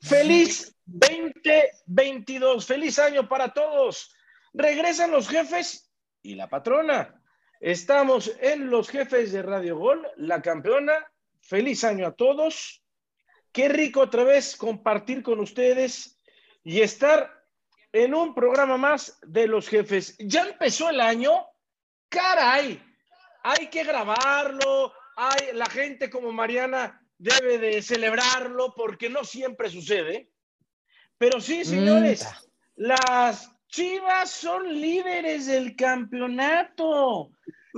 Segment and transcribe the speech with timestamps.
[0.00, 2.66] feliz 2022.
[2.66, 4.14] Feliz año para todos.
[4.54, 5.90] Regresan los jefes
[6.22, 7.22] y la patrona.
[7.60, 10.94] Estamos en los jefes de Radio Gol, la campeona.
[11.40, 12.82] Feliz año a todos.
[13.52, 16.20] Qué rico otra vez compartir con ustedes
[16.62, 17.32] y estar
[17.92, 20.16] en un programa más de los jefes.
[20.18, 21.32] Ya empezó el año.
[22.08, 22.82] Caray,
[23.42, 24.92] hay que grabarlo.
[25.16, 30.30] Hay la gente como Mariana debe de celebrarlo porque no siempre sucede.
[31.18, 32.26] Pero sí, señores,
[32.76, 37.30] las Chivas son líderes del campeonato.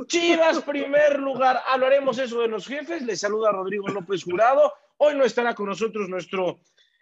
[0.07, 1.61] Chivas, primer lugar.
[1.67, 3.03] Hablaremos eso de los jefes.
[3.03, 4.73] Les saluda Rodrigo López Jurado.
[4.99, 6.61] Hoy no estará con nosotros nuestro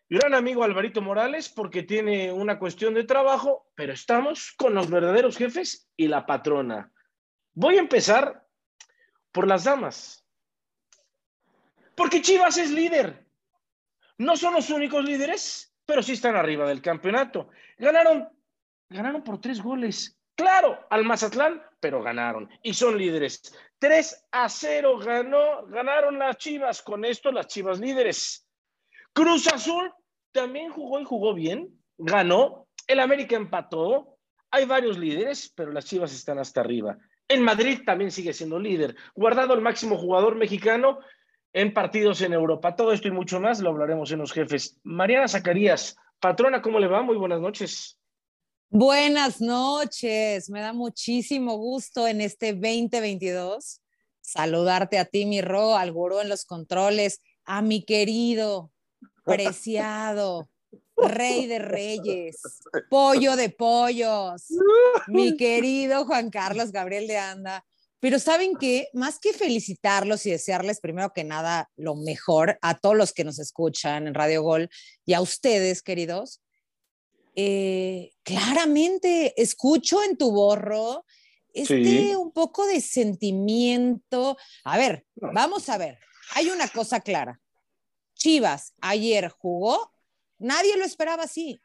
[0.08, 5.36] gran amigo Alvarito Morales porque tiene una cuestión de trabajo, pero estamos con los verdaderos
[5.36, 6.90] jefes y la patrona.
[7.52, 8.46] Voy a empezar
[9.32, 10.17] por las damas.
[11.98, 13.26] Porque Chivas es líder.
[14.18, 17.48] No son los únicos líderes, pero sí están arriba del campeonato.
[17.76, 18.28] Ganaron,
[18.88, 20.16] ganaron por tres goles.
[20.36, 23.52] Claro, al Mazatlán, pero ganaron y son líderes.
[23.80, 26.82] 3 a 0 ganó, ganaron las Chivas.
[26.82, 28.48] Con esto, las Chivas líderes.
[29.12, 29.92] Cruz Azul
[30.30, 31.68] también jugó y jugó bien.
[31.96, 32.68] Ganó.
[32.86, 34.18] El América empató.
[34.52, 36.96] Hay varios líderes, pero las Chivas están hasta arriba.
[37.26, 38.94] En Madrid también sigue siendo líder.
[39.16, 41.00] Guardado el máximo jugador mexicano
[41.52, 42.76] en partidos en Europa.
[42.76, 44.78] Todo esto y mucho más lo hablaremos en los jefes.
[44.82, 47.02] Mariana Zacarías, patrona, ¿cómo le va?
[47.02, 47.98] Muy buenas noches.
[48.70, 53.80] Buenas noches, me da muchísimo gusto en este 2022
[54.28, 58.70] saludarte a ti, mi Ro, al gurú en los controles, a mi querido,
[59.24, 60.50] preciado,
[60.96, 62.42] rey de reyes,
[62.90, 64.48] pollo de pollos,
[65.06, 67.64] mi querido Juan Carlos Gabriel de Anda,
[68.00, 72.96] pero saben que más que felicitarlos y desearles primero que nada lo mejor a todos
[72.96, 74.70] los que nos escuchan en Radio Gol
[75.04, 76.40] y a ustedes, queridos,
[77.34, 81.04] eh, claramente escucho en tu borro
[81.52, 84.36] este un poco de sentimiento.
[84.64, 85.98] A ver, vamos a ver,
[86.34, 87.40] hay una cosa clara.
[88.14, 89.92] Chivas ayer jugó,
[90.38, 91.60] nadie lo esperaba así.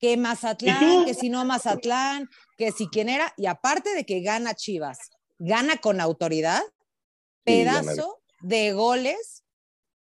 [0.00, 4.54] Que Mazatlán, que si no Mazatlán, que si quién era, y aparte de que gana
[4.54, 4.98] Chivas
[5.40, 6.62] gana con autoridad,
[7.44, 9.42] pedazo de goles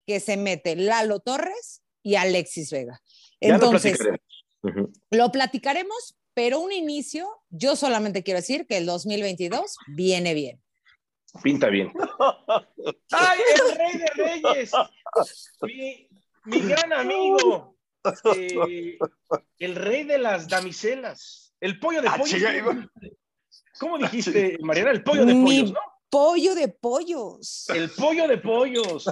[0.06, 3.02] que se mete Lalo Torres y Alexis Vega.
[3.40, 3.98] Entonces,
[5.10, 10.62] lo, platicaremos, pero un inicio, yo solamente quiero decir que el 2022 viene bien.
[11.44, 11.92] Pinta bien.
[13.12, 14.72] ¡Ay, el rey de reyes!
[16.46, 17.76] Mi, gran amigo,
[18.36, 19.00] eh,
[19.58, 22.38] el rey de las damiselas, el pollo de ah, pollo.
[23.80, 24.92] ¿Cómo dijiste, Mariana?
[24.92, 25.80] El pollo de pollos, ¿no?
[26.10, 27.70] Pollo de pollos.
[27.70, 29.06] El pollo de pollos.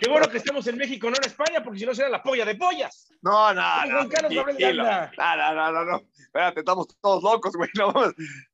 [0.00, 2.44] Qué bueno que estemos en México, no en España, porque si no será la polla
[2.44, 3.08] de pollas.
[3.22, 3.92] No, no, no.
[3.92, 6.02] Juan Carlos no, no, no, no, no.
[6.18, 7.70] Espérate, estamos todos locos, güey.
[7.78, 7.92] No,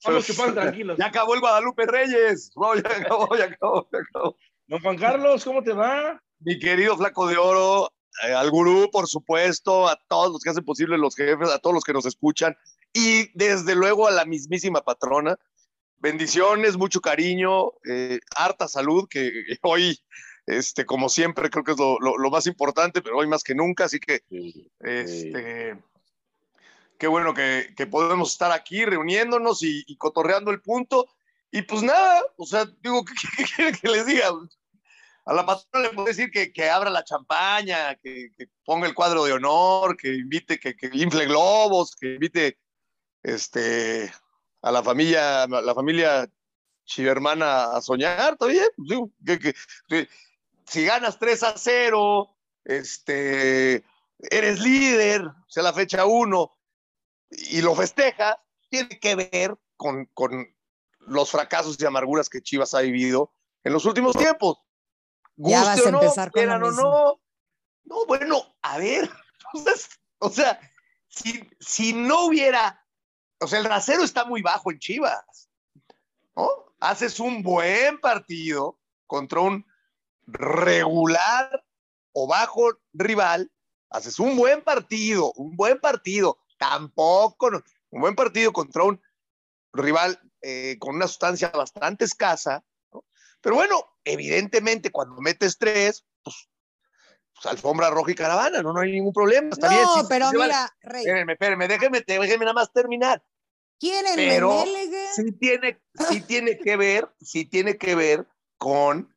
[0.05, 0.99] Vamos chupando tranquilos.
[0.99, 2.53] Ya acabó el Guadalupe Reyes.
[2.55, 4.37] No, ya acabó, ya acabó, ya acabó.
[4.67, 6.23] Don Juan Carlos, ¿cómo te va?
[6.39, 7.91] Mi querido flaco de oro,
[8.25, 11.75] eh, al gurú, por supuesto, a todos los que hacen posible los jefes, a todos
[11.75, 12.57] los que nos escuchan
[12.93, 15.39] y desde luego a la mismísima patrona.
[15.99, 19.31] Bendiciones, mucho cariño, eh, harta salud, que
[19.63, 19.99] hoy,
[20.47, 24.01] este, como siempre, creo que es lo, más importante, pero hoy más que nunca, así
[24.01, 24.23] que,
[24.81, 25.77] este,
[26.99, 31.07] qué bueno que, podemos estar aquí reuniéndonos y, cotorreando el punto.
[31.53, 33.05] Y pues nada, o sea, digo,
[33.37, 34.31] ¿qué, quieren que les diga?
[35.27, 38.31] A la patrona le puedo decir que, que abra la champaña, que,
[38.65, 42.59] ponga el cuadro de honor, que invite, que, que infle globos, que invite
[43.23, 44.13] este,
[44.63, 46.31] a la familia, la familia
[46.85, 48.65] chivermana a soñar, todavía,
[49.89, 50.09] pues,
[50.67, 53.85] si ganas 3 a 0, este,
[54.19, 56.59] eres líder, o sea, la fecha 1,
[57.31, 58.37] y lo festejas,
[58.69, 60.55] tiene que ver con, con,
[61.01, 63.33] los fracasos y amarguras que Chivas ha vivido
[63.65, 64.59] en los últimos tiempos.
[65.37, 67.21] ya vas a empezar con lo no,
[67.85, 69.11] no, bueno, a ver,
[70.19, 70.61] o sea,
[71.09, 72.80] si, si no hubiera
[73.41, 75.51] o sea, el rasero está muy bajo en Chivas.
[76.37, 76.49] ¿no?
[76.81, 79.67] Haces un buen partido contra un
[80.27, 81.65] regular
[82.13, 83.51] o bajo rival,
[83.91, 87.51] haces un buen partido, un buen partido, tampoco,
[87.91, 89.01] un buen partido contra un
[89.73, 93.05] rival eh, con una sustancia bastante escasa, ¿no?
[93.41, 96.51] pero bueno, evidentemente cuando metes tres, pues
[97.41, 99.49] pues, alfombra roja y caravana, no, no hay ningún problema.
[99.51, 101.03] Está no, pero mira, Rey.
[101.03, 103.23] Espérenme, espérenme, déjenme, déjenme nada más terminar.
[103.81, 104.63] ¿Quieren pero
[105.17, 105.81] sí tiene,
[106.11, 108.29] sí tiene que ver, sí tiene que ver
[108.59, 109.15] con,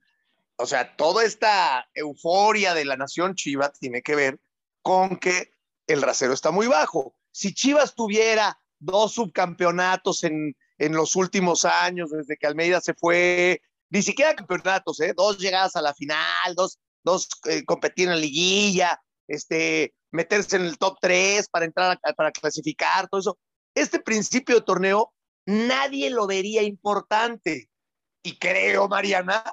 [0.55, 4.39] o sea, toda esta euforia de la nación Chiva tiene que ver
[4.81, 5.51] con que
[5.85, 7.13] el rasero está muy bajo.
[7.31, 13.61] Si Chivas tuviera dos subcampeonatos en, en los últimos años, desde que Almeida se fue,
[13.89, 15.13] ni siquiera campeonatos, ¿eh?
[15.15, 20.63] dos llegadas a la final, dos, dos eh, competir en la liguilla, este, meterse en
[20.63, 23.37] el top 3 para entrar, a, para clasificar, todo eso.
[23.75, 25.13] Este principio de torneo
[25.45, 27.69] nadie lo vería importante.
[28.23, 29.43] Y creo, Mariana,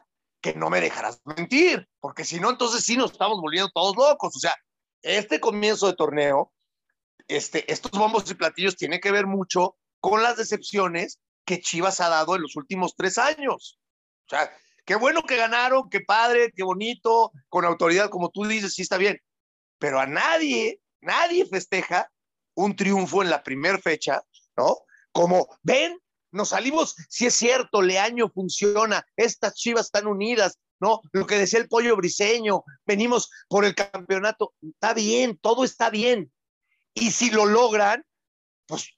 [0.41, 4.37] que no me dejarás mentir, porque si no, entonces sí nos estamos volviendo todos locos.
[4.37, 4.55] O sea,
[5.03, 6.53] este comienzo de torneo,
[7.29, 12.09] este, estos bombos y platillos tienen que ver mucho con las decepciones que Chivas ha
[12.09, 13.79] dado en los últimos tres años.
[14.27, 14.51] O sea,
[14.85, 18.97] qué bueno que ganaron, qué padre, qué bonito, con autoridad, como tú dices, sí está
[18.97, 19.19] bien.
[19.79, 22.11] Pero a nadie, nadie festeja
[22.65, 24.23] un triunfo en la primera fecha,
[24.57, 24.79] ¿no?
[25.13, 25.99] Como, ven,
[26.33, 31.01] nos salimos, si es cierto, Leaño funciona, estas chivas están unidas, ¿no?
[31.13, 36.33] Lo que decía el pollo briseño, venimos por el campeonato, está bien, todo está bien.
[36.95, 38.05] Y si lo logran,
[38.67, 38.91] pues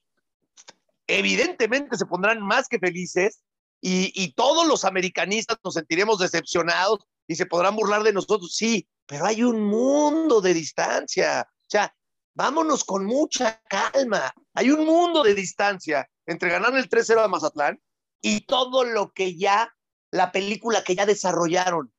[1.06, 3.42] evidentemente se pondrán más que felices
[3.80, 8.88] y, y todos los americanistas nos sentiremos decepcionados y se podrán burlar de nosotros, sí,
[9.06, 11.46] pero hay un mundo de distancia.
[11.48, 11.94] O sea,
[12.34, 14.32] vámonos con mucha calma.
[14.54, 17.80] Hay un mundo de distancia entre ganar el 3-0 a Mazatlán
[18.20, 19.74] y todo lo que ya,
[20.10, 21.92] la película que ya desarrollaron.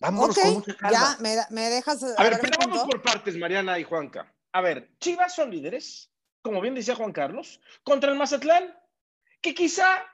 [0.00, 0.98] Vámonos con mucha calma.
[0.98, 2.02] Ya, me, me dejas.
[2.02, 4.34] A ver, pero vamos por partes, Mariana y Juanca.
[4.52, 6.10] A ver, Chivas son líderes,
[6.42, 8.74] como bien decía Juan Carlos, contra el Mazatlán,
[9.40, 10.04] que quizá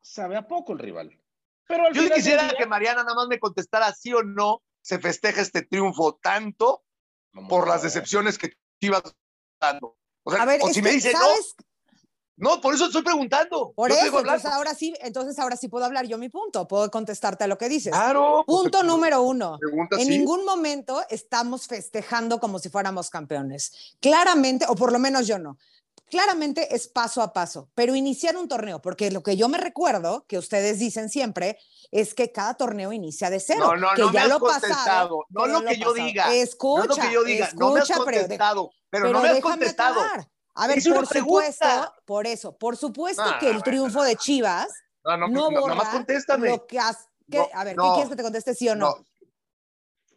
[0.00, 1.20] sabe a poco el rival.
[1.66, 4.62] Pero al Yo final quisiera día- que Mariana nada más me contestara sí o no
[4.80, 6.82] se festeja este triunfo tanto
[7.48, 9.14] por las decepciones que Chivas está
[9.60, 9.96] dando.
[10.24, 11.54] O sea, A ver, o si me dice ¿sabes?
[12.36, 13.72] no, no, por eso estoy preguntando.
[13.74, 16.90] Por Yo eso, entonces ahora sí, entonces ahora sí puedo hablar yo mi punto, puedo
[16.90, 17.92] contestarte a lo que dices.
[17.92, 18.44] Claro.
[18.46, 19.58] pues, Punto número uno.
[19.58, 20.10] Pregunta En sí.
[20.10, 23.96] ningún momento estamos festejando como si fuéramos campeones.
[24.00, 25.58] Claramente, o por lo menos yo no.
[26.10, 30.24] Claramente es paso a paso, pero iniciar un torneo, porque lo que yo me recuerdo,
[30.26, 31.58] que ustedes dicen siempre,
[31.90, 33.66] es que cada torneo inicia de cero.
[33.66, 34.74] No, no, que no me ya has lo contestado.
[34.76, 35.26] pasado.
[35.28, 36.06] No pero lo que yo pasado.
[36.06, 36.34] diga.
[36.34, 37.50] Escucha, no lo que yo diga.
[37.56, 38.70] no me has escucha, contestado.
[38.90, 40.00] Pero, pero no me has contestado.
[40.00, 40.28] acabar.
[40.54, 43.62] A ver, por supuesto, por eso, por supuesto que el bueno.
[43.64, 44.68] triunfo de Chivas
[45.04, 46.48] No, no, no, no, borra nada más contéstame.
[46.48, 47.06] lo que has...
[47.30, 47.82] que- No, a ver, no.
[47.84, 48.86] ¿qué quieres que te conteste sí o no?
[48.90, 49.04] No.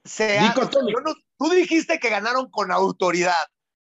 [0.04, 3.36] Se Dico ha- yo tú dijiste que ganaron con autoridad.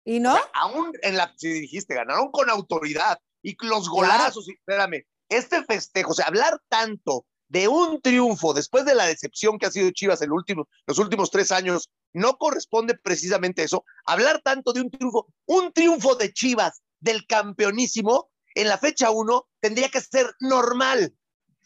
[0.06, 0.34] ¿Y O no?
[0.34, 5.64] sea, aún en la, si dijiste, ganaron con autoridad y los golazos, y, espérame, este
[5.64, 9.92] festejo, o sea, hablar tanto de un triunfo después de la decepción que ha sido
[9.92, 13.86] Chivas el último- los últimos tres años, no corresponde precisamente eso.
[14.06, 19.48] Hablar tanto de un triunfo, un triunfo de Chivas del campeonísimo en la fecha uno
[19.60, 21.14] tendría que ser normal.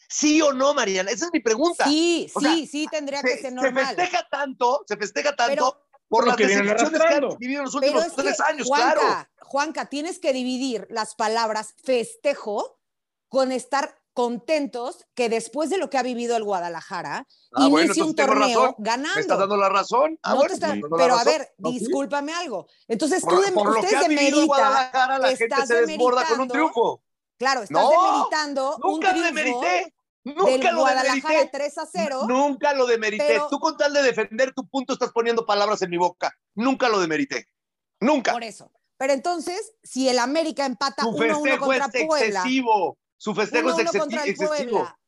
[0.09, 1.11] ¿Sí o no, Mariana?
[1.11, 1.85] Esa es mi pregunta.
[1.85, 3.87] Sí, O sí, sea, sí, tendría se, que ser se normal.
[3.87, 7.31] festeja tanto, se festeja tanto Pero- por Lo las que decepciones que arrastrando.
[7.33, 9.27] han vivido en los últimos es que, tres años, Juanca, claro.
[9.41, 12.79] Juanca, tienes que dividir las palabras festejo
[13.29, 18.01] con estar contentos que después de lo que ha vivido el Guadalajara, Ah, bueno, inicie
[18.03, 18.75] un torneo razón.
[18.79, 19.15] ganando.
[19.15, 20.19] ¿Me estás dando la razón?
[20.23, 22.67] Ah, No bueno, te está- me estás dando la pero a ver, discúlpame algo.
[22.87, 25.67] Entonces Por, tú, de- por lo que ustedes ha vivido demeritan, Guadalajara, la gente estás
[25.67, 27.03] se desborda con un demeritando- triunfo.
[27.37, 29.93] claro, estás No, demeritando un Nunca lo triunfo demerité.
[30.35, 31.49] Del Nunca lo Guadalajara demerité.
[31.57, 32.25] 3 a 0.
[32.27, 33.25] Nunca lo demerité.
[33.27, 36.33] pero- Tú con tal de defender tu punto estás poniendo palabras en mi boca.
[36.55, 37.47] Nunca lo demerité.
[37.99, 38.31] Nunca.
[38.33, 38.71] Por eso.
[38.97, 42.97] Pero entonces, si el América empata Su 1-1 festejo contra es Puebla, excesivo.
[43.17, 44.71] Su festejo es 1-1 excesi- contra el excesivo.
[44.71, 44.99] Puebla.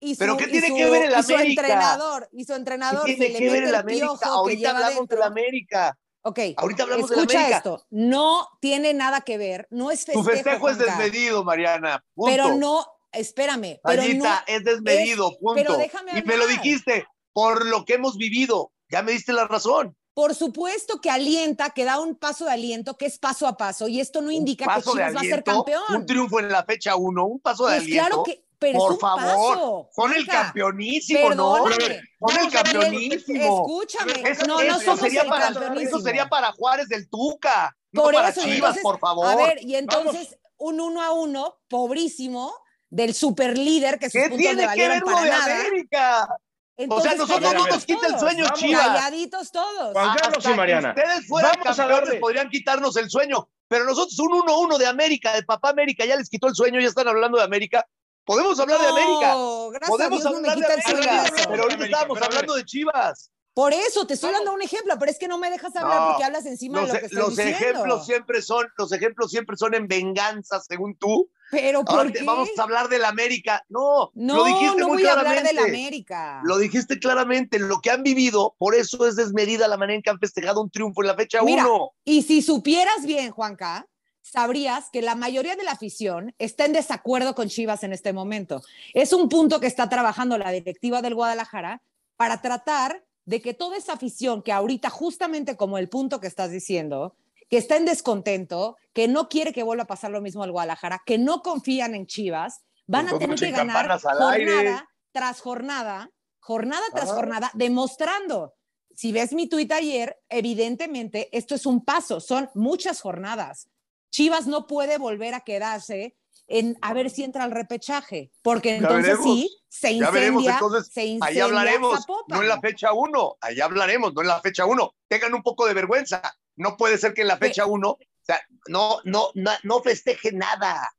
[0.00, 1.62] Su, ¿Pero qué tiene su- que ver el y su América?
[1.62, 4.06] entrenador, y su ¿Qué entrenador tiene se le que ver el América?
[4.20, 5.98] que Ahorita hablamos del América.
[6.26, 7.56] Ok, Ahorita hablamos escucha América.
[7.58, 7.86] esto.
[7.90, 12.04] No tiene nada que ver, no es festejo, Tu festejo es desmedido, Mariana.
[12.14, 12.30] Punto.
[12.30, 15.54] Pero no, espérame, pero no, es desmedido, punto.
[15.54, 16.62] pero déjame y me lo hablar.
[16.62, 18.72] dijiste por lo que hemos vivido.
[18.90, 19.96] Ya me diste la razón.
[20.12, 23.88] por supuesto que alienta, que da un paso de aliento, que es paso a paso,
[23.88, 25.82] y esto no indica que Chivas va a ser campeón.
[25.90, 28.06] Un triunfo en la fecha uno, un paso de Pues aliento.
[28.06, 29.88] claro que, pero por es un favor, paso.
[29.96, 31.56] Son el campeonísimo, ¿no?
[31.66, 33.66] Son el campeonísimo.
[33.66, 35.88] Escúchame, Eso, no, no eso somos sería el para, campeonísimo.
[35.88, 39.26] eso sería para Juárez del Tuca, no Por para eso, y Chivas, entonces, por favor.
[39.26, 42.54] A ver, y entonces un uno a uno, pobrísimo,
[42.94, 45.60] del super líder que sus ¿Qué puntos tiene le que ver lo para de nada.
[45.60, 46.28] América?
[46.76, 48.58] Entonces, o sea, nosotros no no nos quita el sueño, Vamos.
[48.60, 48.86] Chivas.
[48.86, 49.92] Calladitos todos.
[49.92, 50.88] Juan Carlos Hasta y Mariana.
[50.96, 52.20] ustedes fueran Vamos a campeones darle.
[52.20, 56.28] podrían quitarnos el sueño, pero nosotros un 1-1 de América, de papá América, ya les
[56.28, 57.84] quitó el sueño, ya están hablando de América.
[58.24, 61.48] Podemos hablar de América, No, gracias podemos a Dios no me hablar de América, sueño.
[61.50, 63.30] pero ahorita América, estábamos pero hablando de Chivas.
[63.54, 66.24] Por eso te estoy dando un ejemplo, pero es que no me dejas hablar porque
[66.24, 69.86] hablas encima de lo que estoy los ejemplos siempre son, los ejemplos siempre son en
[69.86, 71.30] venganza, según tú.
[71.54, 73.64] Pero ¿por vamos a hablar del América.
[73.68, 76.40] No, no, lo dijiste no muy voy a hablar del América.
[76.44, 80.10] Lo dijiste claramente, lo que han vivido, por eso es desmedida la manera en que
[80.10, 81.92] han festejado un triunfo en la fecha 1.
[82.04, 83.86] Y si supieras bien, Juanca,
[84.22, 88.62] sabrías que la mayoría de la afición está en desacuerdo con Chivas en este momento.
[88.92, 91.82] Es un punto que está trabajando la directiva del Guadalajara
[92.16, 96.50] para tratar de que toda esa afición que ahorita, justamente como el punto que estás
[96.50, 97.14] diciendo,
[97.48, 101.02] que está en descontento, que no quiere que vuelva a pasar lo mismo al Guadalajara,
[101.04, 106.10] que no confían en Chivas, van a tener que ganar jornada tras jornada,
[106.40, 108.54] jornada tras jornada, demostrando.
[108.94, 113.68] Si ves mi tuit ayer, evidentemente esto es un paso, son muchas jornadas.
[114.10, 119.18] Chivas no puede volver a quedarse en a ver si entra al repechaje, porque entonces
[119.22, 124.20] sí, se incendia, se incendia ahí hablaremos, no en la fecha uno, ahí hablaremos, no
[124.20, 124.94] en la fecha uno.
[125.08, 126.22] Tengan un poco de vergüenza.
[126.56, 130.32] No puede ser que en la fecha uno, o sea, no, no, no, no festeje
[130.32, 130.90] nada.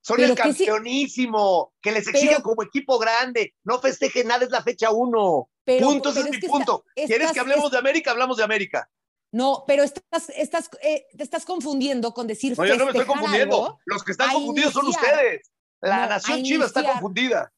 [0.00, 3.54] Son el campeonísimo, que, les exigen como equipo grande.
[3.64, 5.50] No festeje nada, es la fecha uno.
[5.64, 6.84] punto, ese es, mi punto.
[6.94, 8.12] ¿Quieres que hablemos de América?
[8.12, 8.88] Hablamos de América.
[9.32, 12.56] No, pero estás, estás, eh, te estás confundiendo con decir.
[12.56, 13.78] No, yo no me estoy confundiendo.
[13.84, 15.50] Los que están confundidos son ustedes.
[15.80, 17.52] La nación chiva está confundida.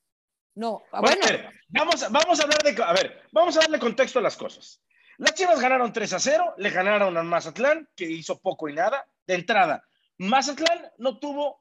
[0.55, 1.21] No, bueno.
[1.69, 2.83] vamos, vamos a hablar de.
[2.83, 4.81] A ver, vamos a darle contexto a las cosas.
[5.19, 9.05] Las chivas ganaron 3 a 0, le ganaron al Mazatlán, que hizo poco y nada.
[9.27, 9.85] De entrada,
[10.17, 11.61] Mazatlán no tuvo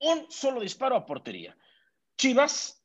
[0.00, 1.56] un solo disparo a portería.
[2.18, 2.82] Chivas,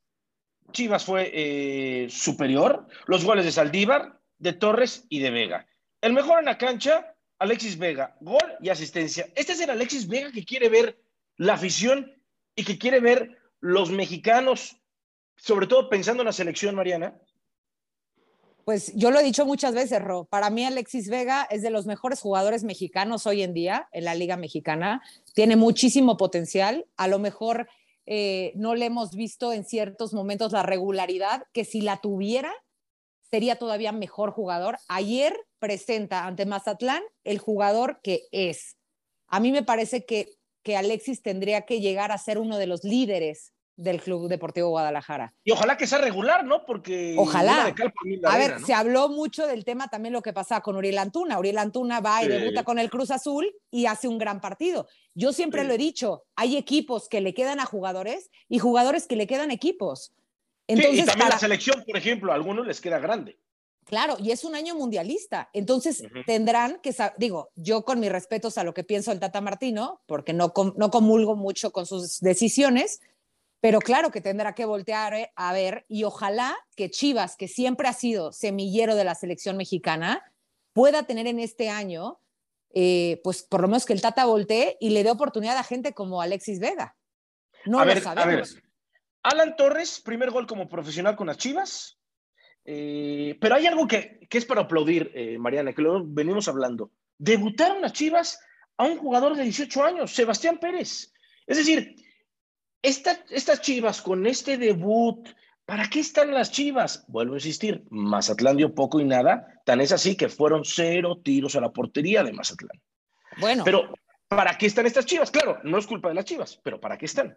[0.72, 2.86] Chivas fue eh, superior.
[3.06, 5.66] Los goles de Saldívar, de Torres y de Vega.
[6.00, 9.28] El mejor en la cancha, Alexis Vega, gol y asistencia.
[9.34, 10.96] Este es el Alexis Vega que quiere ver
[11.36, 12.14] la afición
[12.54, 14.76] y que quiere ver los mexicanos,
[15.36, 17.18] sobre todo pensando en la selección, Mariana.
[18.68, 20.26] Pues yo lo he dicho muchas veces, Ro.
[20.26, 24.14] Para mí Alexis Vega es de los mejores jugadores mexicanos hoy en día en la
[24.14, 25.00] Liga Mexicana.
[25.32, 26.84] Tiene muchísimo potencial.
[26.98, 27.66] A lo mejor
[28.04, 32.52] eh, no le hemos visto en ciertos momentos la regularidad que si la tuviera
[33.30, 34.76] sería todavía mejor jugador.
[34.88, 38.76] Ayer presenta ante Mazatlán el jugador que es.
[39.28, 42.84] A mí me parece que, que Alexis tendría que llegar a ser uno de los
[42.84, 45.32] líderes del Club Deportivo Guadalajara.
[45.44, 46.66] Y ojalá que sea regular, ¿no?
[46.66, 47.14] Porque...
[47.16, 47.72] Ojalá.
[48.24, 51.38] a ver, se habló mucho del tema también lo que pasaba con Uriel Antuna.
[51.38, 54.88] Uriel Antuna va y debuta con el Cruz Azul y hace un gran partido.
[55.14, 59.16] Yo siempre lo he dicho, hay equipos que le quedan a jugadores y jugadores que
[59.16, 60.12] le quedan equipos.
[60.66, 63.38] Entonces, y también la selección, por ejemplo, a algunos les queda grande.
[63.88, 65.48] Claro, y es un año mundialista.
[65.54, 70.02] Entonces tendrán que, digo, yo con mis respetos a lo que pienso el Tata Martino,
[70.04, 73.00] porque no, no comulgo mucho con sus decisiones,
[73.60, 77.88] pero claro que tendrá que voltear eh, a ver y ojalá que Chivas, que siempre
[77.88, 80.22] ha sido semillero de la selección mexicana,
[80.72, 82.20] pueda tener en este año,
[82.72, 85.92] eh, pues por lo menos que el Tata voltee y le dé oportunidad a gente
[85.92, 86.96] como Alexis Vega.
[87.64, 88.56] No lo sabemos.
[89.22, 91.98] Alan Torres, primer gol como profesional con las Chivas.
[92.64, 96.92] Eh, pero hay algo que, es para aplaudir, eh, Mariana, que lo venimos hablando.
[97.18, 98.38] Debutaron las Chivas
[98.76, 101.12] a un jugador de 18 años, Sebastián Pérez.
[101.46, 101.96] Es decir,
[102.82, 105.28] estas Chivas con este debut,
[105.64, 107.04] ¿para qué están las Chivas?
[107.08, 111.56] Vuelvo a insistir, Mazatlán dio poco y nada, tan es así que fueron cero tiros
[111.56, 112.80] a la portería de Mazatlán.
[113.38, 113.64] Bueno.
[113.64, 113.92] Pero,
[114.28, 115.30] ¿para qué están estas Chivas?
[115.30, 117.36] Claro, no es culpa de las Chivas, pero ¿para qué están?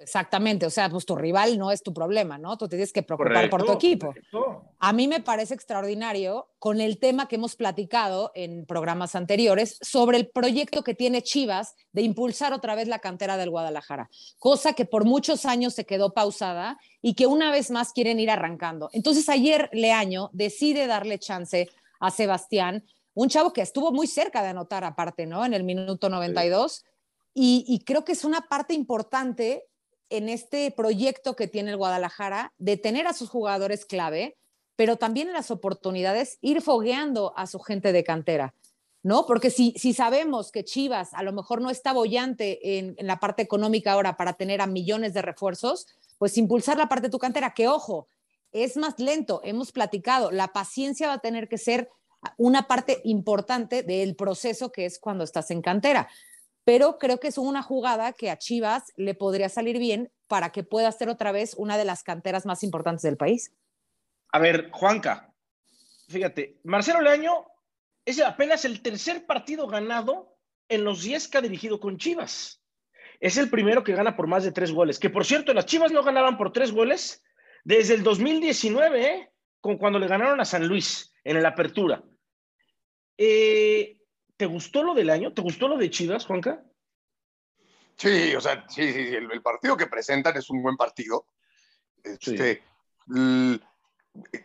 [0.00, 2.56] Exactamente, o sea, pues tu rival no es tu problema, ¿no?
[2.56, 4.14] Tú tienes que preocupar por tu equipo.
[4.78, 10.16] A mí me parece extraordinario con el tema que hemos platicado en programas anteriores sobre
[10.16, 14.86] el proyecto que tiene Chivas de impulsar otra vez la cantera del Guadalajara, cosa que
[14.86, 18.88] por muchos años se quedó pausada y que una vez más quieren ir arrancando.
[18.92, 21.68] Entonces ayer Leaño decide darle chance
[22.00, 25.44] a Sebastián, un chavo que estuvo muy cerca de anotar aparte, ¿no?
[25.44, 26.86] En el minuto 92.
[27.34, 29.66] Y, y creo que es una parte importante
[30.10, 34.36] en este proyecto que tiene el Guadalajara de tener a sus jugadores clave,
[34.76, 38.54] pero también en las oportunidades ir fogueando a su gente de cantera,
[39.02, 39.24] ¿no?
[39.26, 43.20] Porque si, si sabemos que Chivas a lo mejor no está bollante en, en la
[43.20, 45.86] parte económica ahora para tener a millones de refuerzos,
[46.18, 48.08] pues impulsar la parte de tu cantera, que ojo,
[48.52, 51.88] es más lento, hemos platicado, la paciencia va a tener que ser
[52.36, 56.08] una parte importante del proceso que es cuando estás en cantera
[56.70, 60.62] pero creo que es una jugada que a Chivas le podría salir bien para que
[60.62, 63.52] pueda ser otra vez una de las canteras más importantes del país.
[64.28, 65.34] A ver, Juanca,
[66.08, 67.44] fíjate, Marcelo Leaño
[68.04, 72.62] es apenas el tercer partido ganado en los 10 que ha dirigido con Chivas.
[73.18, 75.00] Es el primero que gana por más de tres goles.
[75.00, 77.20] Que por cierto, las Chivas no ganaban por tres goles
[77.64, 79.32] desde el 2019, ¿eh?
[79.60, 81.12] con cuando le ganaron a San Luis.
[81.24, 82.04] en el apertura.
[83.18, 83.99] Eh,
[84.40, 85.34] ¿Te gustó lo del año?
[85.34, 86.64] ¿Te gustó lo de Chivas, Juanca?
[87.94, 91.26] Sí, o sea, sí, sí, el, el partido que presentan es un buen partido.
[92.02, 92.62] Este,
[93.06, 93.60] en,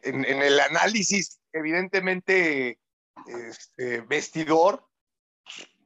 [0.03, 2.81] en, el análisis, evidentemente,
[3.25, 4.85] este, vestidor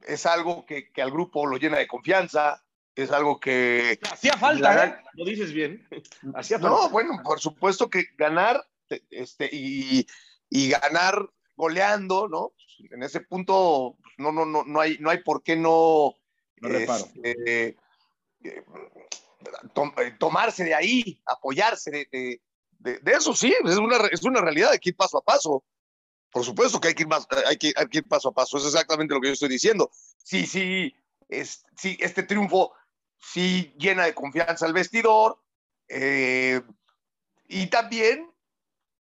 [0.02, 2.64] es algo que, que, al grupo lo llena de confianza,
[2.96, 4.00] es algo que...
[4.10, 4.96] Hacía falta, la, ¿eh?
[5.14, 5.86] Lo dices bien.
[6.34, 6.76] Hacía falta.
[6.76, 8.60] No, bueno, por supuesto que ganar
[9.08, 10.04] este, y,
[10.48, 12.54] y ganar goleando, ¿no?
[12.90, 16.14] En ese punto pues, no, no, no, no, hay, no hay por qué no,
[16.60, 17.76] no este,
[18.44, 18.64] eh,
[19.74, 22.42] tom, eh, tomarse de ahí, apoyarse de, de,
[22.78, 25.64] de, de, eso, sí, es una, es una realidad, hay que ir paso a paso.
[26.30, 28.56] Por supuesto que hay que ir, más, hay que, hay que ir paso a paso,
[28.56, 29.90] es exactamente lo que yo estoy diciendo.
[30.22, 30.94] Sí, sí,
[31.28, 32.72] es, sí este triunfo
[33.18, 35.42] sí llena de confianza al vestidor
[35.88, 36.62] eh,
[37.48, 38.30] y también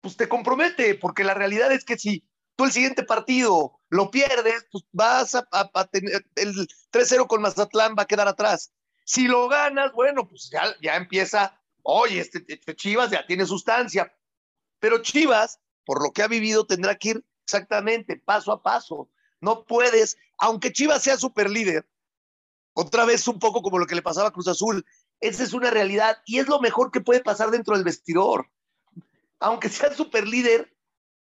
[0.01, 2.25] pues te compromete, porque la realidad es que si
[2.61, 5.45] tú el siguiente partido lo pierdes, pues vas a,
[5.87, 8.71] tener el 3-0 con Mazatlán, va a quedar atrás.
[9.07, 14.15] Si lo ganas, bueno, pues ya, ya empieza, oye, este, este, Chivas ya tiene sustancia,
[14.79, 19.09] pero Chivas, por lo que ha vivido, tendrá que ir exactamente paso a paso.
[19.41, 21.89] No puedes, aunque Chivas sea super líder,
[22.75, 24.85] otra vez un poco como lo que le pasaba a Cruz Azul,
[25.21, 28.51] esa es una realidad y es lo mejor que puede pasar dentro del vestidor.
[29.39, 30.71] Aunque sea super líder,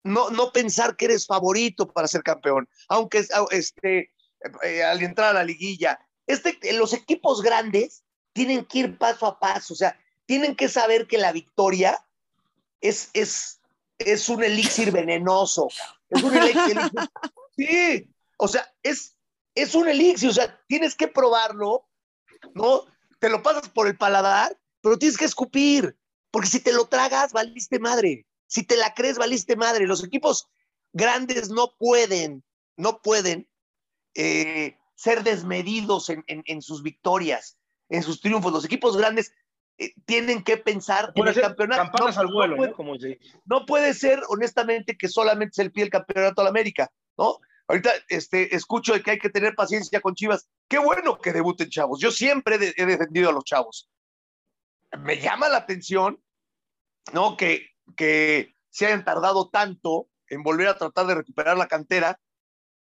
[0.02, 4.12] no, no pensar que eres favorito para ser campeón, aunque este,
[4.62, 9.38] eh, al entrar a la liguilla, este, los equipos grandes tienen que ir paso a
[9.38, 11.98] paso, o sea, tienen que saber que la victoria
[12.80, 13.60] es, es,
[13.98, 15.68] es un elixir venenoso.
[16.08, 16.78] Es un elixir.
[17.56, 19.18] Sí, o sea, es,
[19.54, 21.86] es un elixir, o sea, tienes que probarlo,
[22.54, 22.84] ¿no?
[23.18, 25.94] Te lo pasas por el paladar, pero tienes que escupir,
[26.30, 28.24] porque si te lo tragas, valiste madre.
[28.50, 29.86] Si te la crees, valiste madre.
[29.86, 30.50] Los equipos
[30.92, 32.42] grandes no pueden,
[32.76, 33.48] no pueden
[34.14, 37.56] eh, ser desmedidos en, en, en, sus victorias,
[37.88, 38.52] en sus triunfos.
[38.52, 39.32] Los equipos grandes
[39.78, 41.82] eh, tienen que pensar puede en el campeonato.
[41.82, 42.76] Campanas no, al vuelo, no puede, ¿no?
[42.76, 43.40] Como se dice.
[43.44, 47.38] no puede ser, honestamente, que solamente se le pide el campeonato a la América, ¿no?
[47.68, 50.48] Ahorita este, escucho de que hay que tener paciencia con Chivas.
[50.68, 52.00] Qué bueno que debuten chavos.
[52.00, 53.88] Yo siempre he defendido a los chavos.
[54.98, 56.20] Me llama la atención,
[57.12, 57.36] ¿no?
[57.36, 62.20] Que, que se hayan tardado tanto en volver a tratar de recuperar la cantera,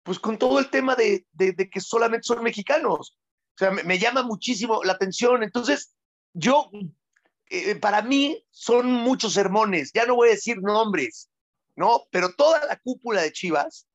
[0.04, 3.18] pues con todo el tema de, de, de que solamente son mexicanos.
[3.56, 5.44] O sea, me, me, llama muchísimo la atención.
[5.44, 5.94] Entonces,
[6.34, 6.70] yo,
[7.50, 9.92] eh, para mí, son muchos sermones.
[9.94, 11.30] Ya no voy a decir nombres,
[11.76, 12.04] ¿no?
[12.12, 13.88] Pero toda la cúpula de Chivas,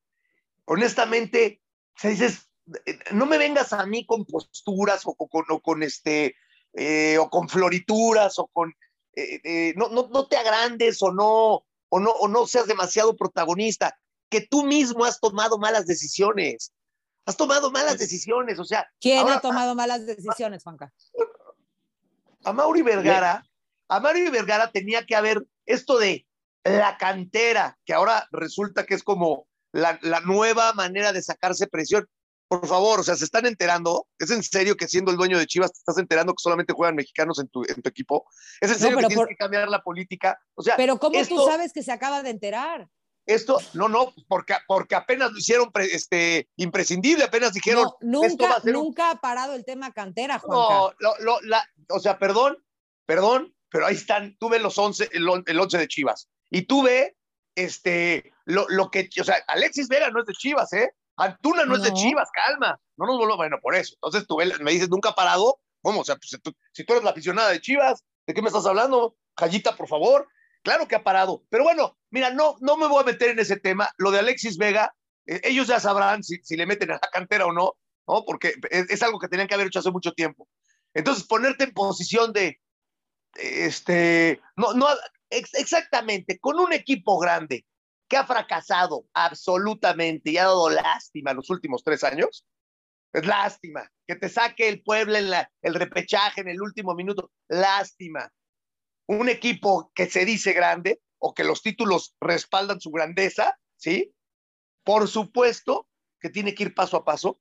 [0.64, 1.62] honestamente,
[1.96, 2.50] o sea, dices,
[3.12, 6.36] no me vengas a mí con posturas o, o, con, o con, este,
[6.74, 8.74] eh, o con florituras o con,
[9.16, 13.16] eh, eh, no, no, no, te agrandes o no, o no, o no seas demasiado
[13.16, 13.98] protagonista,
[14.28, 16.72] que tú mismo has tomado malas decisiones.
[17.24, 18.86] Has tomado malas decisiones, o sea.
[19.00, 20.92] ¿Quién ahora, ha tomado malas decisiones, Juanca?
[22.44, 23.44] A Mauri Vergara,
[23.88, 26.26] a Mauri Vergara tenía que haber esto de
[26.62, 32.08] la cantera, que ahora resulta que es como la, la, nueva manera de sacarse presión.
[32.48, 34.06] Por favor, o sea, se están enterando.
[34.18, 36.94] ¿Es en serio que siendo el dueño de Chivas te estás enterando que solamente juegan
[36.94, 38.26] mexicanos en tu, en tu equipo?
[38.60, 39.28] ¿Es en serio no, que tienes por...
[39.28, 40.38] que cambiar la política?
[40.54, 42.88] O sea, pero ¿cómo esto, tú sabes que se acaba de enterar?
[43.26, 47.88] Esto, no, no, porque, porque apenas lo hicieron este, imprescindible, apenas dijeron.
[48.00, 49.16] No, nunca, nunca un...
[49.16, 50.74] ha parado el tema cantera, Juanca.
[50.74, 52.56] No, lo, lo, la, o sea, perdón,
[53.04, 56.28] perdón, pero ahí están, tuve los 11, el, el 11 de Chivas.
[56.50, 57.16] Y tuve
[57.56, 60.90] este, lo, lo, que, o sea, Alexis Vega no es de Chivas, ¿eh?
[61.16, 61.76] Antuna no, no.
[61.76, 62.78] es de Chivas, calma.
[62.96, 63.94] No nos volvamos, bueno, por eso.
[63.94, 65.58] Entonces tú me dices, nunca ha parado.
[65.82, 66.00] ¿Cómo?
[66.00, 68.66] O sea, pues, tú, si tú eres la aficionada de Chivas, ¿de qué me estás
[68.66, 69.16] hablando?
[69.34, 70.28] Callita, por favor.
[70.62, 71.44] Claro que ha parado.
[71.48, 73.88] Pero bueno, mira, no, no me voy a meter en ese tema.
[73.98, 74.94] Lo de Alexis Vega,
[75.26, 77.74] eh, ellos ya sabrán si, si, le meten a la cantera o no,
[78.08, 78.24] ¿no?
[78.24, 80.48] Porque es, es, algo que tenían que haber hecho hace mucho tiempo.
[80.92, 82.58] Entonces, ponerte en posición de,
[83.34, 84.88] este, no, no,
[85.30, 87.64] ex exactamente, con un equipo grande
[88.08, 92.46] que ha fracasado absolutamente y ha dado lástima los últimos tres años,
[93.12, 93.90] es lástima.
[94.06, 98.32] Que te saque el pueblo en la, el repechaje en el último minuto, lástima.
[99.06, 104.14] Un equipo que se dice grande o que los títulos respaldan su grandeza, ¿sí?
[104.84, 105.88] Por supuesto
[106.20, 107.40] que tiene que ir paso a paso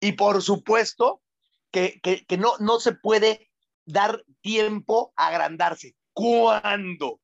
[0.00, 1.22] y por supuesto
[1.70, 3.50] que, que, que no, no se puede
[3.84, 5.96] dar tiempo a agrandarse.
[6.12, 7.20] Cuando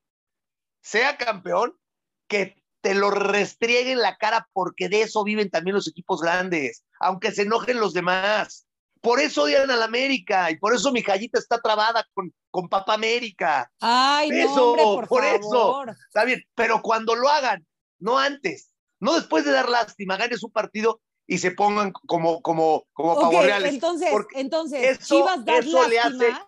[0.81, 1.79] sea campeón,
[2.27, 7.33] que te lo restrieguen la cara porque de eso viven también los equipos grandes, aunque
[7.33, 8.67] se enojen los demás.
[9.01, 12.69] Por eso odian a la América y por eso mi Jallita está trabada con, con
[12.69, 13.71] Papá América.
[13.81, 15.89] Ay, eso, no, hombre, por, por favor.
[15.89, 15.97] eso.
[16.09, 17.67] Está bien, pero cuando lo hagan
[17.99, 22.87] no antes, no después de dar lástima, ganes un partido y se pongan como, como,
[22.93, 23.75] como okay, reales.
[23.75, 25.89] Entonces, entonces eso, Chivas dar eso lástima.
[25.89, 26.43] le hace,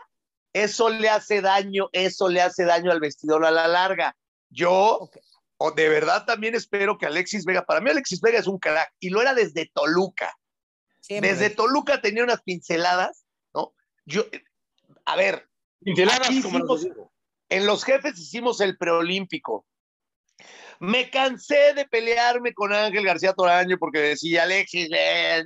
[0.53, 4.17] eso le hace daño, eso le hace daño al vestidor a la larga.
[4.51, 5.23] Yo, okay.
[5.65, 8.93] O de verdad también espero que Alexis Vega, para mí Alexis Vega es un crack,
[8.99, 10.37] y lo era desde Toluca.
[11.01, 11.33] Siempre.
[11.33, 13.73] Desde Toluca tenía unas pinceladas, ¿no?
[14.05, 14.25] Yo,
[15.05, 15.49] a ver,
[15.81, 16.89] pinceladas como hicimos,
[17.49, 19.65] en los jefes hicimos el preolímpico.
[20.81, 25.45] Me cansé de pelearme con Ángel García Toraño porque decía Alexis, eh,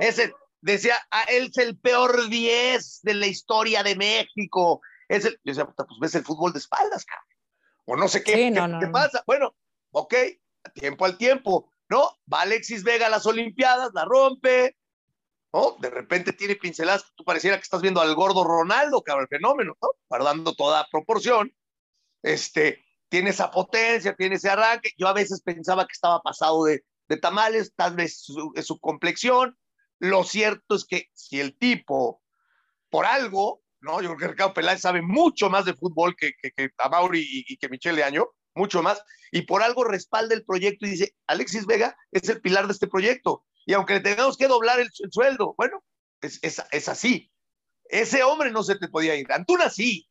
[0.00, 4.80] ese, decía, ah, él es el peor 10 de la historia de México.
[5.06, 7.29] Es el, yo decía, pues ves el fútbol de espaldas, cabrón.
[7.90, 8.92] O no sé qué, Sí, qué, no, no, qué no.
[8.92, 9.24] pasa.
[9.26, 9.56] Bueno,
[9.90, 10.14] ok,
[10.74, 12.20] tiempo al tiempo, ¿no?
[12.32, 14.76] Va Alexis Vega a las Olimpiadas, la rompe,
[15.52, 15.76] ¿no?
[15.80, 19.76] De repente tiene pinceladas, tú pareciera que estás viendo al gordo Ronaldo, cabrón, el fenómeno,
[19.82, 19.88] ¿no?
[20.08, 21.52] Guardando toda proporción.
[22.22, 24.90] Este, tiene esa potencia, tiene ese arranque.
[24.96, 29.58] Yo a veces pensaba que estaba pasado de, de tamales, tal vez su, su complexión.
[29.98, 32.22] Lo cierto es que si el tipo,
[32.88, 34.00] por algo, ¿no?
[34.00, 37.44] Yo creo que Ricardo Peláez sabe mucho más de fútbol que, que, que Amauri y,
[37.54, 41.66] y que Michele Año, mucho más, y por algo respalda el proyecto y dice, Alexis
[41.66, 45.12] Vega es el pilar de este proyecto, y aunque le tengamos que doblar el, el
[45.12, 45.84] sueldo, bueno,
[46.20, 47.30] es, es, es, así.
[47.84, 49.30] Ese hombre no se te podía ir.
[49.32, 50.08] Antuna sí,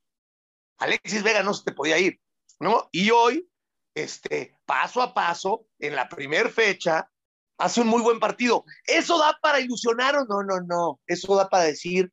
[0.77, 2.19] Alexis Vega no se te podía ir,
[2.59, 2.89] ¿no?
[2.91, 3.49] Y hoy,
[3.93, 7.09] este, paso a paso, en la primer fecha,
[7.57, 8.63] hace un muy buen partido.
[8.85, 10.43] ¿Eso da para ilusionar o no?
[10.43, 10.99] No, no.
[11.05, 12.11] Eso da para decir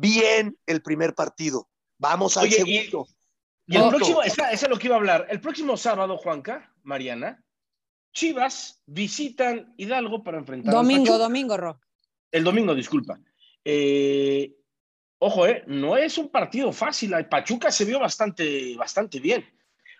[0.00, 1.68] bien el primer partido.
[1.98, 3.08] Vamos al Oye, segundo.
[3.66, 5.26] Y, y el próximo, esa, esa, es lo que iba a hablar.
[5.28, 7.42] El próximo sábado, Juanca, Mariana,
[8.12, 11.80] Chivas visitan Hidalgo para enfrentar Domingo, a domingo, Ro.
[12.30, 13.18] El domingo, disculpa.
[13.64, 14.54] Eh,
[15.18, 17.14] ojo, eh, no es un partido fácil.
[17.28, 19.44] Pachuca se vio bastante, bastante bien.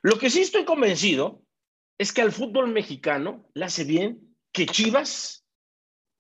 [0.02, 1.42] Lo que sí estoy convencido
[1.98, 5.44] es que al fútbol mexicano le hace bien que Chivas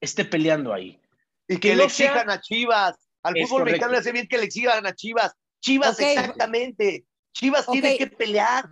[0.00, 1.00] esté peleando ahí.
[1.48, 2.34] Y que, que le no exijan sea...
[2.34, 3.05] a Chivas.
[3.26, 3.72] Al es fútbol correcto.
[3.72, 5.34] mexicano le hace bien que le exijan a Chivas.
[5.60, 6.16] Chivas, okay.
[6.16, 7.06] exactamente.
[7.32, 7.80] Chivas okay.
[7.80, 8.68] tiene que pelear.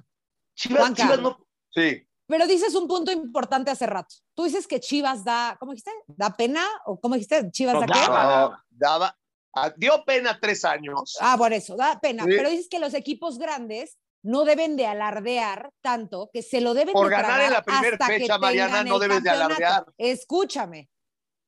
[0.55, 1.47] Chivas, Juanca, Chivas no.
[1.71, 2.07] Sí.
[2.27, 4.14] Pero dices un punto importante hace rato.
[4.35, 5.90] Tú dices que Chivas da, ¿cómo dijiste?
[6.07, 6.64] ¿Da pena?
[6.87, 7.51] ¿O cómo dijiste?
[7.51, 8.77] ¿Chivas no, da daba, qué?
[8.79, 9.17] Daba,
[9.55, 11.19] daba, dio pena tres años.
[11.21, 12.25] Ah, por eso, da pena.
[12.25, 12.31] Sí.
[12.31, 16.95] Pero dices que los equipos grandes no deben de alardear tanto, que se lo deben
[16.95, 19.85] por de ganar en la primera fecha, Mariana, no debes de alardear.
[19.99, 20.88] Escúchame.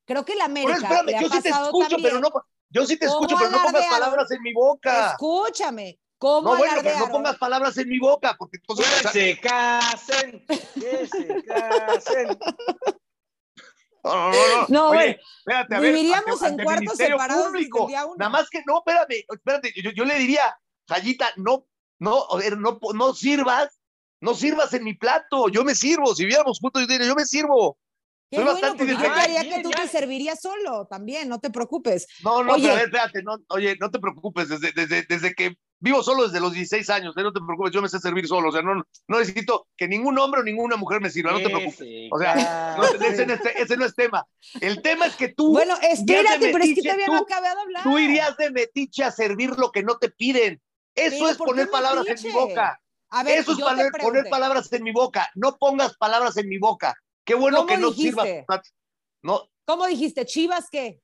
[0.05, 2.03] Creo que la América pero espérame, le ha yo sí te escucho, también.
[2.03, 2.31] pero no,
[2.70, 5.11] yo sí te escucho, pero no pongas palabras en mi boca.
[5.11, 5.98] Escúchame.
[6.18, 8.87] ¿Cómo no, bueno, pero no pongas palabras en mi boca, porque entonces...
[9.02, 12.38] Que se casen, que se casen.
[14.02, 14.66] No, no, no.
[14.68, 17.88] No, Oye, bueno, espérate, a ver, viviríamos ante, en ante cuartos separados Público.
[18.16, 20.57] Nada más que, no, espérame, espérate, yo, yo le diría,
[20.88, 21.66] Jayita, no,
[21.98, 23.81] no, a ver, no, no sirvas,
[24.20, 27.26] no sirvas en mi plato, yo me sirvo, si viéramos juntos, yo diría, yo me
[27.26, 27.79] sirvo.
[28.30, 32.06] Qué bueno, porque yo creía que tú te servirías solo también, no te preocupes.
[32.24, 32.62] No, no, Oye.
[32.62, 36.24] pero a ver, espérate, no, oye, no te preocupes, desde, desde, desde que vivo solo
[36.24, 37.22] desde los 16 años, ¿eh?
[37.22, 40.18] no te preocupes, yo me sé servir solo, o sea, no, no necesito que ningún
[40.18, 42.08] hombre o ninguna mujer me sirva, no te preocupes.
[42.10, 44.26] O sea, no, ese, no es, ese, no es, tema.
[44.60, 45.52] El tema es que tú.
[45.52, 47.82] Bueno, espérate, metiche, pero es que todavía no acabé de hablar.
[47.82, 50.60] Tú irías de metiche a servir lo que no te piden.
[50.94, 52.28] Eso ¿Pero es poner palabras metiche?
[52.28, 52.80] en mi boca.
[53.10, 53.58] A ver, Eso es
[54.02, 55.30] poner, palabras en mi boca.
[55.34, 56.96] No pongas palabras en mi boca.
[57.26, 58.44] Qué bueno ¿Cómo que no dijiste?
[58.46, 58.74] sirvas.
[59.22, 60.24] No, ¿Cómo dijiste?
[60.24, 61.02] ¿Chivas qué?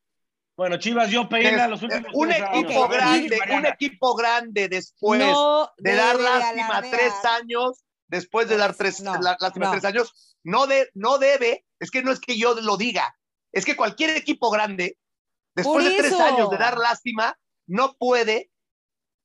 [0.56, 2.88] Bueno, Chivas dio pena los últimos un tres equipo años.
[2.88, 6.90] grande, un equipo grande después no de dar lástima alardear.
[6.94, 9.70] tres años, después de dar tres, No, la- lástima no.
[9.72, 13.16] tres años, no, de, no debe, es que no es que yo lo diga,
[13.50, 14.98] es que cualquier equipo grande,
[15.56, 18.51] después de tres años de dar lástima, no puede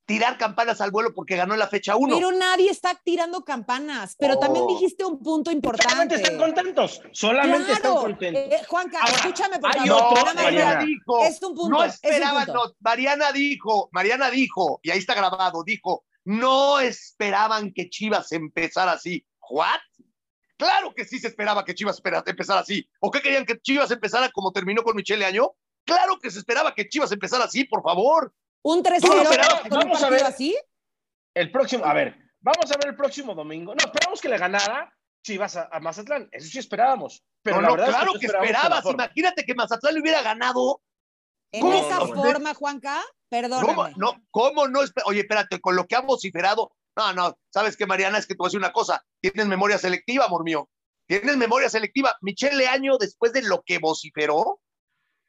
[0.08, 2.16] tirar campanas al vuelo porque ganó la fecha uno.
[2.16, 4.16] Pero nadie está tirando campanas.
[4.18, 4.40] Pero Oh.
[4.40, 6.16] también dijiste un punto Solamente importante.
[6.16, 7.02] están contentos.
[7.12, 8.42] Solamente están contentos.
[8.42, 10.24] Eh, Juanca, Ahora, escúchame por hay favor.
[10.26, 10.84] más Mariana.
[10.86, 12.66] dijo, Es un punto, no es un esperaban, punto.
[12.68, 18.94] no, Mariana dijo, Mariana dijo, y ahí está grabado, dijo, no esperaban que Chivas empezara
[18.94, 19.26] así.
[19.50, 19.80] ¿What?
[20.58, 22.90] Claro que sí se esperaba que Chivas empezara así.
[23.02, 25.52] ¿O qué querían que Chivas empezara como terminó con Michele Año?
[25.86, 28.34] Claro que se esperaba que Chivas empezara así, por favor.
[28.64, 30.58] Un 3-0 Vamos a ver, vamos a así.
[31.34, 33.74] El próximo, a ver, vamos a ver el próximo domingo.
[33.76, 34.92] No, esperamos que le ganara
[35.24, 36.30] Chivas a, a Mazatlán.
[36.32, 37.24] Eso sí esperábamos.
[37.44, 38.86] Pero no, la no, verdad es claro que esperabas.
[38.86, 40.82] Imagínate que Mazatlán le hubiera ganado.
[41.52, 41.74] En ¿Cómo?
[41.74, 43.68] esa No, forma, Juanca, perdóname.
[43.68, 44.26] ¿Cómo no?
[44.32, 44.80] ¿Cómo no?
[45.06, 46.72] Oye, espérate, con lo que ha vociferado.
[46.98, 48.18] No, no, ¿sabes qué, Mariana?
[48.18, 49.06] Es que a decir una cosa.
[49.22, 50.70] Tienes memoria selectiva, amor mío.
[51.08, 52.18] Tienes memoria selectiva.
[52.22, 54.60] Michele Año, después de lo que vociferó,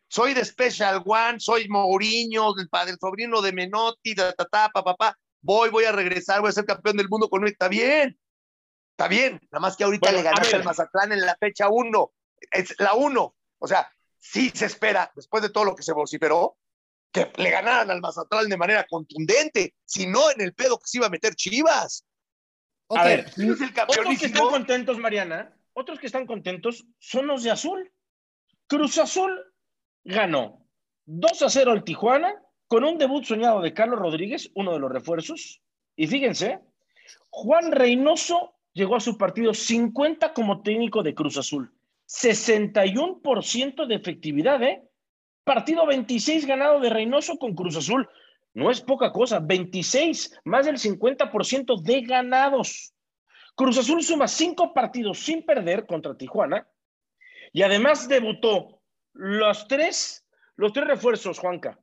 [0.09, 4.71] soy de Special One, soy Mourinho, el padre, el sobrino de Menotti, ta, ta, ta,
[4.71, 5.18] pa, pa, pa.
[5.40, 7.53] Voy, voy a regresar, voy a ser campeón del mundo con él.
[7.53, 8.18] Está bien.
[8.99, 12.12] Está bien, nada más que ahorita le ganaste al Mazatlán en la fecha 1.
[12.51, 13.37] Es la 1.
[13.59, 16.57] O sea, sí se espera, después de todo lo que se vociferó,
[17.12, 20.99] que le ganaran al Mazatlán de manera contundente, si no en el pedo que se
[20.99, 22.05] iba a meter Chivas.
[22.88, 27.44] A ver, es el otros que están contentos, Mariana, otros que están contentos son los
[27.44, 27.92] de Azul.
[28.66, 29.31] Cruz Azul
[30.09, 30.66] ganó
[31.05, 32.35] 2 a 0 al Tijuana
[32.66, 35.61] con un debut soñado de Carlos Rodríguez, uno de los refuerzos.
[35.97, 36.61] Y fíjense,
[37.29, 41.75] Juan Reynoso llegó a su partido 50 como técnico de Cruz Azul.
[42.07, 44.83] 61% de efectividad, ¿eh?
[45.44, 48.09] Partido 26 ganado de Reynoso con Cruz Azul.
[48.55, 52.94] No es poca cosa, 26, más del 50% de ganados.
[53.55, 56.66] Cruz Azul suma cinco partidos sin perder contra Tijuana
[57.53, 58.78] y además debutó
[59.18, 61.76] los tres, los tres refuerzos, Juanca.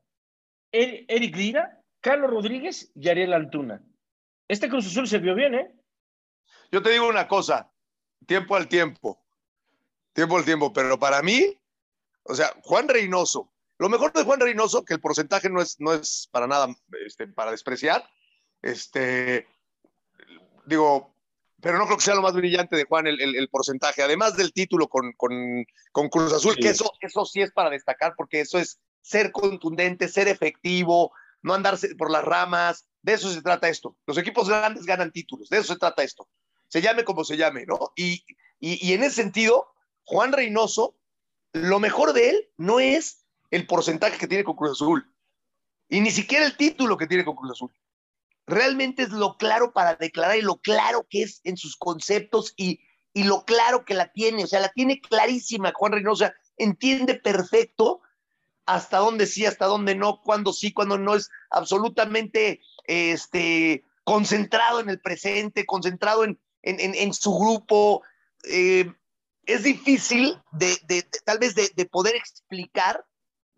[0.72, 3.84] Eric Lira, Carlos Rodríguez y Ariel Altuna.
[4.48, 5.76] Este Cruz Azul se vio bien, ¿eh?
[6.72, 7.70] Yo te digo una cosa,
[8.26, 9.22] tiempo al tiempo,
[10.14, 11.60] tiempo al tiempo, pero para mí,
[12.24, 15.94] o sea, Juan Reynoso, lo mejor de Juan Reynoso, que el porcentaje no es, no
[15.94, 16.74] es para nada
[17.06, 18.10] este, para despreciar,
[18.62, 19.46] este,
[20.66, 21.15] digo,
[21.66, 24.88] pero no creo que sea lo más brillante de Juan el, porcentaje, además del título
[24.88, 25.16] con,
[26.12, 30.28] Cruz Azul, que eso, eso sí es para destacar, porque eso es ser contundente, ser
[30.28, 33.98] efectivo, no andarse por las ramas, de eso se trata esto.
[34.06, 36.30] Los equipos grandes ganan títulos, de eso se trata esto.
[36.68, 37.94] Se llame como se llame, ¿no?
[37.96, 38.24] Y,
[38.60, 39.74] y en ese sentido,
[40.04, 40.96] Juan Reynoso,
[41.52, 45.12] lo mejor de él no es el porcentaje que tiene con Cruz Azul.
[45.90, 47.72] Y ni siquiera el título que tiene con Cruz Azul.
[48.48, 52.80] Realmente es lo claro para declarar y lo claro que es en sus conceptos y,
[53.14, 54.44] y lo claro que la tiene.
[54.44, 56.34] O sea, la tiene clarísima Juan Reynosa.
[56.58, 58.02] Entiende perfecto
[58.66, 61.16] hasta dónde sí, hasta dónde no, cuándo sí, cuándo no.
[61.16, 68.04] Es absolutamente este, concentrado en el presente, concentrado en, en, su grupo.
[68.44, 68.92] Eh,
[69.46, 73.06] es difícil de, de, tal vez de, de, poder explicar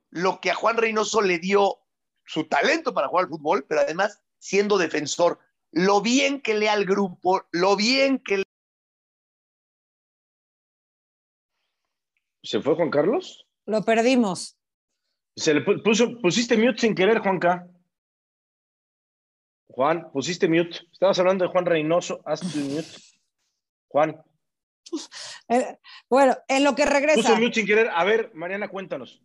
[0.09, 1.77] lo que a Juan Reynoso le dio
[2.25, 5.39] su talento para jugar al fútbol, pero además siendo defensor,
[5.71, 8.43] lo bien que lee al grupo, lo bien que...
[12.43, 13.45] ¿Se fue Juan Carlos?
[13.65, 14.57] Lo perdimos.
[15.35, 17.67] Se le puso, pusiste mute sin querer, Juanca.
[19.67, 20.79] Juan, pusiste mute.
[20.91, 22.87] Estabas hablando de Juan Reynoso, haz tu mute.
[23.89, 24.23] Juan.
[25.49, 25.77] Eh,
[26.09, 27.15] bueno, en lo que regresa.
[27.15, 27.89] Puso mute sin querer.
[27.93, 29.21] A ver, Mariana, cuéntanos.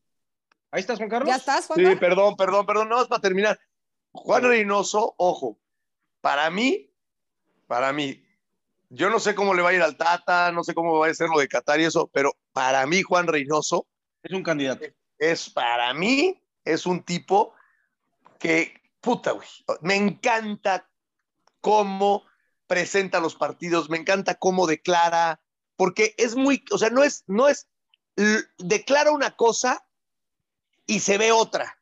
[0.70, 1.29] ¿Ahí estás, Juan Carlos?
[1.29, 2.88] ¿Ya estás, Juan Sí, perdón, perdón, perdón.
[2.88, 3.59] No, es para terminar.
[4.12, 5.59] Juan Reynoso, ojo,
[6.20, 6.90] para mí,
[7.66, 8.22] para mí,
[8.90, 11.14] yo no sé cómo le va a ir al Tata, no sé cómo va a
[11.14, 13.87] ser lo de Qatar y eso, pero para mí, Juan Reynoso.
[14.22, 14.85] Es un candidato.
[15.18, 17.55] Es para mí, es un tipo
[18.38, 19.48] que, puta, güey,
[19.81, 20.88] me encanta
[21.61, 22.25] cómo
[22.66, 25.40] presenta los partidos, me encanta cómo declara,
[25.77, 27.68] porque es muy, o sea, no es, no es,
[28.59, 29.87] declara una cosa
[30.87, 31.82] y se ve otra,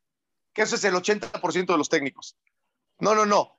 [0.62, 2.36] eso es el 80% de los técnicos.
[2.98, 3.58] No, no, no.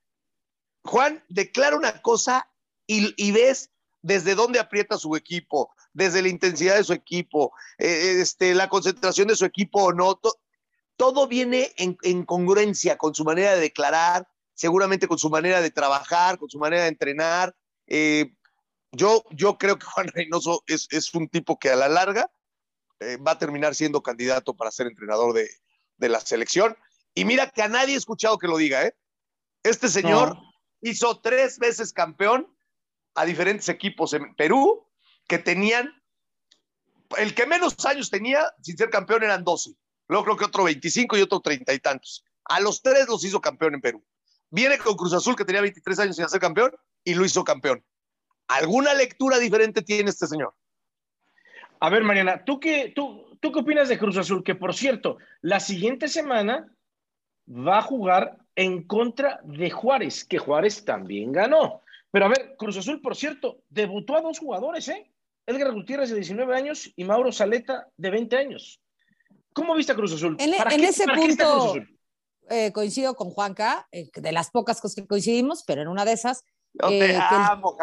[0.84, 2.50] Juan declara una cosa
[2.88, 8.54] y, ves desde dónde aprieta su equipo, desde la intensidad de su equipo, eh, este,
[8.54, 10.20] la concentración de su equipo o no.
[10.98, 16.38] todo viene en, congruencia con su manera de declarar, seguramente con su manera de trabajar,
[16.38, 17.56] con su manera de entrenar.
[17.88, 18.34] Eh,
[18.92, 22.30] yo, yo creo que Juan Reynoso es, un tipo que a la larga
[23.00, 25.50] eh, va a terminar siendo candidato para ser entrenador de,
[26.10, 26.76] la selección.
[27.14, 28.96] Y mira que a nadie he escuchado que lo diga, ¿eh?
[29.64, 30.38] Este señor
[30.82, 32.48] hizo tres veces campeón
[33.16, 34.88] a diferentes equipos en Perú
[35.28, 35.94] que tenían,
[37.18, 39.76] el que menos años tenía sin ser campeón eran 12.
[40.08, 42.26] Luego creo que otro 25 y otro 30 y tantos.
[42.46, 44.04] A los tres los hizo campeón en Perú.
[44.50, 46.72] Viene con Cruz Azul que tenía 23 años sin ser campeón
[47.04, 47.84] y lo hizo campeón.
[48.48, 50.54] ¿Alguna lectura diferente tiene este señor?
[51.80, 54.44] A ver, Mariana, ¿tú qué, tú, ¿tú qué opinas de Cruz Azul?
[54.44, 56.70] Que por cierto, la siguiente semana
[57.48, 61.82] va a jugar en contra de Juárez, que Juárez también ganó.
[62.12, 65.12] Pero a ver, Cruz Azul, por cierto, debutó a dos jugadores, ¿eh?
[65.46, 68.82] Edgar Gutiérrez de 19 años y Mauro Saleta de 20 años.
[69.54, 70.38] ¿Cómo viste a Cruz Azul?
[70.40, 71.76] En, ese punto
[72.50, 76.14] eh, coincido con Juanca, eh, de las pocas cosas que coincidimos, pero en una de
[76.14, 77.76] esas yo te eh, amo,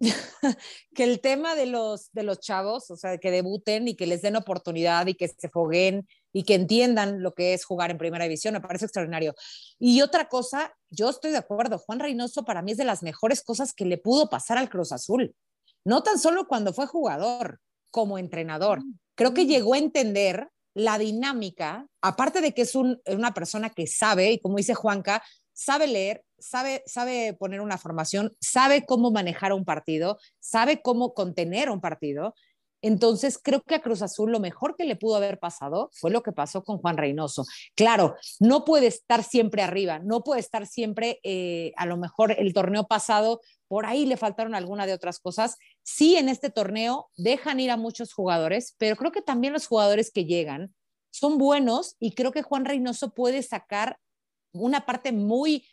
[0.94, 4.20] que el tema de los, de los chavos, o sea, que debuten y que les
[4.20, 8.24] den oportunidad y que se foguen y que entiendan lo que es jugar en primera
[8.24, 9.34] división, me parece extraordinario.
[9.78, 13.42] Y otra cosa, yo estoy de acuerdo, Juan Reynoso para mí es de las mejores
[13.42, 15.34] cosas que le pudo pasar al Cruz Azul.
[15.84, 18.82] No tan solo cuando fue jugador, como entrenador.
[19.14, 24.32] Creo que llegó a entender la dinámica, aparte de que es una persona que sabe,
[24.32, 29.64] y como dice Juanca, sabe leer, sabe, sabe poner una formación, sabe cómo manejar un
[29.64, 32.34] partido, sabe cómo contener un partido.
[32.86, 36.22] Entonces, creo que a Cruz Azul lo mejor que le pudo haber pasado fue lo
[36.22, 37.46] que pasó con Juan Reynoso.
[37.74, 42.52] Claro, no puede estar siempre arriba, no puede estar siempre, eh, a lo mejor el
[42.52, 45.56] torneo pasado, por ahí le faltaron alguna de otras cosas.
[45.82, 50.10] Sí, en este torneo dejan ir a muchos jugadores, pero creo que también los jugadores
[50.12, 50.74] que llegan
[51.10, 53.98] son buenos y creo que Juan Reynoso puede sacar
[54.52, 55.64] una parte muy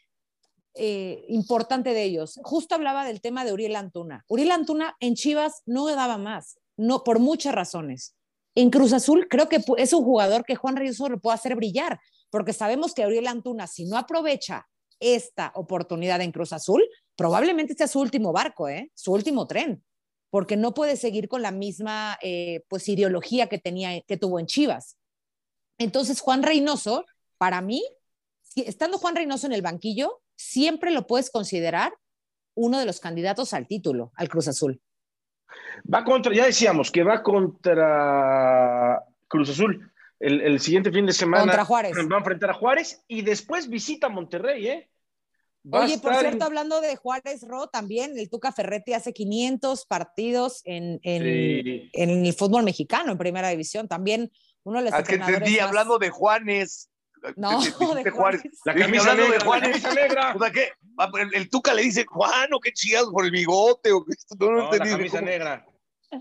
[0.76, 2.40] eh, importante de ellos.
[2.42, 4.24] Justo hablaba del tema de Uriel Antuna.
[4.30, 8.16] Uriel Antuna en Chivas no daba más, no por muchas razones.
[8.56, 12.00] En Cruz Azul creo que es un jugador que Juan Reynoso lo puede hacer brillar,
[12.30, 14.68] porque sabemos que Uriel Antuna, si no aprovecha
[15.00, 16.84] esta oportunidad en Cruz Azul,
[17.16, 18.92] probablemente sea su último barco, ¿eh?
[18.94, 19.84] su último tren,
[20.30, 24.48] porque no puede seguir con la misma eh, pues, ideología que, tenía, que tuvo en
[24.48, 24.98] Chivas.
[25.78, 27.06] Entonces, Juan Reynoso,
[27.38, 27.84] para mí,
[28.56, 31.94] estando Juan Reynoso en el banquillo, siempre lo puedes considerar
[32.56, 34.82] uno de los candidatos al título, al Cruz Azul.
[35.92, 39.92] Va contra, ya decíamos que va contra Cruz Azul.
[40.20, 41.98] El, siguiente fin de semana contra Juárez.
[41.98, 44.92] va a enfrentar a Juárez y después visita Monterrey, ¿eh?
[45.72, 51.00] Oye, por cierto, hablando de Juárez Ro, también el Tuca Ferretti hace 500 partidos en,
[51.04, 53.88] en, en el fútbol mexicano, en primera división.
[53.88, 54.32] También
[54.64, 56.91] uno de los ah, que entendí, hablando de Juanes.
[57.36, 57.62] No,
[57.96, 58.42] de, Juárez.
[58.66, 59.96] La camisa negra, de Juárez.
[59.96, 60.36] negra.
[60.36, 60.72] O sea, ¿qué?
[61.34, 64.06] El, Tuca le dice, Juan, o qué chido por el bigote, o
[64.40, 65.66] no, no, la camisa negra.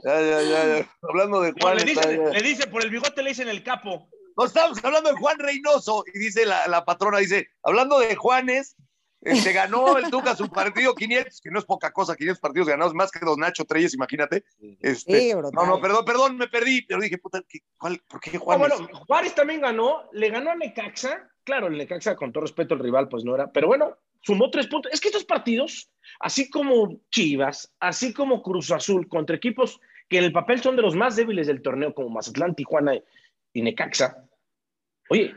[0.04, 1.76] Ya, ya, ya, Hablando de Juan.
[1.76, 4.08] le, dice, le dice, por el bigote le dicen el capo.
[4.36, 8.76] No, estamos hablando de Juan Reynoso, y dice la, la patrona, dice, hablando de Juanes,
[9.20, 12.94] este, ganó el Tuca su partido 500, que no es poca cosa, 500 partidos ganados,
[12.94, 14.44] más que Don Nacho Treyes, imagínate.
[14.80, 17.42] Este, no, no, perdón, perdón, me perdí, pero dije, puta,
[17.78, 18.78] ¿por qué Juárez?
[18.78, 22.80] bueno, Juárez también ganó, le ganó a Necaxa, claro, el Necaxa, con todo respeto, el
[22.80, 24.92] rival, pues no era, pero bueno, sumó tres puntos.
[24.92, 30.24] Es que estos partidos, así como Chivas, así como Cruz Azul, contra equipos que en
[30.24, 32.94] el papel son de los más débiles del torneo, como Mazatlán, Tijuana
[33.52, 34.24] y Necaxa,
[35.08, 35.34] oye,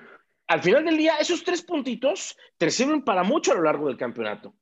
[0.47, 3.97] al final del día, esos tres puntitos te sirven para mucho a lo largo del
[3.97, 4.55] campeonato.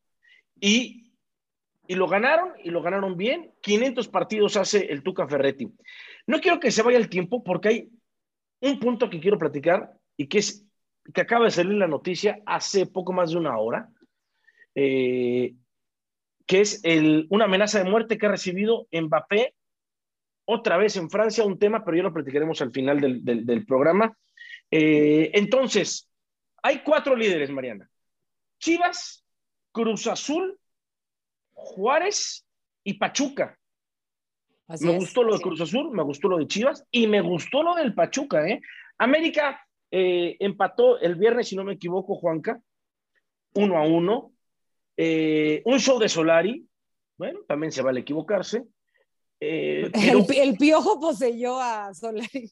[0.59, 1.13] Y,
[1.87, 3.53] y lo ganaron, y lo ganaron bien.
[3.61, 5.71] 500 partidos hace el Tuca Ferretti.
[6.27, 7.89] No quiero que se vaya el tiempo porque hay
[8.61, 10.65] un punto que quiero platicar y que es
[11.13, 13.89] que acaba de salir la noticia hace poco más de una hora,
[14.75, 15.55] eh,
[16.45, 19.55] que es el, una amenaza de muerte que ha recibido Mbappé
[20.45, 24.15] otra vez en Francia, un tema, pero ya lo platicaremos al final del, del programa.
[24.71, 26.09] Eh, entonces,
[26.63, 27.89] hay cuatro líderes, Mariana.
[28.59, 29.25] Chivas,
[29.71, 30.57] Cruz Azul,
[31.53, 32.45] Juárez
[32.83, 33.57] y Pachuca.
[34.79, 37.75] me gustó lo de Cruz Azul, me gustó lo de Chivas y me gustó lo
[37.75, 38.47] del Pachuca.
[38.47, 38.61] ¿eh?
[38.97, 42.61] América eh, empató el viernes, si no me equivoco, Juanca,
[43.55, 44.31] uno a uno.
[44.95, 46.67] Eh, un show de Solari,
[47.17, 48.63] bueno, también se vale equivocarse.
[49.39, 49.91] el,
[50.35, 52.51] el, piojo poseyó a Solari.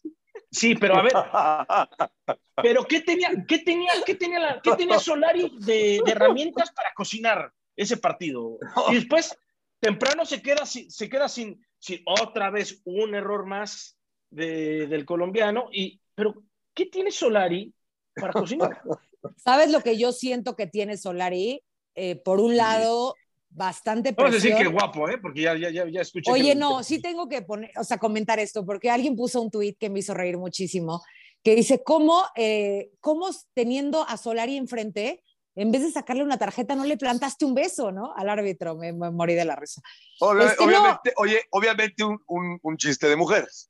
[0.52, 1.13] Sí, pero a ver,
[2.56, 7.54] pero ¿qué tenía, qué tenía, qué tenía, la, qué tenía Solari de, herramientas para cocinar
[7.75, 8.58] ese partido?
[8.89, 9.38] Y después,
[9.80, 13.97] temprano se queda, se queda sin, sin otra vez un error más
[14.30, 15.69] del colombiano.
[15.71, 17.73] Y, pero, ¿qué tiene Solari
[18.15, 18.82] para cocinar?
[19.38, 21.63] ¿Sabes lo que yo siento que tiene Solari?
[21.95, 23.15] Eh, por un lado,
[23.49, 24.31] bastante presión.
[24.31, 25.17] Vamos a decir que guapo, ¿eh?
[25.17, 26.31] Porque ya, ya, ya, escuché.
[26.31, 29.77] Oye, no, sí tengo que poner, o sea, comentar esto, porque alguien puso un tuit
[29.77, 31.03] que me hizo reír muchísimo,
[31.43, 35.23] que dice, ¿cómo, eh, cómo teniendo a Solari enfrente,
[35.55, 38.13] en vez de sacarle una tarjeta, no le plantaste un beso, ¿no?
[38.15, 39.81] Al árbitro, me, morí de la risa.
[40.19, 43.69] obviamente, oye, obviamente un, un, un, chiste de mujeres.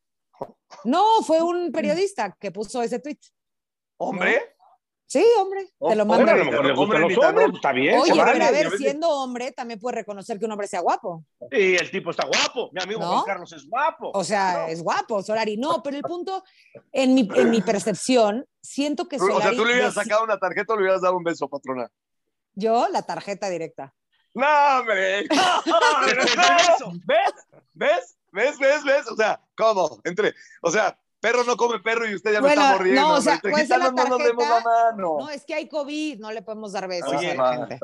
[0.84, 3.20] No, fue un periodista que puso ese tuit.
[3.98, 4.56] ¿Hombre?
[5.10, 6.32] Sí, hombre, te lo mando.
[7.52, 8.00] está bien.
[8.00, 11.26] Oye, pero a ver, siendo hombre, también puedes reconocer que un hombre sea guapo.
[11.52, 12.70] Sí, el tipo está guapo.
[12.72, 14.12] Mi amigo Juan Carlos es guapo.
[14.14, 15.58] O sea, es guapo, Solari.
[15.58, 16.44] No, pero el punto,
[16.92, 19.38] en mi, en mi percepción, siento que Solari...
[19.38, 21.90] O sea, tú le hubieras sacado una tarjeta o le hubieras dado un beso, patrona.
[22.54, 23.92] Yo, la tarjeta directa.
[24.36, 24.46] No,
[24.78, 25.28] hombre.
[27.08, 27.34] ¿Ves?
[27.74, 28.18] ¿Ves?
[28.32, 28.60] ¿Ves?
[28.60, 28.84] ¿Ves?
[28.84, 29.08] ¿Ves?
[29.12, 30.02] O sea, ¿cómo?
[30.04, 33.02] Entre, o sea, perro no come perro y usted ya me está mordiendo.
[33.02, 35.18] No, o sea, pues la tarjeta, no, nos mano.
[35.20, 37.80] no, es que hay COVID, no le podemos dar besos Oye, a la gente.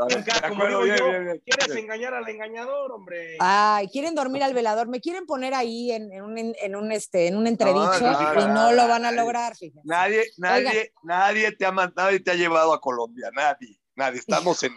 [0.48, 0.96] como digo yo,
[1.44, 3.38] quieres engañar al engañador, hombre.
[3.40, 7.28] Ay, quieren dormir al velador, me quieren poner ahí en, en, un, en un, este,
[7.28, 8.06] en un entredicho
[8.40, 9.82] y no lo van a lograr, fíjense.
[9.84, 14.20] Nadie, nadie, nadie te ha nadie te ha llevado a Colombia, nadie, nadie.
[14.20, 14.74] Estamos en,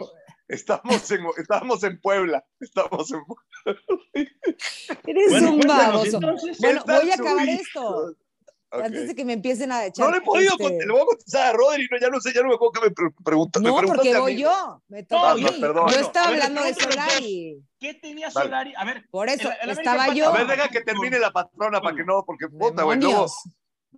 [0.49, 2.43] Estamos en, estamos en Puebla.
[2.59, 3.21] Estamos en
[5.05, 6.19] Eres un baboso.
[6.59, 8.15] Bueno, voy a acabar esto.
[8.71, 10.05] Antes de que me empiecen a echar.
[10.05, 10.85] No le he podido, este...
[10.85, 12.81] le voy a contestar a Rodri, no, ya no sé, ya no me acuerdo que
[12.81, 13.61] me pre preguntas.
[13.63, 14.81] No, me porque voy yo.
[14.87, 15.41] Me toca No, a mí.
[15.41, 15.89] no, perdón.
[15.89, 17.63] Yo estaba A ver, hablando de los Solari.
[17.79, 18.29] ¿Qué tenía.
[18.29, 18.73] Solari?
[18.77, 20.29] A ver, Por eso, el- el América estaba yo.
[20.29, 23.25] A ver, deja que termine la patrona para que no, porque puta, güey, luego.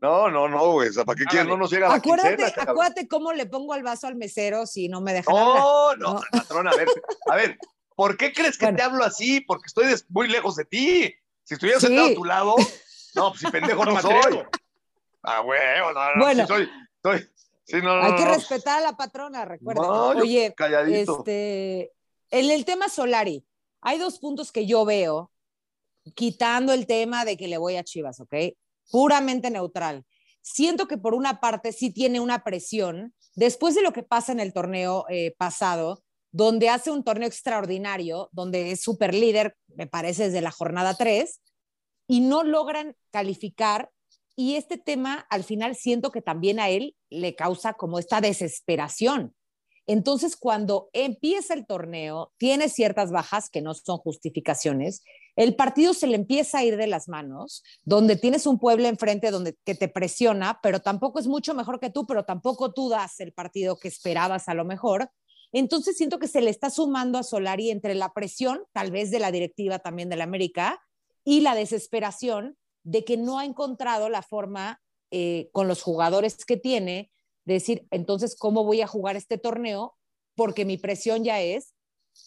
[0.02, 1.48] No, no, no, güey, o sea, ¿para qué quieres?
[1.48, 4.88] No nos llega la Acuérdate, quincena, acuérdate cómo le pongo el vaso al mesero si
[4.88, 5.58] no me dejan hablar.
[5.58, 6.22] No, no, No.
[6.32, 6.88] patrona, a ver,
[7.30, 7.58] a ver,
[7.96, 8.78] ¿por qué crees que Bueno.
[8.78, 9.42] te hablo así?
[9.42, 11.14] Porque estoy muy lejos de ti.
[11.44, 11.88] Si estuviera Sí.
[11.88, 12.56] sentado a tu lado,
[13.16, 14.40] no, pues si pendejo no me soy.
[15.24, 16.48] Ah, güey, no, no, Bueno.
[16.48, 16.70] sí soy,
[17.04, 17.30] soy,
[17.64, 19.82] sí, no, no, Hay que respetar a la patrona, recuerda.
[19.82, 21.20] Oye, calladito.
[21.20, 21.92] este,
[22.30, 23.46] en el tema Solari,
[23.82, 25.32] hay dos puntos que yo veo,
[26.16, 28.34] quitando el tema de que le voy a Chivas, ¿ok?
[28.90, 30.06] Puramente neutral.
[30.42, 34.40] Siento que por una parte sí tiene una presión, después de lo que pasa en
[34.40, 40.26] el torneo eh, pasado, donde hace un torneo extraordinario, donde es super líder, me parece,
[40.26, 41.42] desde la jornada 3,
[42.08, 43.92] y no logran calificar.
[44.42, 49.36] Y este tema, al final, siento que también a él le causa como esta desesperación.
[49.86, 55.04] Entonces, cuando empieza el torneo, tiene ciertas bajas que no son justificaciones,
[55.36, 59.30] el partido se le empieza a ir de las manos, donde tienes un pueblo enfrente
[59.30, 63.20] donde que te presiona, pero tampoco es mucho mejor que tú, pero tampoco tú das
[63.20, 65.12] el partido que esperabas a lo mejor.
[65.52, 69.20] Entonces siento que se le está sumando a Solari entre la presión, tal vez de
[69.20, 70.82] la directiva también de la América,
[71.24, 76.58] y la desesperación de que no ha encontrado la forma eh, con los jugadores que
[76.58, 77.12] tiene
[77.46, 79.96] de decir, entonces, ¿cómo voy a jugar este torneo?
[80.36, 81.74] Porque mi presión ya es,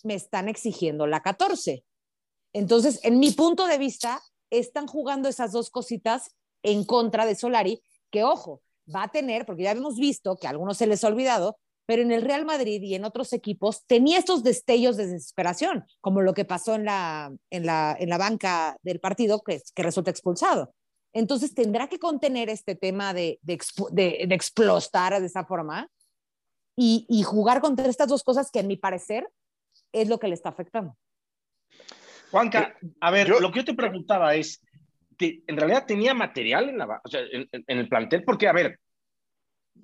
[0.03, 1.85] me están exigiendo la 14.
[2.53, 7.83] Entonces, en mi punto de vista, están jugando esas dos cositas en contra de Solari,
[8.11, 11.09] que ojo, va a tener, porque ya hemos visto que a algunos se les ha
[11.09, 15.85] olvidado, pero en el Real Madrid y en otros equipos tenía estos destellos de desesperación,
[16.01, 19.83] como lo que pasó en la, en la, en la banca del partido que, que
[19.83, 20.75] resulta expulsado.
[21.13, 25.89] Entonces tendrá que contener este tema de, de, expo, de, de explotar de esa forma
[26.77, 29.29] y, y, jugar contra estas dos cosas que, en mi parecer,
[29.93, 30.97] es lo que le está afectando.
[32.33, 34.61] Juanca, a ver, yo, lo que yo te preguntaba es,
[35.21, 38.81] en realidad tenía material en, la, o sea, en, en, el plantel, porque, a ver,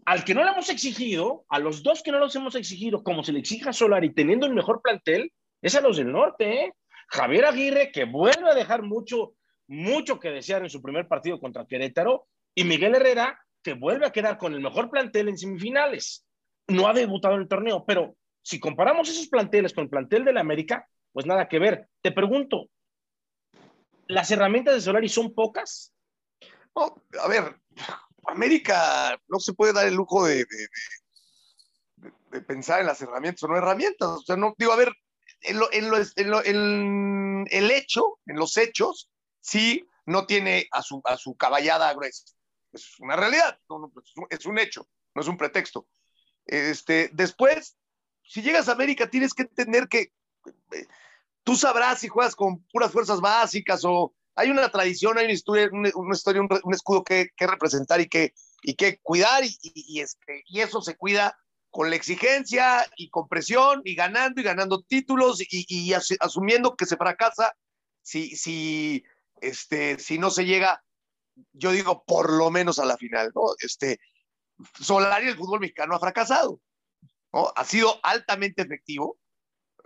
[0.07, 3.23] al que no le hemos exigido, a los dos que no los hemos exigido, como
[3.23, 5.33] se le exige a Solari, teniendo el mejor plantel,
[5.63, 6.75] es a los del norte, ¿eh?
[7.09, 9.35] Javier Aguirre, que vuelve a dejar mucho,
[9.67, 14.13] mucho que desear en su primer partido contra Querétaro, y Miguel Herrera, que vuelve a
[14.13, 16.27] quedar con el mejor plantel en semifinales.
[16.69, 20.33] No ha debutado en el torneo, pero si comparamos esos planteles con el plantel de
[20.33, 21.89] la América, pues nada que ver.
[22.01, 22.69] Te pregunto,
[24.07, 25.93] ¿las herramientas de Solari son pocas?
[26.75, 27.57] No, a ver,
[28.27, 33.49] América no se puede dar el lujo de, de, de, pensar en las herramientas o
[33.49, 34.09] no herramientas.
[34.09, 34.93] O sea, no, digo, a ver,
[35.43, 39.11] en, lo, en, lo, en, lo, en el hecho, en los hechos,
[39.41, 42.25] sí no tiene a su, a su caballada gruesa.
[42.73, 43.93] Es una realidad, no, no,
[44.29, 45.87] es un hecho, no es un pretexto.
[46.47, 47.77] Este, después,
[48.23, 50.13] si llegas a América, tienes que entender que
[50.73, 50.87] eh,
[51.43, 55.69] tú sabrás si juegas con puras fuerzas básicas o hay una tradición, hay una historia,
[55.71, 58.33] una, historia un, escudo que, representar y que,
[59.03, 61.37] cuidar, este, y eso se cuida
[61.71, 66.75] con la exigencia y con presión y ganando y ganando títulos y, y as, asumiendo
[66.75, 67.55] que se fracasa
[68.03, 70.83] este, si no se llega,
[71.53, 73.43] yo digo, por lo menos a la final, ¿no?
[73.61, 74.01] Este,
[74.81, 76.61] Solari, el fútbol mexicano ha fracasado.
[77.33, 79.20] Ha sido altamente efectivo,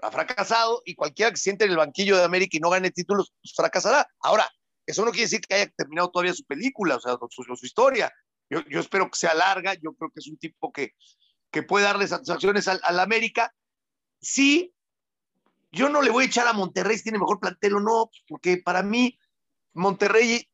[0.05, 3.33] ha fracasado y cualquiera que siente en el banquillo de América y no gane títulos,
[3.41, 4.07] pues fracasará.
[4.21, 4.49] Ahora,
[4.87, 8.13] eso no quiere decir que haya terminado todavía su película, o sea, su, su historia.
[8.51, 10.93] Yo, yo, espero que sea larga, yo creo que es un tipo que,
[11.51, 13.55] que puede darle satisfacciones al, al América.
[14.21, 14.75] Sí,
[15.73, 18.59] yo no le voy a echar a Monterrey si tiene mejor plantel o no, porque
[18.59, 19.19] para mí
[19.73, 20.49] Monterrey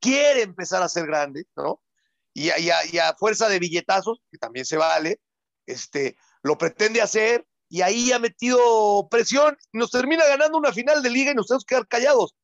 [0.00, 1.82] quiere empezar a ser grande, ¿no?
[2.32, 5.20] Y a, y fuerza de billetazos, que también se vale,
[5.66, 11.10] este, lo pretende hacer, y ahí ha metido presión, nos termina ganando una final de
[11.10, 12.34] liga y nos tenemos que quedar callados.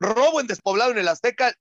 [0.00, 1.54] Robo en despoblado en el Azteca,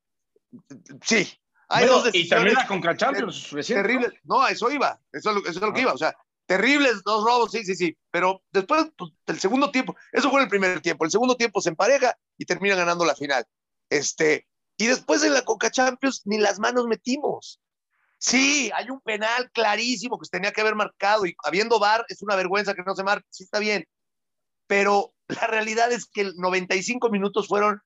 [1.04, 1.28] sí.
[1.70, 4.14] Hay bueno, dos y también la Conca Champions terribles.
[4.24, 4.42] ¿no?
[4.42, 4.48] ¿no?
[4.48, 6.14] eso iba, eso es lo, eso es lo que iba, o sea,
[6.46, 10.44] terribles dos robos, sí, sí, sí, pero después pues, del segundo tiempo, eso fue en
[10.44, 13.46] el primer tiempo, el segundo tiempo se empareja y termina ganando la final.
[13.90, 14.48] Este,
[14.78, 17.60] y después en la Conca Champions ni las manos metimos.
[18.24, 22.22] Sí, hay un penal clarísimo que se tenía que haber marcado y habiendo VAR es
[22.22, 23.84] una vergüenza que no se marque, sí está bien,
[24.66, 27.82] pero la realidad es que 95 minutos fueron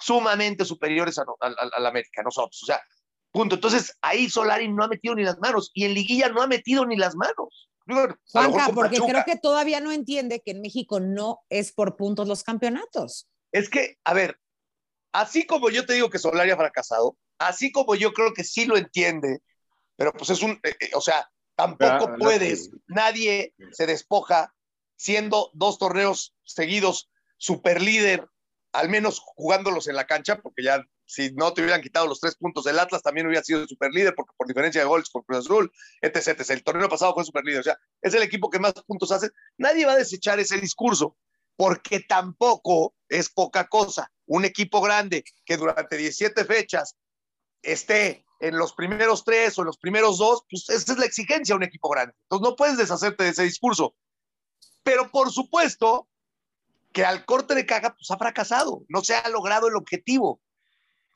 [0.00, 2.80] sumamente superiores a, a, a, a la América, nosotros, o sea,
[3.32, 3.56] punto.
[3.56, 6.86] Entonces ahí Solari no ha metido ni las manos y en liguilla no ha metido
[6.86, 7.68] ni las manos.
[7.84, 9.12] Juanca, porque Pachuca.
[9.12, 13.28] creo que todavía no entiende que en México no es por puntos los campeonatos.
[13.50, 14.38] Es que, a ver,
[15.12, 18.64] así como yo te digo que Solari ha fracasado, así como yo creo que sí
[18.64, 19.40] lo entiende,
[20.02, 24.52] pero pues es un, eh, eh, o sea, tampoco puedes, nadie se despoja
[24.96, 28.26] siendo dos torneos seguidos super líder,
[28.72, 32.34] al menos jugándolos en la cancha, porque ya si no te hubieran quitado los tres
[32.34, 35.38] puntos del Atlas, también hubiera sido super líder, porque por diferencia de goles con Cruz
[35.38, 36.50] Azul, etc, etc.
[36.50, 39.30] El torneo pasado fue super líder, o sea, es el equipo que más puntos hace.
[39.56, 41.16] Nadie va a desechar ese discurso,
[41.54, 44.10] porque tampoco es poca cosa.
[44.26, 46.96] Un equipo grande que durante 17 fechas
[47.62, 51.54] esté en los primeros tres o en los primeros dos, pues esa es la exigencia
[51.54, 52.12] de un equipo grande.
[52.24, 53.94] Entonces no puedes deshacerte de ese discurso.
[54.82, 56.08] Pero por supuesto
[56.92, 60.40] que al corte de caja pues ha fracasado, no se ha logrado el objetivo.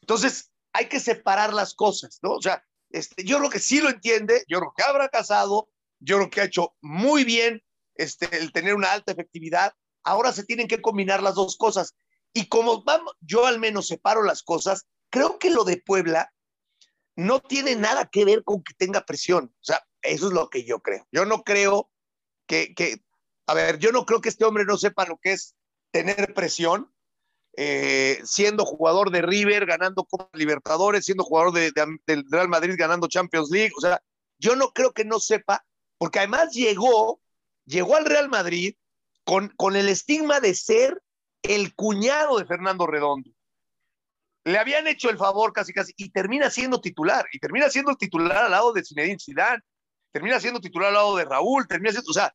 [0.02, 2.34] Entonces hay que separar las cosas, ¿no?
[2.34, 5.68] O sea, este, yo creo que sí lo entiende, yo creo que ha fracasado,
[5.98, 7.60] yo creo que ha hecho muy bien
[7.96, 9.72] este, el tener una alta efectividad.
[10.04, 11.96] Ahora se tienen que combinar las dos cosas.
[12.32, 16.30] Y como vamos, yo al menos separo las cosas, creo que lo de Puebla
[17.16, 19.46] no tiene nada que ver con que tenga presión.
[19.46, 21.06] O sea, eso es lo que yo creo.
[21.10, 21.90] Yo no creo
[22.46, 22.74] que,
[23.46, 25.56] a ver, yo no creo que este hombre no sepa lo que es
[25.90, 26.92] tener presión,
[27.56, 31.72] eh, siendo jugador de River, ganando Copa Libertadores, siendo jugador de,
[32.06, 33.72] del Real Madrid, ganando Champions League.
[33.76, 34.00] O sea,
[34.38, 35.64] yo no creo que no sepa,
[35.98, 37.20] porque además llegó,
[37.64, 38.74] llegó al Real Madrid
[39.24, 41.02] con, con el estigma de ser
[41.42, 43.35] el cuñado de Fernando Redondo
[44.46, 48.44] le habían hecho el favor casi casi y termina siendo titular y termina siendo titular
[48.44, 49.60] al lado de Zinedine Zidane,
[50.12, 52.32] termina siendo titular al lado de Raúl, termina siendo, o sea,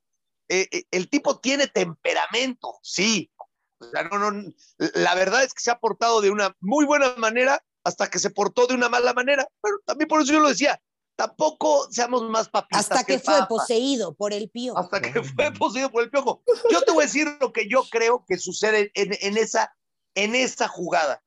[0.49, 3.31] eh, eh, el tipo tiene temperamento, sí.
[3.79, 7.15] O sea, no, no, la verdad es que se ha portado de una muy buena
[7.15, 10.49] manera hasta que se portó de una mala manera, pero también por eso yo lo
[10.49, 10.81] decía,
[11.15, 12.91] tampoco seamos más papistas.
[12.91, 14.77] Hasta que, fue poseído por el piojo.
[14.77, 16.43] Hasta que fue poseído por el piojo.
[16.69, 19.73] Yo te voy a decir lo que yo creo que sucede en, en esa,
[20.13, 21.23] en esa jugada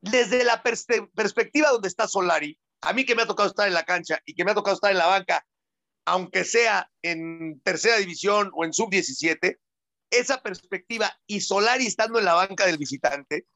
[0.00, 3.84] desde la perspectiva donde está Solari, a mí que me ha tocado estar en la
[3.84, 5.44] cancha y que me ha tocado estar en la banca,
[6.04, 9.58] aunque sea en tercera división o en sub-17,
[10.10, 13.46] esa perspectiva y Solari estando en la banca del visitante,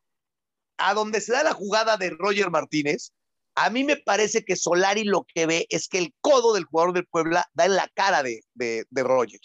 [0.78, 3.12] a donde se da la jugada de Roger Martínez,
[3.54, 6.94] a mí me parece que Solari lo que ve es que el codo del jugador
[6.94, 9.40] del Puebla da en la cara de, de, Roger.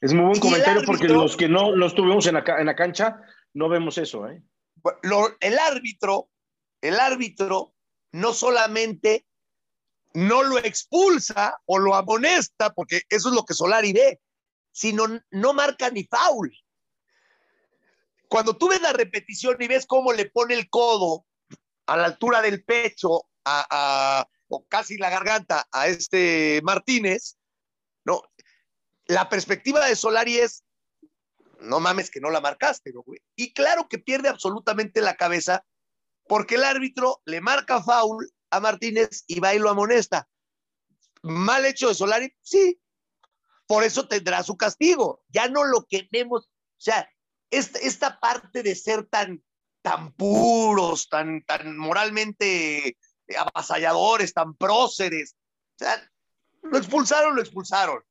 [0.00, 3.20] Es muy buen comentario porque los que no lo estuvimos en la, en la cancha
[3.52, 4.42] no vemos eso, ¿eh?
[5.40, 6.30] El árbitro,
[6.80, 7.74] el árbitro
[8.12, 9.26] no solamente
[10.14, 14.20] no lo expulsa o lo amonesta, porque eso es lo que Solari ve,
[14.72, 16.52] sino no marca ni foul.
[18.28, 21.26] Cuando tú ves la repetición y ves cómo le pone el codo
[21.86, 27.36] a la altura del pecho a, o casi la garganta a este Martínez,
[28.04, 28.22] no,
[29.06, 30.63] la perspectiva de Solari es
[31.64, 32.92] no mames que no la marcaste.
[33.36, 35.64] Y claro que pierde absolutamente la cabeza
[36.26, 40.28] porque el árbitro le marca foul a Martínez y va y lo amonesta.
[41.22, 42.80] Mal hecho de Solari, sí.
[43.66, 45.22] Por eso tendrá su castigo.
[45.28, 46.46] Ya no lo queremos.
[46.46, 47.08] O sea,
[47.50, 49.42] esta, esta parte de ser tan,
[49.82, 52.96] tan puros, tan, tan moralmente
[53.36, 55.36] avasalladores, tan próceres.
[55.76, 56.10] O sea,
[56.62, 58.02] lo expulsaron, lo expulsaron.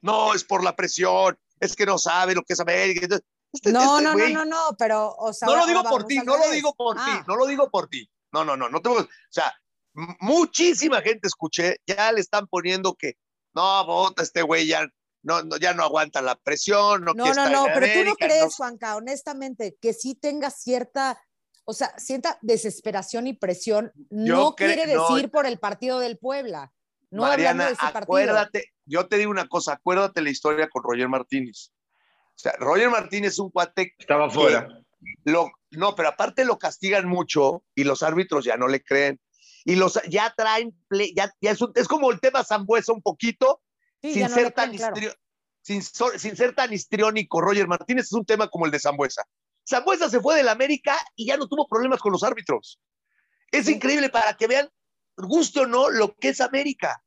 [0.00, 3.06] No, es por la presión, es que no sabe lo que es América.
[3.52, 6.18] Este, no, este no, no, no, no, pero, o sea, no lo digo por ti,
[6.18, 8.10] no lo digo por ti, no lo digo por ti.
[8.32, 9.52] No, no, no, no tengo, o sea,
[10.20, 13.14] muchísima gente escuché, ya le están poniendo que,
[13.54, 14.88] no, vota este güey, ya
[15.22, 17.04] no, no, ya no aguanta la presión.
[17.04, 21.22] No, no, no, no pero tú no crees, Juanca, honestamente, que sí tenga cierta,
[21.64, 26.72] o sea, cierta desesperación y presión, no quiere decir por el partido del Puebla.
[27.12, 31.08] No Mariana, de ese acuérdate, yo te digo una cosa, acuérdate la historia con Roger
[31.08, 31.70] Martínez.
[32.28, 33.94] O sea, Roger Martínez es un cuate.
[33.98, 34.66] Estaba fuera.
[35.24, 39.20] Lo, no, pero aparte lo castigan mucho y los árbitros ya no le creen.
[39.66, 40.74] Y los ya traen,
[41.14, 43.60] ya, ya es, es, como el tema Zambuesa un poquito,
[44.00, 44.72] sin, ser tan
[45.60, 47.42] sin, sin, ser tan histriónico.
[47.42, 49.22] Roger Martínez es un tema como el de Zambuesa.
[49.68, 52.80] Zambuesa se fue del América y ya no tuvo problemas con los árbitros.
[53.50, 54.68] Es increíble para que vean,
[55.16, 57.02] guste o no, lo que es América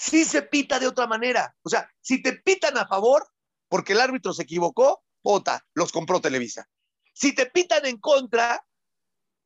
[0.00, 1.54] sí se pita de otra manera.
[1.62, 3.28] O sea, si te pitan a favor,
[3.68, 6.68] porque el árbitro se equivocó, vota, los compró Televisa.
[7.12, 8.64] Si te pitan en contra,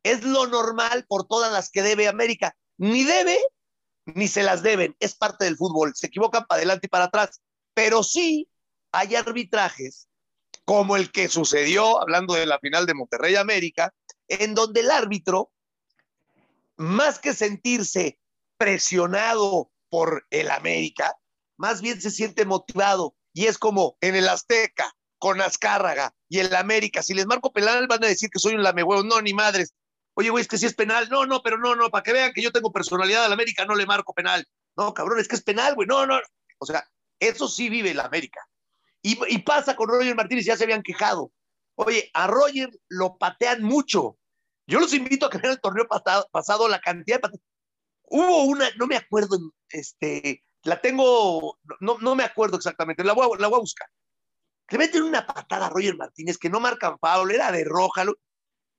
[0.05, 2.57] es lo normal por todas las que debe América.
[2.77, 3.39] Ni debe,
[4.07, 4.95] ni se las deben.
[5.01, 5.93] Es parte del fútbol.
[5.97, 7.41] Se equivocan para adelante y para atrás.
[7.75, 8.49] Pero sí
[8.93, 10.09] hay arbitrajes,
[10.65, 13.93] como el que sucedió, hablando de la final de Monterrey América,
[14.29, 15.51] en donde el árbitro,
[16.77, 18.19] más que sentirse
[18.57, 21.17] presionado por el América,
[21.57, 24.95] más bien se siente motivado y es como en el Azteca,
[25.25, 27.03] con Azcárraga y el América.
[27.03, 29.03] Si les marco penal van a decir que soy un lamehuevo.
[29.03, 29.75] No, ni madres.
[30.13, 31.09] Oye, güey, es que si es penal.
[31.09, 33.75] No, no, pero no, no, para que vean que yo tengo personalidad al América, no
[33.75, 34.47] le marco penal.
[34.77, 35.89] No, cabrón, es que es penal, güey.
[35.89, 36.21] No, no.
[36.59, 36.87] O sea,
[37.19, 38.47] eso sí vive la América.
[39.01, 41.33] Y, y pasa con Roger Martínez, ya se habían quejado.
[41.77, 44.19] Oye, a Roger lo patean mucho.
[44.67, 47.39] Yo los invito a que vean el torneo pasado, pasado la cantidad de
[48.07, 49.39] Hubo una, no me acuerdo,
[49.71, 53.89] este, la tengo, no, no me acuerdo exactamente, la voy, a, la voy a buscar.
[54.71, 58.05] Le meten una patada a Roger Martínez que no marcan Pablo, era de roja,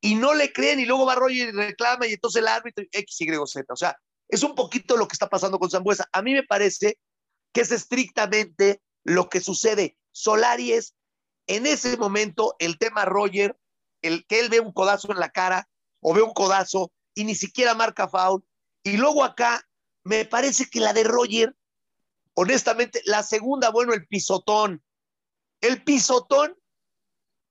[0.01, 3.21] y no le creen, y luego va Roger y reclama, y entonces el árbitro, X,
[3.21, 3.73] Y, Z.
[3.73, 6.07] O sea, es un poquito lo que está pasando con Zambuesa.
[6.11, 6.97] A mí me parece
[7.53, 9.97] que es estrictamente lo que sucede.
[10.11, 10.95] Solari es,
[11.47, 13.57] en ese momento, el tema Roger,
[14.01, 15.67] el que él ve un codazo en la cara,
[16.01, 18.43] o ve un codazo, y ni siquiera marca foul.
[18.83, 19.67] Y luego acá,
[20.03, 21.55] me parece que la de Roger,
[22.35, 24.83] honestamente, la segunda, bueno, el pisotón.
[25.61, 26.55] El pisotón,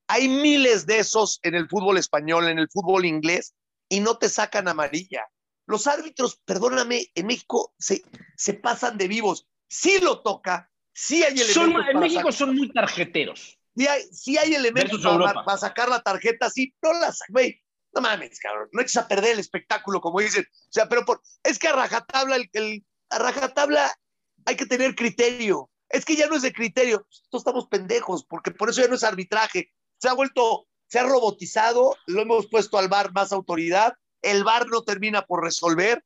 [0.07, 3.55] hay miles de esos en el fútbol español, en el fútbol inglés,
[3.89, 5.25] y no te sacan amarilla.
[5.67, 8.03] Los árbitros, perdóname, en México se,
[8.37, 9.47] se pasan de vivos.
[9.67, 11.53] Sí lo toca, sí hay elementos.
[11.53, 13.57] Son, en México son muy tarjeteros.
[13.75, 17.61] Sí hay, sí hay elementos para, para, sacar la tarjeta, sí, no las, güey,
[17.95, 20.45] no mames, cabrón, no eches a perder el espectáculo, como dicen.
[20.51, 21.05] O sea, pero
[21.43, 23.97] es que a rajatabla, el, a rajatabla
[24.45, 25.69] hay que tener criterio.
[25.89, 27.05] Es que ya no es de criterio.
[27.09, 29.71] Nosotros estamos pendejos, porque por eso ya no es arbitraje.
[29.97, 33.93] Se ha vuelto, se ha robotizado, lo hemos puesto al VAR más autoridad.
[34.21, 36.03] El VAR no termina por resolver,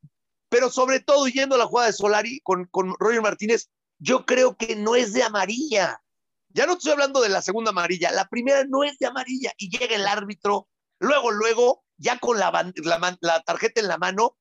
[0.49, 4.55] pero sobre todo yendo a la jugada de Solari con, con Roger Martínez, yo creo
[4.55, 6.01] que no es de amarilla.
[6.49, 9.69] Ya no estoy hablando de la segunda amarilla, la primera no es de amarilla y
[9.69, 10.67] llega el árbitro,
[10.99, 14.37] luego, luego, ya con la, la, la tarjeta en la mano,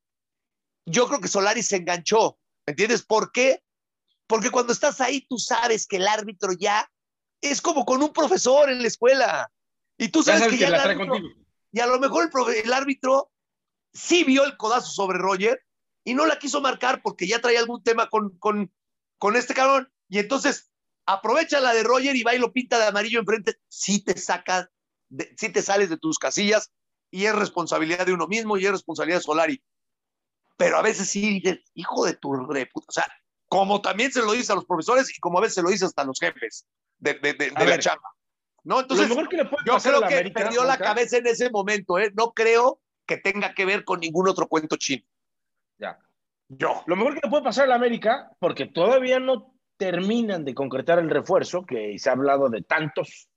[0.87, 2.39] yo creo que Solari se enganchó.
[2.67, 3.03] ¿Me entiendes?
[3.03, 3.63] ¿Por qué?
[4.27, 6.91] Porque cuando estás ahí, tú sabes que el árbitro ya
[7.41, 9.51] es como con un profesor en la escuela.
[9.97, 11.17] Y tú sabes, sabes que, ya el árbitro,
[11.73, 13.31] y a lo mejor el, profe, el, árbitro
[13.93, 15.65] sí vio el codazo sobre Roger
[16.05, 18.73] y no la quiso marcar porque ya traía algún tema con, con,
[19.19, 19.93] con este cabrón.
[20.09, 20.71] Y entonces
[21.07, 23.57] aprovecha la de Roger y va y lo pinta de amarillo enfrente.
[23.69, 24.17] Sí te
[25.37, 26.71] sí te sales de tus casillas
[27.11, 29.63] y es responsabilidad de uno mismo y es responsabilidad de Solari.
[30.57, 32.87] Pero a veces sí dices, hijo de tu reputa.
[32.89, 33.07] O sea,
[33.49, 35.85] como también se lo dice a los profesores y como a veces se lo dice
[35.85, 36.67] hasta a los jefes
[36.99, 38.09] de, de, de, de la chamba.
[38.65, 38.81] ¿No?
[38.81, 42.13] Entonces, yo creo que América, perdió la cabeza en ese momento, ¿eh?
[42.15, 45.05] No creo que tenga que ver con ningún otro cuento chino.
[45.79, 45.99] Ya.
[46.49, 46.83] Yo.
[46.87, 50.99] Lo mejor que le puede pasar a la América, porque todavía no terminan de concretar
[50.99, 53.29] el refuerzo, que se ha hablado de tantos,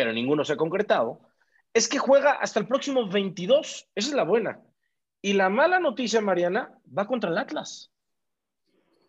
[0.00, 1.20] pero ninguno se ha concretado,
[1.74, 3.86] es que juega hasta el próximo 22.
[3.94, 4.62] Esa es la buena.
[5.20, 7.92] Y la mala noticia, Mariana, va contra el Atlas.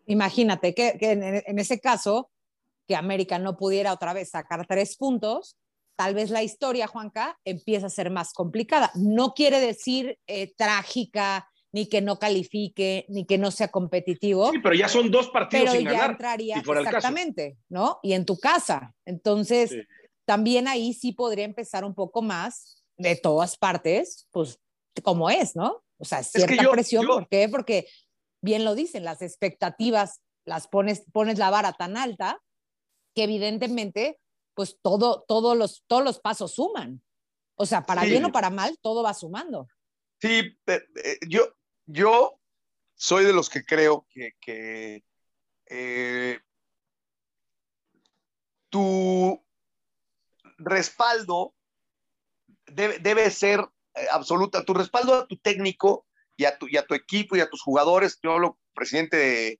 [0.05, 2.29] Imagínate que, que en, en, ese caso,
[2.85, 5.55] que América no pudiera otra vez sacar tres puntos,
[5.95, 8.91] tal vez la historia, Juanca, empieza a ser más complicada.
[8.93, 14.51] No quiere decir eh, trágica, ni que no califique, ni que no sea competitivo.
[14.51, 16.11] Sí, pero ya son dos partidos pero sin ya ganar.
[16.11, 17.99] entraría exactamente, ¿no?
[18.03, 18.93] Y en tu casa.
[19.05, 19.81] Entonces, sí.
[20.31, 24.61] También ahí sí podría empezar un poco más de todas partes, pues
[25.03, 25.83] como es, ¿no?
[25.97, 27.15] O sea, cierta es que yo, presión, yo...
[27.15, 27.49] ¿por qué?
[27.49, 27.89] Porque
[28.41, 32.41] bien lo dicen, las expectativas las pones, pones la vara tan alta
[33.13, 34.21] que evidentemente,
[34.53, 37.03] pues todo, todo los, todos los pasos suman.
[37.55, 38.11] O sea, para sí.
[38.11, 39.67] bien o para mal, todo va sumando.
[40.21, 40.57] Sí,
[41.27, 41.41] yo,
[41.87, 42.39] yo
[42.95, 45.03] soy de los que creo que, que
[45.65, 46.39] eh,
[48.69, 49.43] tu
[50.63, 51.53] respaldo
[52.67, 53.59] debe, debe ser
[53.95, 56.05] eh, absoluta, tu respaldo a tu técnico
[56.37, 58.19] y a tu, y a tu equipo y a tus jugadores.
[58.21, 59.59] Yo hablo presidente de,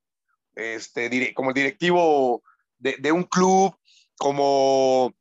[0.56, 2.44] este, como el directivo
[2.78, 3.76] de, un club,
[4.18, 5.14] como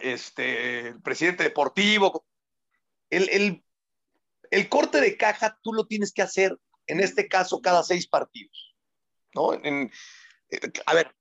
[0.00, 2.24] este, presidente deportivo.
[3.10, 3.64] El, el,
[4.50, 8.76] el, corte de caja tú lo tienes que hacer, en este caso, cada seis partidos.
[9.34, 9.54] ¿no?
[9.54, 9.90] En,
[10.86, 11.14] a ver,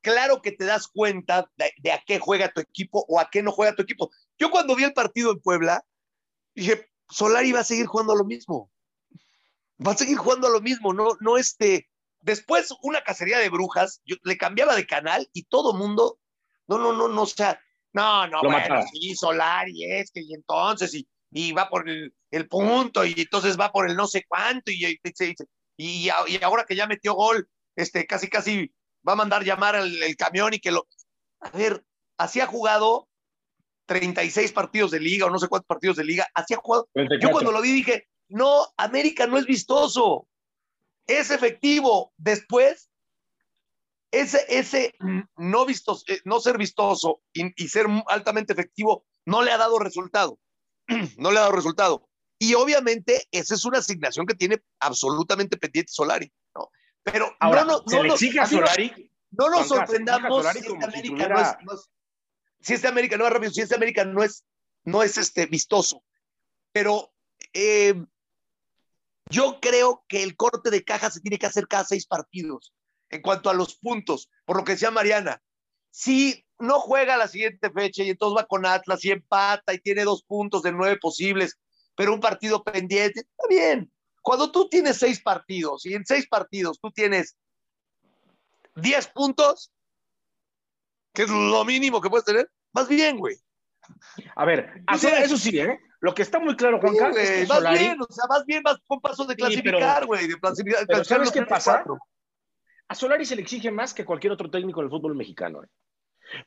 [0.00, 3.42] claro que te das cuenta de, de, a qué juega tu equipo o a qué
[3.42, 4.10] no juega tu equipo.
[4.38, 5.84] Yo cuando vi el partido en Puebla,
[6.54, 8.70] dije, Solari va a seguir jugando a lo mismo
[9.84, 11.88] va a seguir jugando a lo mismo, no, no este.
[12.20, 16.18] Después, una cacería de brujas, yo le cambiaba de canal y todo mundo,
[16.66, 17.60] no, no, no, no, o sea,
[17.92, 18.86] no, no, Lo bueno, mataba.
[18.88, 23.58] sí, Solari es que, y entonces, y, y va por el, el, punto, y entonces
[23.58, 24.98] va por el no sé cuánto, y, y,
[25.76, 28.74] y, y ahora que ya metió gol, este, casi, casi
[29.08, 30.86] va a mandar llamar el, el camión y que lo.
[31.40, 31.84] A ver,
[32.18, 33.08] así ha jugado
[33.86, 36.88] 36 partidos de liga o no sé cuántos partidos de liga, así ha jugado.
[36.92, 37.26] 34.
[37.26, 40.28] Yo cuando lo vi dije, no, América no es vistoso,
[41.06, 42.12] es efectivo.
[42.16, 42.90] Después,
[44.10, 44.94] ese, ese
[45.36, 50.38] no, vistoso, no ser vistoso y, y, ser altamente efectivo no le ha dado resultado.
[51.16, 52.08] no le ha dado resultado.
[52.38, 56.30] Y obviamente esa es una asignación que tiene absolutamente pendiente Solari.
[57.12, 59.10] Pero Ahora, no, no, se no, le exige a Solari.
[59.30, 61.90] no nos sorprendamos si este si América no es, no es-
[62.60, 64.44] si este América no es rápido, si este América no es,
[64.84, 66.02] no es este vistoso.
[66.72, 67.12] Pero
[67.52, 67.94] eh,
[69.30, 72.72] yo creo que el corte de caja se tiene que hacer cada seis partidos
[73.10, 75.40] en cuanto a los puntos, por lo que decía Mariana.
[75.90, 80.04] Si no juega la siguiente fecha y entonces va con Atlas y empata y tiene
[80.04, 81.58] dos puntos de nueve posibles,
[81.94, 83.92] pero un partido pendiente, está bien.
[84.28, 87.34] Cuando tú tienes seis partidos y en seis partidos tú tienes
[88.74, 89.72] 10 puntos,
[91.14, 93.36] que es lo mínimo que puedes tener, más bien, güey.
[94.36, 95.22] A ver, Sí, Solari- sí.
[95.24, 95.80] eso sí, ¿eh?
[96.00, 98.44] Lo que está muy claro, Juan Sí, Carlos, es que Solari, bien, o sea, más
[98.44, 100.86] bien vas con pasos de Sí, clasificar, güey, de clasificar.
[100.86, 101.72] pero ¿sabes qué pasa?
[101.76, 101.98] cuatro.
[102.90, 105.62] a Solari se le exige más que cualquier otro técnico del fútbol mexicano.
[105.64, 105.68] ¿eh?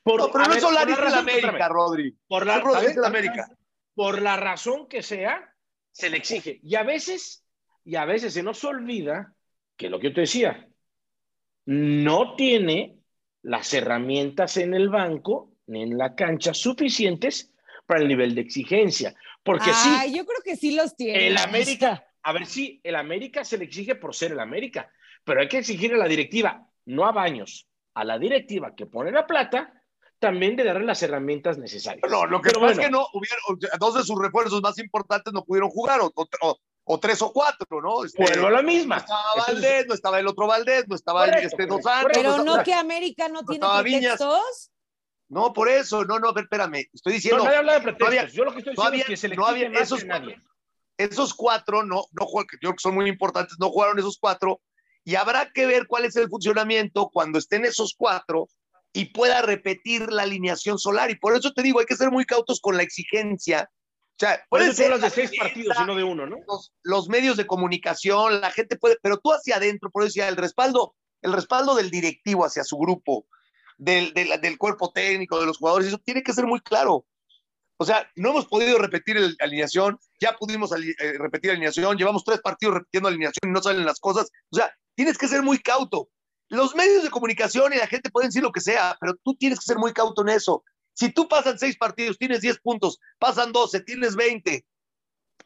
[0.04, 2.18] Por- No, pero no ver, es Solari, por la razón- América, espérame, Rodri.
[2.28, 3.48] Por la, Rodri, ver, América.
[3.96, 5.56] por la razón que sea,
[5.92, 6.60] se le exige.
[6.64, 7.44] Y a veces,
[7.84, 9.34] y a veces se nos olvida
[9.76, 10.68] que lo que yo te decía,
[11.66, 12.98] no tiene
[13.42, 17.52] las herramientas en el banco ni en la cancha suficientes
[17.86, 19.16] para el nivel de exigencia.
[19.44, 21.28] Porque sí, Ay, yo creo que sí los tiene.
[21.28, 24.92] el América, a ver si el América se le exige por ser el América,
[25.24, 29.12] pero hay que exigir a la directiva, no a Baños, a la directiva que pone
[29.12, 29.74] la plata,
[30.20, 32.10] también de darle las herramientas necesarias.
[32.10, 32.82] No, lo que pasa bueno.
[32.82, 36.12] es que no hubieron, dos de sus refuerzos más importantes no pudieron jugar, o,
[36.42, 38.04] o- o tres o cuatro, ¿no?
[38.04, 38.98] Este, Vuelvo a la no misma.
[38.98, 42.12] estaba Entonces, Valdés, no estaba el otro Valdés, no estaba el- Correcto, este Dos Santos.
[42.14, 44.18] Pero no no estaba- que América no tiene estaba Viñas.
[44.18, 44.72] pretextos.
[45.30, 48.34] No, por eso, no, no, a ver, espérame, estoy no, diciendo, nadie habla de pretextos.
[48.34, 50.06] Yo lo que estoy no diciendo es que se le no había más esos que
[50.08, 50.42] nadie.
[50.98, 54.18] esos cuatro no, no juegan, que yo creo que son muy importantes, no jugaron esos
[54.20, 54.60] cuatro,
[55.06, 58.50] y habrá que ver cuál es el funcionamiento cuando estén esos cuatro
[58.94, 61.10] y pueda repetir la alineación solar.
[61.10, 63.70] Y por eso te digo, hay que ser muy cautos con la exigencia.
[64.22, 66.28] O sea, Por eso tú ser hablas de la seis partidos y no de uno,
[66.28, 66.38] ¿no?
[66.48, 70.28] los, los medios de comunicación, la gente puede, pero tú hacia adentro, por eso decía,
[70.28, 73.26] el respaldo, el respaldo del directivo hacia su grupo,
[73.80, 77.06] del, del, del cuerpo técnico, de los jugadores, eso tiene que ser muy claro.
[77.78, 82.24] O sea, no hemos podido repetir el- alineación, ya pudimos ali- eh, repetir alineación, llevamos
[82.24, 84.30] tres partidos repitiendo alineación y no salen las cosas.
[84.52, 86.10] O sea, tienes que ser muy cauto.
[86.48, 89.58] Los medios de comunicación y la gente pueden decir lo que sea, pero tú tienes
[89.58, 90.64] que ser muy cauto en eso.
[91.02, 94.64] Si tú pasan seis partidos, tienes 10 puntos, pasan 12, tienes 20,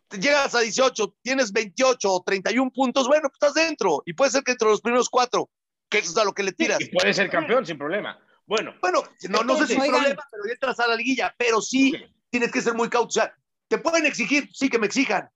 [0.10, 4.04] te llegas a 18, tienes 28 o 31 puntos, bueno, pues estás dentro.
[4.06, 5.50] Y puede ser que entre los primeros cuatro,
[5.88, 6.82] que eso es a lo que le tiras.
[6.82, 8.20] Y puede ser campeón sin problema.
[8.46, 9.92] Bueno, Bueno, no, no sé si Oigan.
[9.92, 11.94] problema, pero ya entras a la liguilla, pero sí
[12.30, 13.08] tienes que ser muy cauto.
[13.08, 13.34] O sea,
[13.70, 15.30] te pueden exigir, sí que me exijan,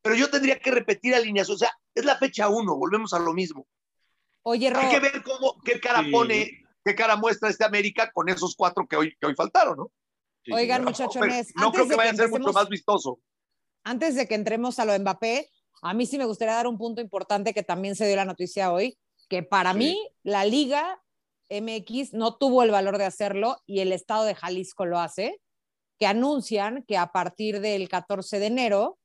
[0.00, 1.54] pero yo tendría que repetir alineación.
[1.54, 3.66] O sea, es la fecha uno, volvemos a lo mismo.
[4.42, 6.10] Oye, Ro, Hay que ver cómo, qué cara Sí.
[6.10, 9.92] pone, qué cara muestra este América con esos cuatro que hoy, que hoy faltaron, ¿no?
[10.44, 10.90] sí, oigan, señor.
[10.92, 13.18] muchachones, no antes creo de que vaya a ser mucho más vistoso.
[13.84, 15.50] antes de que entremos a lo de Mbappé,
[15.82, 18.72] a mí sí me gustaría dar un punto importante que también se dio la noticia
[18.72, 18.96] hoy,
[19.28, 19.78] que para Sí.
[19.78, 21.02] mí la Liga
[21.50, 25.40] MX no tuvo el valor de hacerlo y el Estado de Jalisco lo hace,
[25.98, 28.98] que anuncian que a partir del 14 de enero,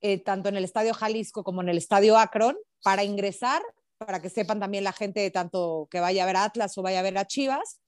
[0.00, 3.60] eh, tanto en el Estadio Jalisco como en el Estadio Akron, para ingresar,
[3.98, 7.00] para que sepan también la gente tanto que vaya a ver a Atlas o vaya
[7.00, 7.80] a ver a Chivas,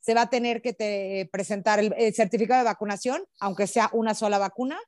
[0.00, 4.14] se va a tener que te- presentar el, el certificado de vacunación, aunque sea una
[4.14, 4.80] sola vacuna,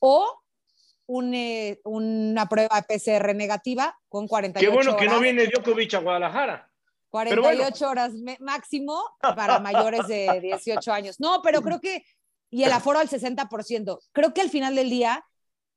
[0.00, 0.40] o
[1.06, 5.94] un, eh, una prueba PCR negativa con 48 Qué bueno que no horas, viene Djokovic
[5.94, 6.70] a Guadalajara.
[7.10, 11.20] 48 horas máximo para mayores de 18 años.
[11.20, 12.04] No, pero creo que,
[12.50, 15.24] y el aforo al 60%, creo que al final del día,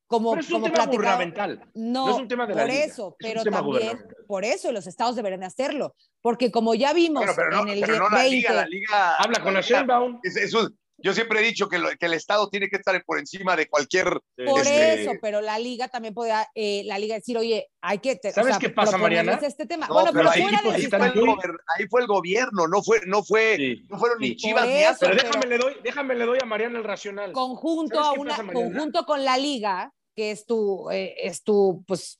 [0.07, 1.59] como, Pero es un como tema gubernamental.
[1.75, 4.71] no, no es un tema de la por liga, eso, es pero también por eso
[4.71, 8.09] los estados deberían de hacerlo, porque como ya vimos Bueno, pero no, en el pero
[8.09, 9.15] la 20, liga, la liga.
[9.17, 12.49] Habla con la liga- es- eso- yo siempre he dicho que, lo- que el Estado
[12.49, 14.19] tiene que estar por encima de cualquier.
[14.47, 18.15] por este- eso, pero la liga también podía, eh, la liga decir, oye, hay que,
[18.15, 19.33] te- ¿Sabes qué pasa, Mariana?
[19.43, 19.87] Este tema.
[19.87, 22.67] No, bueno, pero pero ahí, fuera ahí fue el muy- gober- ahí fue el gobierno,
[22.67, 23.85] no fue, no fue, Sí.
[23.89, 24.35] no fueron ni Sí.
[24.37, 24.97] Chivas Por ni Atlas.
[24.99, 27.31] Pero pero- déjame le, doy, déjame le doy a Mariana el racional.
[27.31, 31.83] conjunto ¿Sabes a una pasa, conjunto con la liga que es tu eh, es tu
[31.87, 32.19] pues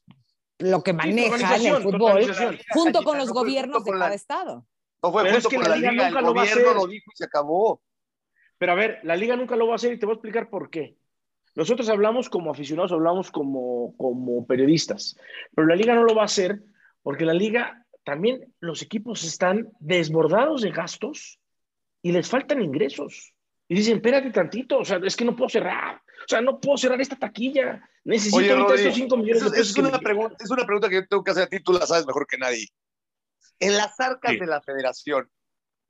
[0.60, 2.22] lo que Sí, maneja en el fútbol
[2.70, 4.68] junto con los no gobiernos de cada la- estado
[5.04, 6.42] No fue Pero junto es que con la la liga liga, nunca el lo va
[6.42, 6.64] a hacer.
[6.76, 7.82] lo dijo y se acabó.
[8.60, 10.50] Pero a ver, la liga nunca lo va a hacer y te voy a explicar
[10.50, 10.96] por qué.
[11.56, 15.16] Nosotros hablamos como aficionados, hablamos como, como periodistas,
[15.56, 16.62] pero la liga no lo va a hacer
[17.02, 21.40] porque la liga también los equipos están desbordados de gastos
[22.04, 23.34] y les faltan ingresos.
[23.68, 26.78] Y dicen, espérate tantito, o sea, es que no puedo cerrar, o sea, no puedo
[26.78, 29.72] cerrar esta taquilla, necesito Oye, ahorita Rodri, estos 5 millones Eso- de pesos.
[29.72, 31.72] es, una me- pregunta, es una pregunta que yo tengo que hacer a ti, tú
[31.74, 32.68] la sabes mejor que nadie.
[33.60, 34.40] En las arcas Sí.
[34.40, 35.32] de la federación,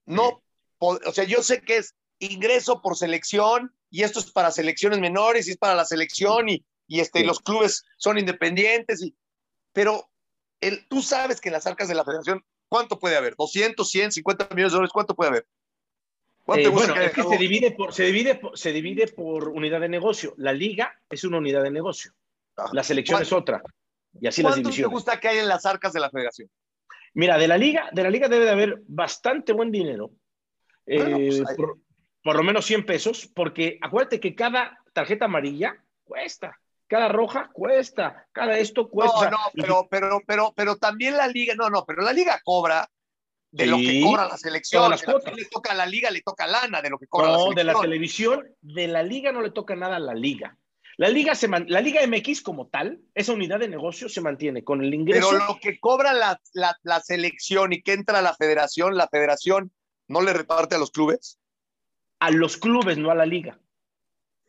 [0.05, 0.43] no,
[0.77, 4.99] po- o sea, yo sé que es ingreso por selección y esto es para selecciones
[4.99, 7.25] menores y es para la selección y, y este, Sí.
[7.25, 9.15] los clubes son independientes, y,
[9.73, 10.07] pero
[10.61, 13.35] el, tú sabes que en las arcas de la federación, ¿cuánto puede haber?
[13.35, 14.93] ¿200, 100, 50 millones de dólares?
[14.93, 15.47] ¿Cuánto puede haber?
[16.47, 19.81] ¿Cuánto Eh, bueno, es que se divide, por, se, divide por, se divide por unidad
[19.81, 20.33] de negocio.
[20.37, 22.13] La liga es una unidad de negocio.
[22.55, 23.61] Ah, La selección es otra.
[24.21, 24.93] Y así las ¿Cuánto te divisiones.
[24.93, 26.49] gusta que haya en las arcas de la federación?
[27.15, 30.11] Mira, de la liga, de la liga debe de haber bastante buen dinero.
[30.85, 31.77] Eh, Bueno, pues, hay- por,
[32.23, 38.25] por lo menos 100 pesos, porque acuérdate que cada tarjeta amarilla cuesta, cada roja cuesta,
[38.31, 39.29] cada esto cuesta.
[39.29, 42.89] No, no, pero, pero, pero, pero también la liga, no, no, pero la liga cobra
[43.51, 44.89] de lo que cobra la selección.
[44.89, 45.35] las la- cuotas.
[45.35, 47.43] le toca a la liga, le toca lana de lo que cobra No, la de
[47.61, 47.67] selección.
[47.75, 50.57] la televisión, de la liga no le toca nada a la liga.
[50.99, 54.63] La liga, se man- la liga MX como tal, esa unidad de negocio se mantiene
[54.63, 55.29] con el ingreso.
[55.29, 59.07] Pero lo que cobra la, la, la selección y que entra a la federación, la
[59.07, 59.71] federación
[60.07, 61.39] no le reparte a los clubes.
[62.19, 63.59] a los clubes, no a la liga,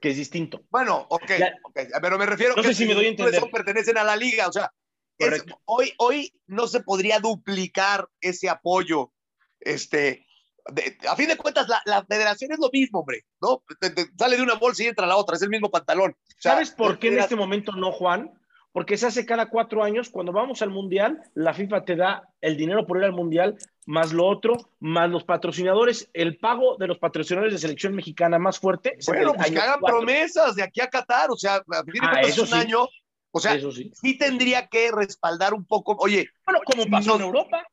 [0.01, 0.63] que es distinto.
[0.71, 3.43] Bueno, ok, La- ok, pero me refiero No que sé si me doy a entender.
[3.53, 4.73] pertenecen a la liga, o sea,
[5.19, 9.13] es- hoy, hoy no se podría duplicar ese apoyo.
[9.61, 10.27] Este,
[10.73, 13.63] de- a fin de cuentas, la, la federación es lo mismo, hombre, ¿no?
[13.81, 16.13] Te- te sale de una bolsa y entra a la otra, es el mismo pantalón.
[16.13, 18.33] O sea, ¿Sabes por qué en este momento no, Juan?
[18.71, 20.11] Porque se hace cada cuatro años.
[20.11, 23.57] Cuando vamos al Mundial, la FIFA te da el dinero por ir al Mundial,
[23.87, 26.11] más lo otro, más los patrocinadores.
[26.13, 28.97] El pago de los patrocinadores de selección mexicana más fuerte.
[29.07, 29.99] Bueno, pues que hagan cuatro.
[29.99, 32.61] promesas de aquí a Qatar, o sea, a fin de Ah, cuentas eso es un
[32.61, 32.67] sí.
[32.67, 32.87] año,
[33.31, 33.91] o sea, Eso sí.
[33.95, 37.67] sí tendría que respaldar un poco, oye, Bueno, como pasó en Europa.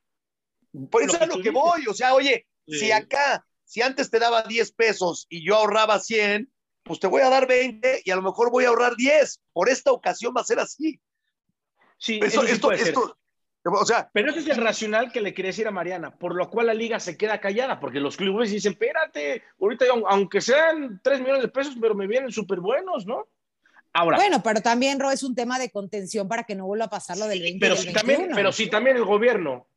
[0.91, 1.53] Por eso que es lo que dices.
[1.53, 1.87] voy.
[1.87, 2.79] O sea, oye, Sí.
[2.79, 6.51] si acá, si antes te daba 10 pesos y yo ahorraba 100,
[6.83, 9.41] pues te voy a dar 20 y a lo mejor voy a ahorrar 10.
[9.53, 10.99] Por esta ocasión va a ser así.
[11.97, 12.87] Sí, Eso, eso sí esto, puede ser.
[12.89, 13.17] esto,
[13.63, 16.49] o sea, Pero ese es el racional que le quería decir a Mariana, por lo
[16.49, 20.99] cual la liga se queda callada, porque los clubes dicen, espérate, ahorita aun- aunque sean
[21.01, 23.27] 3 millones de pesos, pero me vienen súper buenos, ¿no?
[23.97, 26.89] Ahora, Bueno, pero también, Ro, es un tema de contención para que no vuelva a
[26.89, 28.35] pasar lo del 20 y pero del si, también, 21.
[28.35, 29.69] pero si también el gobierno,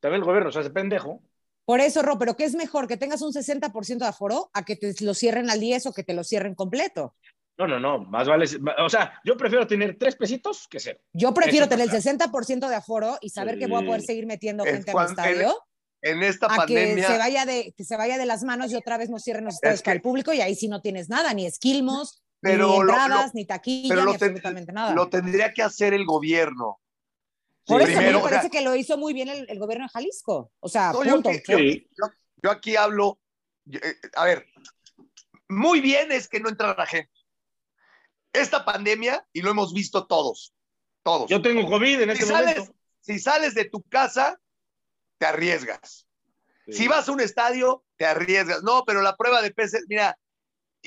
[0.00, 1.22] también el gobierno se hace pendejo,
[1.64, 2.86] Por eso, Ro, pero ¿qué es mejor?
[2.86, 6.04] ¿Que tengas un 60% de aforo a que te lo cierren al 10 o que
[6.04, 7.14] te lo cierren completo?
[7.56, 8.46] no, no, no, más vale,
[8.84, 10.98] o sea, yo prefiero tener tres pesitos que cero.
[11.14, 12.10] Yo prefiero Eso tener el pasa.
[12.10, 15.54] 60% de aforo y saber que voy a poder seguir metiendo gente al estadio
[16.02, 17.06] en esta a que pandemia.
[17.06, 19.54] se, vaya de, que se vaya de las manos y otra vez nos cierren los
[19.54, 22.66] estadios Es que- para el público y ahí sí no tienes nada, ni esquilmos, Pero
[22.68, 24.94] ni lo- entradas, lo- ni taquilla, pero ni ten- absolutamente nada.
[24.94, 26.80] lo tendría que hacer el gobierno.
[27.66, 29.28] Por Sí, eso a mí primero, me o sea, parece que lo hizo muy bien
[29.30, 30.52] el, el gobierno de Jalisco.
[30.60, 31.30] O sea, No, yo punto.
[32.50, 33.18] aquí hablo,
[33.64, 34.46] yo, eh, a ver,
[35.48, 37.10] muy bien es que no entra la gente.
[38.32, 40.52] Esta pandemia, y lo hemos visto todos,
[41.02, 41.30] todos.
[41.30, 42.76] Yo tengo COVID en si, este sales, momento.
[43.00, 44.38] si sales de tu casa,
[45.18, 46.06] te arriesgas.
[46.66, 48.62] Si vas a un estadio, te arriesgas.
[48.62, 50.18] No, pero la prueba de PCR, mira,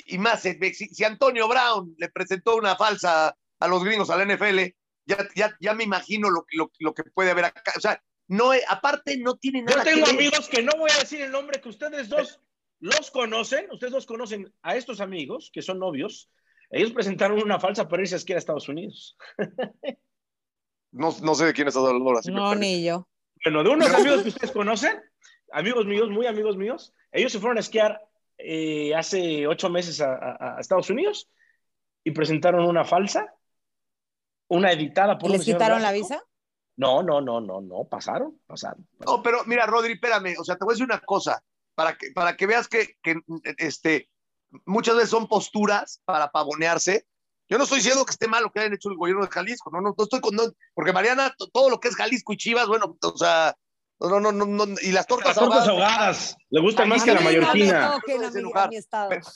[0.06, 4.18] y más, eh, si, si Antonio Brown le presentó una falsa a los gringos, a
[4.18, 4.60] la NFL,
[5.06, 7.74] ya, ya, ya me imagino lo, que- lo, lo que puede haber acá.
[7.76, 10.20] O sea, no, eh, aparte no tiene nada Yo tengo que ver.
[10.22, 12.40] amigos que no voy a decir el nombre, que ustedes dos
[12.80, 16.30] los conocen, ustedes dos conocen a estos amigos, que son novios,
[16.70, 19.18] ellos presentaron una falsa para irse a esquiar a Estados Unidos.
[20.92, 22.22] No, no sé de quién estás hablando ahora.
[22.32, 23.08] No, ni yo.
[23.44, 25.00] Bueno, de unos amigos que ustedes conocen,
[25.52, 28.00] amigos míos, muy amigos míos, ellos se fueron a esquiar
[28.38, 31.30] eh, hace ocho meses a, a- a Estados Unidos
[32.04, 33.34] y presentaron una falsa,
[34.48, 36.24] una editada por ¿Y un ¿Les quitaron la visa?
[36.78, 38.88] No, no, no, no, no, pasaron, pasaron.
[39.06, 41.42] No, pero mira, Rodri, espérame, o sea, te voy a decir una cosa,
[41.74, 43.16] para que, para que veas que, que,
[43.58, 44.10] este,
[44.66, 47.06] muchas veces son posturas para pavonearse.
[47.50, 49.72] Yo no estoy diciendo que esté mal lo que hayan hecho el gobierno de Jalisco,
[49.72, 50.44] no, no, no estoy con, no,
[50.76, 53.56] porque Mariana, to- todo lo que es Jalisco y Chivas, bueno, o sea,
[54.00, 57.04] no, no, no, no, no, y las tortas Las tortas ahogadas, ahogadas, le gustan más
[57.04, 57.80] que la mallorquina.
[59.10, 59.28] Pero-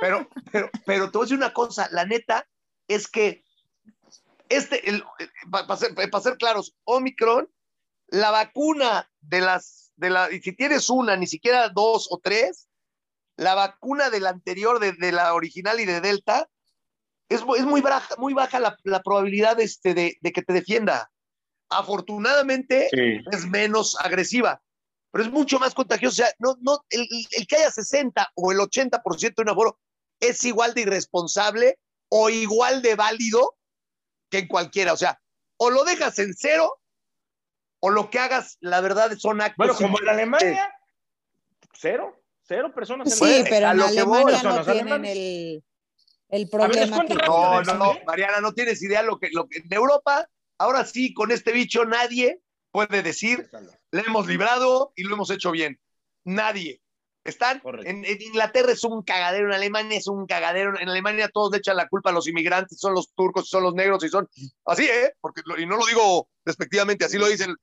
[0.00, 2.46] pero, pero, pero te voy a decir una cosa, la neta
[2.88, 3.44] es que
[4.48, 5.04] este, el,
[5.50, 7.50] para ser, claros, Omicron,
[8.08, 12.68] la vacuna de las, de la, y si tienes una, ni siquiera dos o tres,
[13.36, 16.48] la vacuna de la anterior, de, de la original y de Delta,
[17.28, 20.52] es, mu- es muy baja, muy baja la, la probabilidad este, de, de que te
[20.52, 21.10] defienda.
[21.68, 23.20] Afortunadamente, Sí.
[23.32, 24.62] es menos agresiva,
[25.10, 26.12] pero es mucho más contagiosa.
[26.12, 29.78] O sea, no, no, el, el que haya 60 o el 80% de un aforo
[30.20, 33.56] es igual de irresponsable o igual de válido
[34.30, 34.92] que en cualquiera.
[34.92, 35.20] O sea,
[35.56, 36.80] o lo dejas en cero
[37.80, 39.56] o lo que hagas, la verdad, son actos.
[39.58, 40.74] Bueno, como en Alemania,
[41.74, 43.06] cero, cero personas.
[43.08, 45.62] en Sí, pero en Alemania no tienen alemanes.
[46.28, 47.26] el, problema cuento que...
[47.26, 48.04] No, ¿Eso no, no?
[48.06, 50.28] Mariana, no tienes idea lo que, lo que en Europa,
[50.58, 52.40] ahora sí, con este bicho nadie
[52.70, 53.48] puede decir,
[53.90, 55.80] le hemos librado y lo hemos hecho bien.
[56.24, 56.80] Nadie.
[57.24, 61.58] Están en, Inglaterra es un cagadero, en Alemania es un cagadero, en Alemania todos le
[61.58, 64.28] echan la culpa a los inmigrantes, son los turcos, son los negros y son
[64.64, 65.12] así, ¿eh?
[65.20, 67.56] Porque, y no lo digo despectivamente, así lo dicen,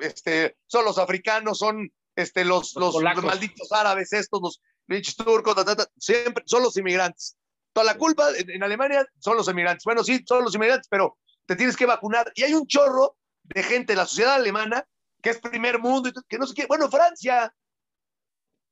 [0.00, 5.56] este, son los africanos, son este, los, los, malditos árabes, estos, los bichos turcos,
[5.98, 7.36] siempre son los inmigrantes.
[7.72, 9.84] Toda la culpa en, Alemania son los inmigrantes.
[9.84, 12.32] Bueno, sí, son los inmigrantes, pero te tienes que vacunar.
[12.34, 14.86] Y hay un chorro de gente en la sociedad alemana
[15.22, 17.52] que es primer mundo, y que no se quiere, bueno, Francia,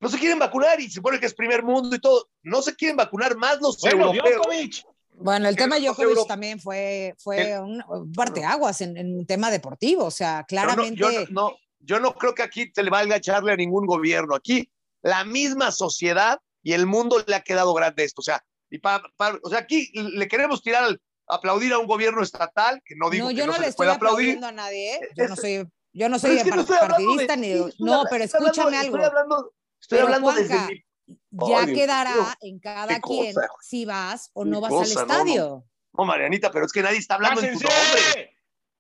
[0.00, 2.28] no se quieren vacunar y se supone que es primer mundo y todo.
[2.42, 4.84] No se quieren vacunar más los europeos.
[5.16, 10.10] Bueno, el tema Djokovic también fue, fue un parteaguas en, en un tema deportivo, o
[10.10, 11.00] sea, claramente.
[11.00, 14.34] Yo no, no, yo no creo que aquí se le valga echarle a ningún gobierno.
[14.34, 14.70] Aquí
[15.02, 18.20] la misma sociedad y el mundo le ha quedado grande esto.
[18.20, 20.98] O sea, y o sea aquí le queremos tirar,
[21.28, 24.46] aplaudir a un gobierno estatal, que no digo no, yo no, no le estoy aplaudiendo
[24.46, 25.00] a nadie, ¿eh?
[25.14, 28.96] yo no soy, yo no soy partidista ni no, pero escúchame algo.
[28.96, 30.84] Estoy hablando, estoy hablando desde mi
[31.30, 35.64] ya quedará en cada quien si vas o no vas al estadio.
[35.92, 38.30] No, Marianita, pero es que nadie está hablando en tu nombre.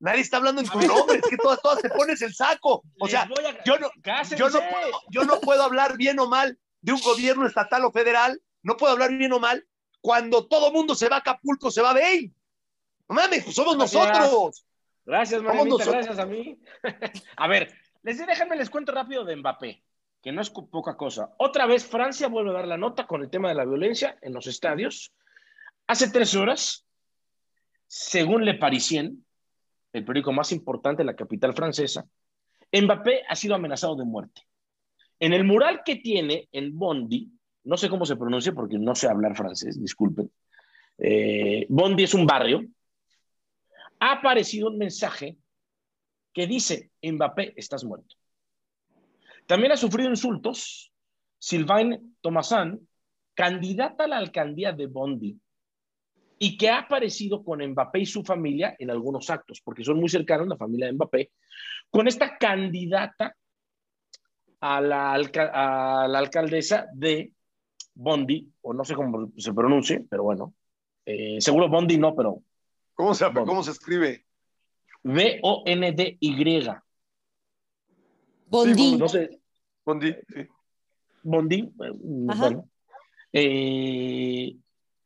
[0.00, 2.82] Nadie está hablando en tu nombre, es que todas, todas te pones el saco.
[2.98, 3.28] O sea,
[3.64, 3.90] yo no,
[4.36, 7.92] yo, no puedo, yo no puedo hablar bien o mal de un gobierno estatal o
[7.92, 9.66] federal, no puedo hablar bien o mal
[10.04, 12.30] cuando todo mundo se va a Acapulco, se va a Bey.
[13.08, 14.66] No mames, pues somos nosotros.
[15.02, 16.60] Gracias, Marianita, gracias a mí.
[17.36, 19.82] a ver, les déjenme les cuento rápido de Mbappé
[20.20, 21.34] que no es poca cosa.
[21.38, 24.34] Otra vez Francia vuelve a dar la nota con el tema de la violencia en
[24.34, 25.14] los estadios.
[25.86, 26.86] Hace tres horas,
[27.86, 29.24] según Le Parisien,
[29.94, 32.06] el periódico más importante de la capital francesa,
[32.70, 34.42] Mbappé ha sido amenazado de muerte.
[35.18, 37.30] En el mural que tiene en Bondi,
[37.64, 40.30] no sé cómo se pronuncia porque no sé hablar francés, disculpen.
[40.98, 42.64] Eh, Bondi es un barrio.
[44.00, 45.36] Ha aparecido un mensaje
[46.32, 48.16] que dice, Mbappé, estás muerto.
[49.46, 50.92] También ha sufrido insultos
[51.38, 52.80] Sylvain Thomasan,
[53.34, 55.38] candidata a la alcaldía de Bondi,
[56.38, 60.08] y que ha aparecido con Mbappé y su familia en algunos actos, porque son muy
[60.08, 61.32] cercanos la familia de Mbappé,
[61.90, 63.36] con esta candidata
[64.60, 67.33] a la, alcaldesa de
[67.94, 70.54] Bondi, o no sé cómo se pronuncie, pero bueno,
[71.06, 72.42] eh, seguro Bondi no, pero...
[72.94, 74.24] ¿Cómo se, ¿cómo se escribe?
[75.02, 76.66] B-O-N-D-Y.
[78.46, 78.96] Bondi.
[78.96, 79.40] no sé.
[79.84, 80.48] Bondi, sí.
[81.22, 82.68] Bondi, eh, bueno.
[83.32, 84.56] Eh,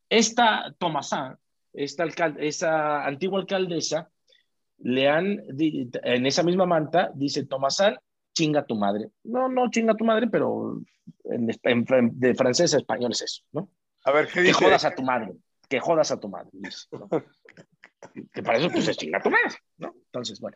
[0.07, 1.37] esta Tomasán,
[1.73, 2.05] esta
[2.39, 4.09] esa antigua alcaldesa,
[4.79, 7.97] le han, en esa misma manta, dice Tomasán,
[8.39, 9.09] chinga tu madre.
[9.23, 10.81] No, no chinga tu madre, pero
[11.25, 11.47] en,
[12.13, 13.69] de francés a español es eso, ¿no?
[14.05, 15.33] A ver, ¿qué Que jodas a tu madre,
[15.67, 16.49] que jodas a tu madre.
[18.33, 19.93] que para eso pues es chinga tu madre, ¿no?
[20.05, 20.55] Entonces, bueno.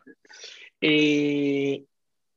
[0.80, 1.84] Eh,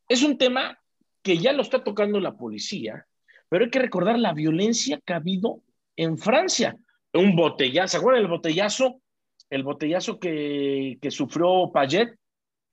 [0.10, 0.78] es un tema
[1.22, 3.08] que ya lo está tocando la policía,
[3.48, 5.62] pero hay que recordar la violencia que ha habido
[5.96, 6.76] en Francia.
[7.14, 9.02] Un botellazo, ¿se acuerdan del botellazo?
[9.50, 12.18] El botellazo que, que sufrió Payet.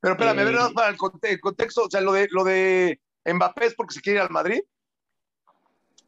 [0.05, 0.99] Pero espérame, eh, para el,
[1.41, 4.61] contexto, o sea, lo de, lo de Mbappé es porque se quiere ir al Madrid.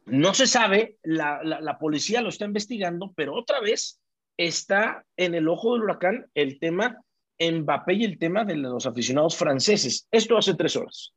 [0.05, 3.99] No se sabe, la, la, la, policía lo está investigando, pero otra vez
[4.37, 7.01] está en el ojo del huracán el tema
[7.39, 10.07] Mbappé y el tema de los aficionados franceses.
[10.11, 11.15] Esto hace tres horas.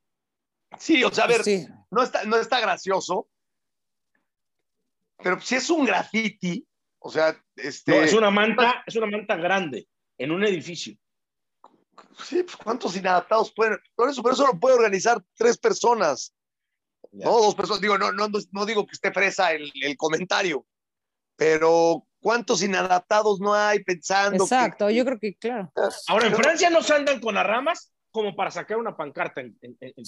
[0.79, 1.43] Sí, o sea, a ver,
[1.91, 3.29] no, está, no está gracioso,
[5.19, 6.67] pero si es un graffiti,
[6.99, 8.05] o sea, este...
[8.05, 10.97] es una manta, es una manta grande en un edificio.
[12.23, 13.79] Sí, pues, ¿cuántos inadaptados pueden?
[13.95, 16.35] Por eso, pero eso lo puede organizar tres personas.
[17.13, 17.81] No, dos personas.
[17.81, 20.67] Digo, no, no, no digo que esté fresa el, el comentario,
[21.37, 24.45] pero ¿cuántos inadaptados no hay pensando?
[24.45, 25.73] Exacto, yo creo que, claro.
[26.09, 29.43] Ahora, en Francia no se andan con las ramas como para sacar una pancarta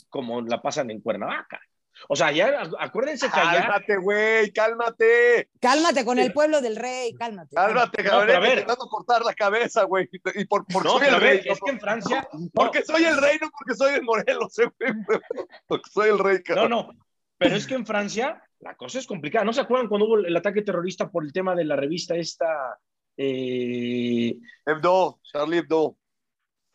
[0.09, 1.61] como la pasan en Cuernavaca.
[2.09, 3.63] O sea, ya acuérdense que allá...
[3.63, 5.49] Cálmate, güey, cálmate.
[5.61, 7.55] Cálmate con el pueblo del rey, cálmate.
[7.55, 10.09] Cálmate, cabrón, no, intentando cortar la cabeza, güey.
[10.35, 11.41] Y por, por no, soy el rey.
[11.45, 12.29] Es que en Francia...
[12.55, 14.71] Porque soy el rey, no porque soy el Morelos, eh,
[15.67, 16.71] Porque soy el rey, cabrón.
[16.71, 16.93] No, no,
[17.39, 19.45] pero es que en Francia la cosa es complicada.
[19.45, 22.79] ¿No se acuerdan cuando hubo el ataque terrorista por el tema de la revista esta...
[23.17, 24.37] Eh...
[24.65, 25.97] Hebdo, Charlie Hebdo.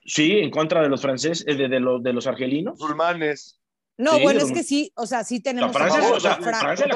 [0.01, 2.79] Sí, en contra de los franceses, eh, de, de, los, de los argelinos.
[2.79, 3.56] Musulmanes.
[3.97, 5.71] No, bueno, es que sí, o sea, sí tenemos.
[5.71, 6.87] Francia, o sea, Francia,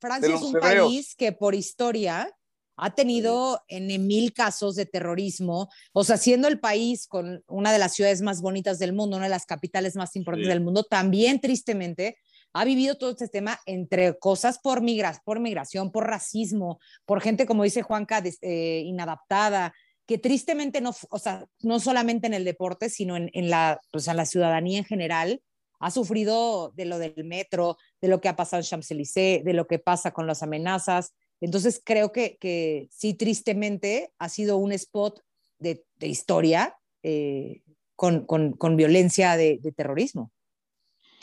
[0.00, 2.30] Francia, es un país que por historia
[2.76, 7.78] ha tenido en mil casos de terrorismo, o sea, siendo el país con una de
[7.78, 11.40] las ciudades más bonitas del mundo, una de las capitales más importantes del mundo, también
[11.40, 12.16] tristemente
[12.52, 17.46] ha vivido todo este tema entre cosas por, migras, por migración, por racismo, por gente,
[17.46, 19.74] como dice Juanca, eh, inadaptada,
[20.06, 24.26] que tristemente no, o sea, no solamente en el deporte, sino en, la, pues, la
[24.26, 25.40] ciudadanía en general,
[25.80, 29.66] ha sufrido de lo del metro, de lo que ha pasado en Champs-Élysées, de lo
[29.66, 31.14] que pasa con las amenazas.
[31.40, 35.20] Entonces creo que, que sí, tristemente, ha sido un spot
[35.58, 37.62] de, de historia eh,
[37.96, 40.32] con, con, con, violencia de, de, terrorismo.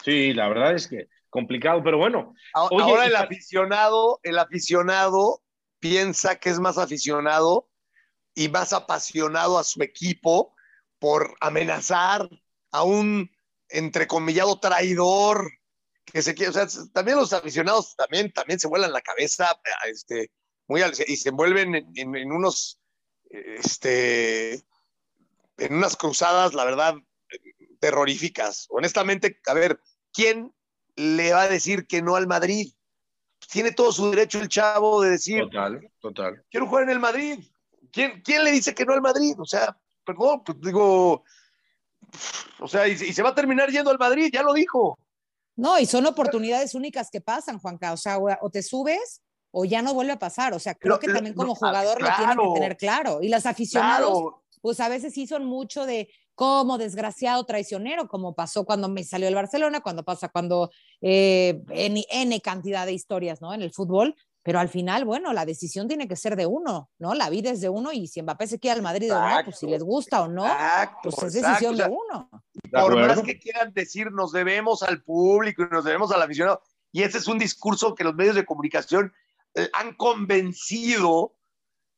[0.04, 2.34] Sí, la verdad es que complicado, pero bueno.
[2.54, 5.42] Ahora, Oye, el aficionado, el aficionado
[5.80, 7.68] piensa que es más aficionado
[8.34, 10.56] y más apasionado a su equipo
[11.00, 12.30] por amenazar
[12.72, 13.30] a un
[13.70, 15.52] entrecomillado traidor
[16.06, 20.32] que se quiere, o sea, también los aficionados también, también se vuelan la cabeza este,
[20.68, 22.80] muy, y se envuelven en, en, en unos,
[23.30, 24.54] este,
[25.58, 26.96] en unas cruzadas, la verdad,
[27.80, 28.68] terroríficas.
[28.70, 29.80] Honestamente, a ver,
[30.14, 30.54] ¿quién
[30.96, 32.74] le va a decir que no al Madrid?
[33.50, 36.46] Tiene todo su derecho el chavo de decir, total, total.
[36.50, 37.40] Quiero jugar en el Madrid.
[37.92, 39.36] ¿Quién, quién le dice que no al Madrid?
[39.38, 41.24] O sea, perdón, pues digo,
[42.60, 44.98] o sea, y, y, se va a terminar yendo al Madrid, ya lo dijo.
[45.56, 47.94] No, y son oportunidades únicas que pasan, Juanca.
[47.94, 49.22] O sea, o te subes
[49.52, 50.54] o ya no vuelve a pasar.
[50.54, 53.20] O sea, creo que también como jugador claro, lo tienen que tener claro.
[53.22, 54.44] Y los aficionados, claro.
[54.62, 59.28] pues a veces sí son mucho de como desgraciado traicionero, como pasó cuando me salió
[59.28, 60.72] el Barcelona, cuando pasa cuando
[61.02, 63.54] eh, N, N cantidad de historias, ¿no?
[63.54, 67.14] En el fútbol, pero al final, bueno, la decisión tiene que ser de uno, ¿no?
[67.14, 69.46] La vida es de uno y si Mbappé se queda al Madrid exacto, o no,
[69.46, 71.94] pues si les gusta o no, exacto, pues es decisión exacto.
[71.94, 72.30] de uno.
[72.72, 76.62] Por más que quieran decir, nos debemos al público y nos debemos al aficionado,
[76.92, 79.14] y ese es un discurso que los medios de comunicación
[79.74, 81.36] han convencido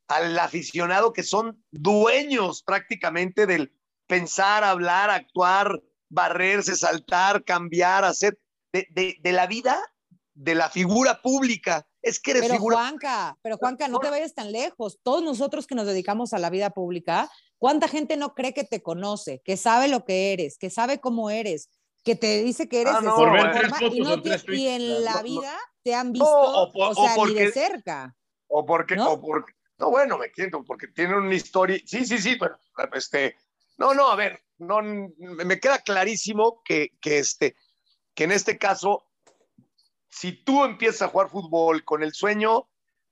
[0.07, 3.73] al aficionado que son dueños prácticamente del
[4.07, 8.37] pensar, hablar, actuar, barrerse, saltar, cambiar, hacer,
[8.71, 9.79] de, de, de la vida
[10.33, 11.87] de la figura pública.
[12.03, 12.75] Es que eres pero figura...
[12.77, 14.99] Juanca, pero Juanca, no te vayas tan lejos.
[15.01, 18.83] Todos nosotros que nos dedicamos a la vida pública, ¿cuánta gente no cree que te
[18.83, 21.69] conoce, que sabe lo que eres, que sabe cómo eres,
[22.03, 23.31] que te dice que eres Ah, de no, bueno.
[23.53, 25.23] forma y, no te- y en la No, no.
[25.23, 28.15] vida te han visto, o por- o sea, o ni de porque- cerca?
[28.47, 29.13] o porque, ¿No?
[29.13, 32.57] o porque, no, bueno, me entiendo, porque tiene una historia, sí, sí, sí, bueno,
[32.93, 33.35] este,
[33.77, 37.55] no, no, a ver, no, me queda clarísimo que, que este,
[38.13, 39.05] que en este caso,
[40.13, 42.69] si tú empiezas a jugar fútbol con el sueño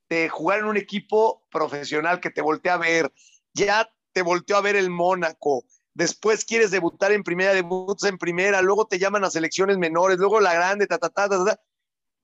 [0.08, 3.12] de jugar en un equipo profesional que te voltea a ver,
[3.52, 8.62] ya te volteó a ver el Mónaco, después quieres debutar en primera, debutas en primera,
[8.62, 11.60] luego te llaman a selecciones menores, luego la grande, ta, ta, ta, ta, ta,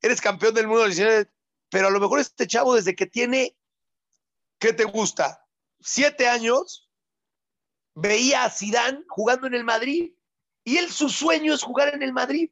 [0.00, 1.30] eres campeón del mundo de 19,
[1.70, 3.56] pero a lo mejor este chavo desde que tiene,
[4.60, 5.44] ¿qué te gusta?
[5.80, 6.88] Siete años,
[7.96, 10.12] veía a Zidane jugando en el Madrid
[10.62, 12.48] y él su sueño es jugar en el Madrid.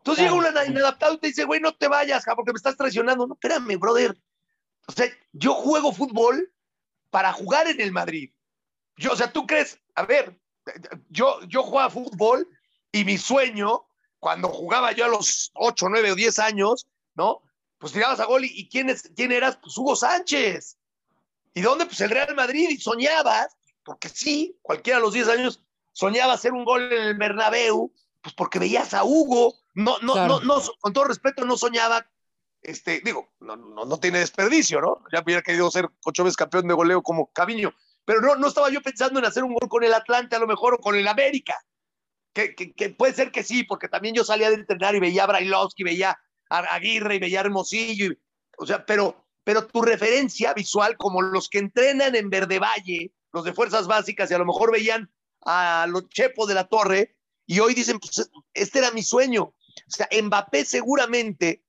[0.00, 0.42] Entonces Claro.
[0.42, 3.26] llega un inadaptado y te dice, güey, no te vayas, porque me estás traicionando.
[3.26, 4.16] No, espérame, brother.
[4.86, 6.50] O sea, yo juego fútbol
[7.10, 8.32] para jugar en el Madrid.
[8.96, 10.40] Yo, o sea, tú crees, a ver,
[11.10, 12.48] yo, yo jugaba fútbol
[12.92, 13.84] y mi sueño,
[14.18, 17.42] cuando jugaba yo a los 8, 9 o 10 años, ¿no?
[17.78, 19.56] Pues tirabas a gol y, y ¿quién, es, quién eras?
[19.56, 20.78] Pues Hugo Sánchez.
[21.54, 21.86] ¿Y dónde?
[21.86, 26.52] Pues el Real Madrid y soñabas, porque sí, cualquiera a los 10 años soñaba hacer
[26.52, 27.92] un gol en el Bernabéu,
[28.22, 30.40] pues porque veías a Hugo, no, no, Claro.
[30.40, 32.06] no, no, con todo respeto, no soñaba,
[32.62, 35.02] este, digo, no, no, no tiene desperdicio, ¿no?
[35.12, 37.72] Ya hubiera querido ser ocho veces campeón de goleo como Caviño,
[38.04, 40.46] pero no, no estaba yo pensando en hacer un gol con el Atlante a lo
[40.46, 41.54] mejor o con el América,
[42.32, 45.24] que, que, que puede ser que sí, porque también yo salía de entrenar y veía
[45.24, 46.18] a Brailovsky, veía
[46.50, 48.18] a Aguirre y veía a Hermosillo, y-
[48.58, 53.44] o sea, pero, pero tu referencia visual, como los que entrenan en Verde Valle, los
[53.44, 55.10] de fuerzas básicas, y a lo mejor veían
[55.46, 57.16] a los Chepo de la Torre,
[57.46, 59.54] y hoy dicen, pues este era mi sueño.
[59.86, 61.64] O sea, Mbappé seguramente,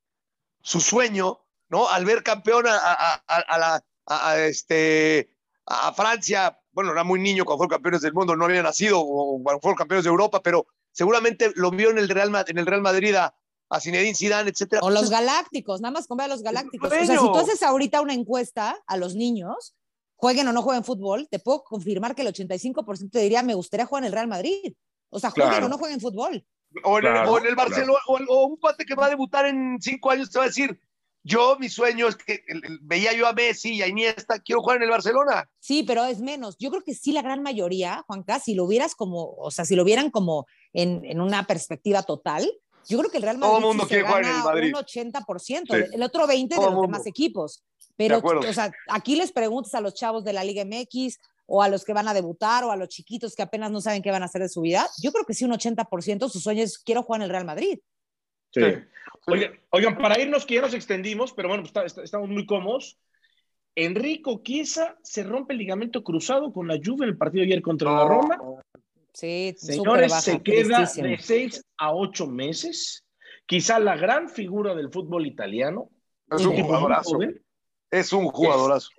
[0.61, 1.87] su sueño, ¿no?
[1.89, 5.29] Al ver campeón a, a, a, a la, este,
[5.65, 9.41] a Francia, bueno, era muy niño cuando fueron campeones del mundo, no había nacido, o
[9.43, 12.81] cuando fueron campeones de Europa, pero seguramente lo vio en el Real, en el Real
[12.81, 13.35] Madrid a,
[13.69, 14.81] a Zinedine Zidane, etcétera.
[14.83, 16.87] O los galácticos, nada más con ver a los galácticos.
[16.87, 17.21] O sea, Bueno.
[17.21, 19.75] si tú haces ahorita una encuesta a los niños,
[20.15, 23.85] jueguen o no jueguen fútbol, te puedo confirmar que el 85% te diría, me gustaría
[23.85, 24.73] jugar en el Real Madrid.
[25.09, 25.65] O sea, jueguen Claro.
[25.65, 26.45] o no jueguen fútbol.
[26.83, 29.05] O, en el, Claro, o en el Barcelona, o, el- o un cuate que va
[29.07, 30.79] a debutar en cinco años te va a decir,
[31.23, 34.61] yo, mi sueño es que el- el- veía yo a Messi y a Iniesta, quiero
[34.61, 35.47] jugar en el Barcelona.
[35.59, 36.55] Sí, pero es menos.
[36.57, 39.75] Yo creo que sí, la gran mayoría, Juanca, si lo vieras como, o sea, si
[39.75, 42.51] lo vieran como en, en una perspectiva total,
[42.87, 44.73] yo creo que el Real Todo Madrid mundo quiere se jugar en el Madrid.
[44.73, 45.83] un 80%, Sí.
[45.93, 46.87] el otro 20% Todo de los mundo.
[46.93, 47.63] demás equipos.
[47.79, 48.49] De Pero, acuerdo.
[48.49, 51.19] o sea, aquí les preguntas a los chavos de la Liga MX
[51.53, 54.01] o a los que van a debutar o a los chiquitos que apenas no saben
[54.01, 54.87] qué van a hacer de su vida.
[55.03, 57.77] Yo creo que sí, un 80% su sueño es quiero jugar en el Real Madrid.
[58.53, 58.61] Sí.
[58.61, 58.77] Sí.
[59.27, 62.45] Oigan, oigan, para irnos, que ya nos extendimos, pero bueno, pues está- está- estamos muy
[62.45, 62.97] cómodos.
[63.75, 67.61] Enrico Chiesa se rompe el ligamento cruzado con la Juve en el partido de ayer
[67.61, 68.37] contra la Roma.
[69.13, 73.05] Sí, Señores, se queda de seis a ocho meses.
[73.45, 75.89] Quizá la gran figura del fútbol italiano.
[76.29, 77.19] Es un jugadorazo.
[77.89, 78.89] Es un jugadorazo.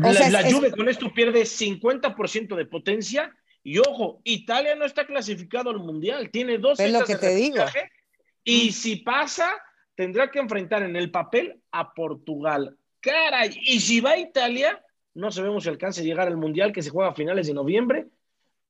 [0.00, 3.34] La, la Juve con esto pierde 50% de potencia.
[3.62, 6.30] Y ojo, Italia no está clasificado al Mundial.
[6.30, 7.64] Tiene dos Es lo que te digo.
[8.44, 9.50] Y si pasa,
[9.94, 12.76] tendrá que enfrentar en el papel a Portugal.
[13.00, 14.82] Caray, y si va a Italia,
[15.14, 18.06] no sabemos si alcance a llegar al Mundial que se juega a finales de noviembre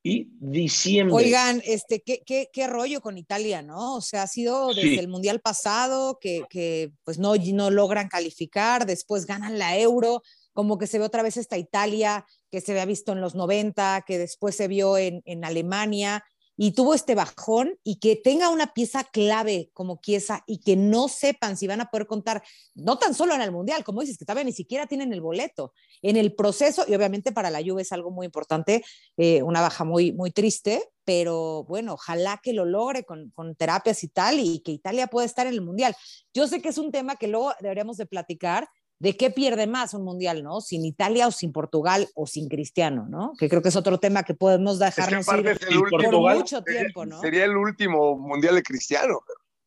[0.02, 1.14] y diciembre.
[1.14, 3.96] Oigan, este, ¿qué, qué, qué rollo con Italia, ¿no?
[3.96, 4.98] O sea, ha sido desde Sí.
[4.98, 10.22] el Mundial pasado que, que, pues no, no logran calificar, después ganan la Euro,
[10.54, 14.04] como que se ve otra vez esta Italia que se había visto en los 90,
[14.06, 16.24] que después se vio en, en Alemania
[16.56, 21.08] y tuvo este bajón y que tenga una pieza clave como Chiesa y que no
[21.08, 22.42] sepan si van a poder contar,
[22.74, 25.72] no tan solo en el Mundial, como dices, que todavía ni siquiera tienen el boleto,
[26.02, 28.84] en el proceso, y obviamente para la Juve es algo muy importante,
[29.16, 34.04] eh, una baja muy, muy triste, pero bueno, ojalá que lo logre con, con terapias
[34.04, 35.94] y tal, y que Italia pueda estar en el Mundial.
[36.32, 38.68] Yo sé que es un tema que luego deberíamos de platicar,
[38.98, 40.60] de qué pierde más un mundial, ¿no?
[40.60, 43.32] Sin Italia o sin Portugal o sin Cristiano, ¿no?
[43.38, 45.76] Que creo que es otro tema que podemos Es que dejarnos ir es el y
[45.76, 45.90] último.
[45.90, 47.20] por Portugal, mucho tiempo, ¿no?
[47.20, 49.20] Sería el último mundial de Cristiano.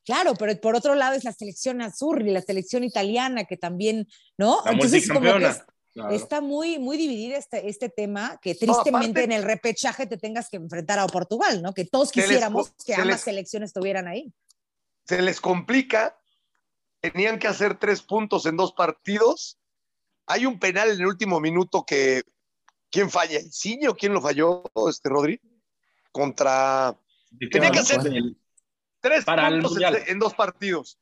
[0.06, 4.08] Claro, pero por otro lado es la selección azul y la selección italiana que también,
[4.38, 4.62] ¿no?
[4.64, 5.64] La Entonces como que es-
[5.94, 6.12] Claro.
[6.16, 10.48] está muy, muy dividido este, este tema que tristemente aparte- en el repechaje te tengas
[10.48, 11.74] que enfrentar a Portugal, ¿no?
[11.74, 14.32] Que todos les quisiéramos que ambas les- selecciones estuvieran ahí.
[15.08, 16.16] Se les complica.
[17.11, 19.57] Tenían que hacer tres puntos en dos partidos.
[20.25, 22.23] Hay un penal en el último minuto que.
[22.89, 23.39] ¿Quién falla?
[23.39, 25.41] ¿Insigne o quién lo falló, este Rodri?
[26.11, 26.97] Contra.
[27.31, 28.01] ¿De qué Tenía que hacer-
[28.99, 29.77] Tres Para el puntos
[30.07, 30.97] en, dos partidos.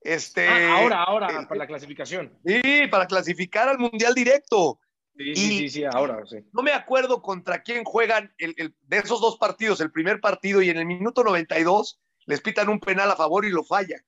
[0.00, 0.48] Este.
[0.48, 2.36] Ah, ahora, ahora, eh, para la clasificación.
[2.44, 4.80] Sí, para clasificar al mundial directo.
[5.16, 6.38] Sí, sí, sí, sí, ahora, sí.
[6.52, 10.62] No me acuerdo contra quién juegan el, el- de esos dos partidos, el primer partido
[10.62, 14.02] y en el minuto 92 les pitan un penal a favor y lo falla.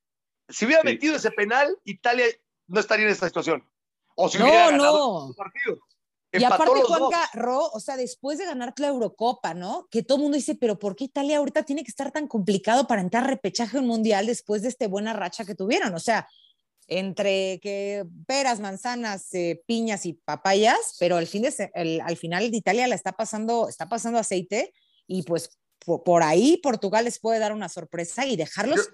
[0.49, 0.89] Si hubiera Sí.
[0.89, 2.27] metido ese penal, Italia
[2.67, 3.65] no estaría en esta situación.
[4.17, 5.27] O si hubiera No, ganado no.
[5.29, 5.79] los partidos.
[6.33, 6.99] Y Empató aparte, los dos.
[6.99, 9.87] Juanca, Ro, o sea, después de ganarte la Eurocopa, ¿no?
[9.91, 12.87] Que todo el mundo dice, pero ¿por qué Italia ahorita tiene que estar tan complicado
[12.89, 15.95] para entrar a repechaje en un mundial después de esta buena racha que tuvieron?
[15.95, 16.29] O sea,
[16.89, 22.51] entre que peras, manzanas, eh, piñas y papayas, pero al, fin de el- al final
[22.51, 24.73] de Italia la está pasando, está pasando aceite
[25.07, 28.91] y pues por, por ahí Portugal les puede dar una sorpresa y dejarlos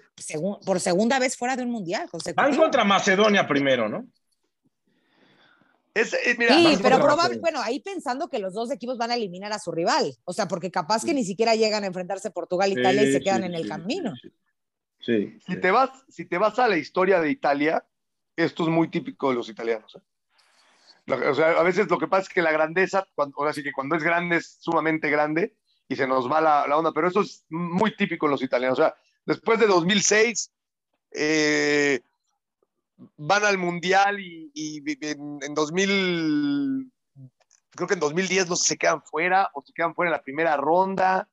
[0.65, 4.05] por segunda vez fuera de un mundial Van contra Macedonia primero, ¿no?
[5.93, 9.15] Es- eh, mira, Sí, pero probable, bueno, ahí pensando que los dos equipos van a
[9.15, 10.15] eliminar a su rival.
[10.23, 13.21] O sea, porque capaz que ni siquiera llegan a enfrentarse Portugal e Italia y se
[13.21, 14.13] quedan sí, en el sí, camino.
[14.21, 14.31] Sí.
[14.99, 15.39] sí.
[15.45, 17.85] si te, vas, si te vas a la historia de Italia,
[18.35, 19.95] esto es muy típico de los italianos.
[19.95, 20.01] ¿eh?
[21.13, 23.73] O sea, a veces lo que pasa es que la grandeza, cuando, ahora sí que
[23.73, 25.55] cuando es grande es sumamente grande
[25.91, 28.79] y se nos va la, la onda, pero eso es muy típico de los italianos.
[28.79, 28.95] O sea,
[29.25, 30.49] después de 2006,
[31.11, 31.99] eh,
[33.17, 36.89] van al Mundial y, y en, en 2000,
[37.71, 40.23] creo que en 2010 no sé se quedan fuera o se quedan fuera en la
[40.23, 41.27] primera ronda.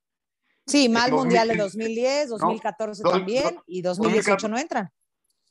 [0.66, 2.36] Sí, mal En mundial de 2000, 2010, ¿no?
[2.39, 4.93] 2014 Dos- también dos- y 2018 2014 no entran.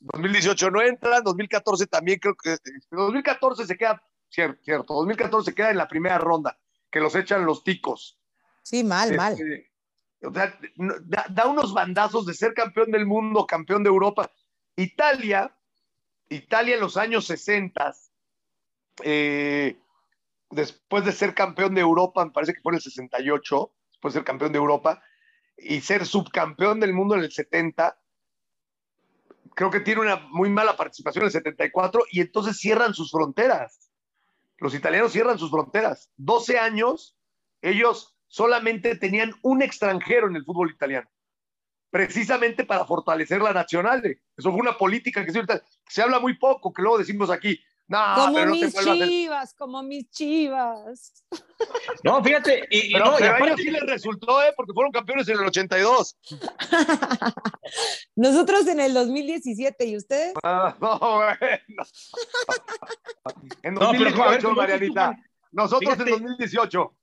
[0.00, 2.58] 2018 no entran, 2014 también creo que
[2.90, 6.58] 2014 se queda cierto, cierto, 2014 se queda en la primera ronda,
[6.90, 8.17] que los echan los ticos.
[8.68, 9.32] Sí, mal, mal.
[9.32, 9.70] Este,
[10.22, 10.58] o sea,
[11.30, 14.30] da unos bandazos de ser campeón del mundo, campeón de Europa.
[14.76, 15.56] Italia,
[16.28, 17.94] Italia en los años 60,
[19.04, 19.80] eh,
[20.50, 24.20] después de ser campeón de Europa, me parece que fue en el 68, después de
[24.20, 25.02] ser campeón de Europa,
[25.56, 27.98] y ser subcampeón del mundo en el 70,
[29.54, 33.90] creo que tiene una muy mala participación en el 74 y entonces cierran sus fronteras.
[34.58, 36.10] Los italianos cierran sus fronteras.
[36.18, 37.16] 12 años,
[37.62, 41.08] ellos solamente tenían un extranjero en el fútbol italiano,
[41.90, 44.02] precisamente para fortalecer la nacional.
[44.36, 45.42] Eso fue una política que se,
[45.88, 47.58] se habla muy poco, que luego decimos aquí,
[47.90, 49.08] no, como pero no te mis vuelvas a hacer-".
[49.08, 51.24] chivas, como mis chivas.
[52.04, 54.52] No, fíjate, y, Pero, no, y pero a ellos aparte- sí les resultó, ¿eh?
[54.56, 56.16] porque fueron campeones en el 82.
[58.16, 60.34] Nosotros en el 2017 y ustedes.
[60.44, 61.82] Ah, no, bueno.
[63.62, 65.16] En No, pero, ver, 2018, ¿cómo Marianita.
[65.50, 66.10] Nosotros Fíjate.
[66.10, 66.94] en 2018.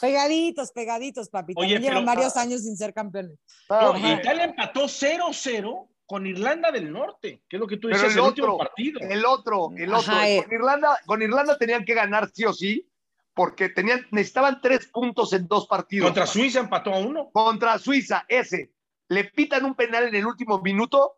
[0.00, 1.54] Pegaditos, pegaditos, papi.
[1.56, 3.38] Oye, También llevan varios años sin ser campeones.
[3.68, 8.12] Ah, Italia empató 0-0 con Irlanda del Norte, que es lo que tú Pero decías,
[8.12, 9.00] el el, último otro, partido.
[9.00, 10.12] El otro, el otro.
[10.12, 10.42] Ajá, eh.
[10.44, 12.86] Con, Irlanda, con Irlanda tenían que ganar sí o sí,
[13.32, 16.06] porque tenían, necesitaban tres puntos en dos partidos.
[16.08, 17.30] Contra Suiza empató a uno.
[17.32, 18.72] Contra Suiza, ese.
[19.08, 21.16] Le pitan un penal en el último minuto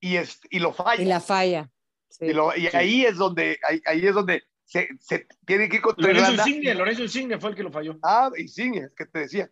[0.00, 1.02] y, es, y lo falla.
[1.02, 1.70] Y la falla.
[2.08, 2.26] Sí.
[2.26, 2.76] Y, lo- y Sí.
[2.76, 6.48] ahí es donde, ahí, ahí es donde se, se tiene que ir contra Lorenzo Irlanda.
[6.48, 7.98] Insigne, Lorenzo Insigne fue el que lo falló.
[8.02, 9.50] Ah, Insigne, es que te decía.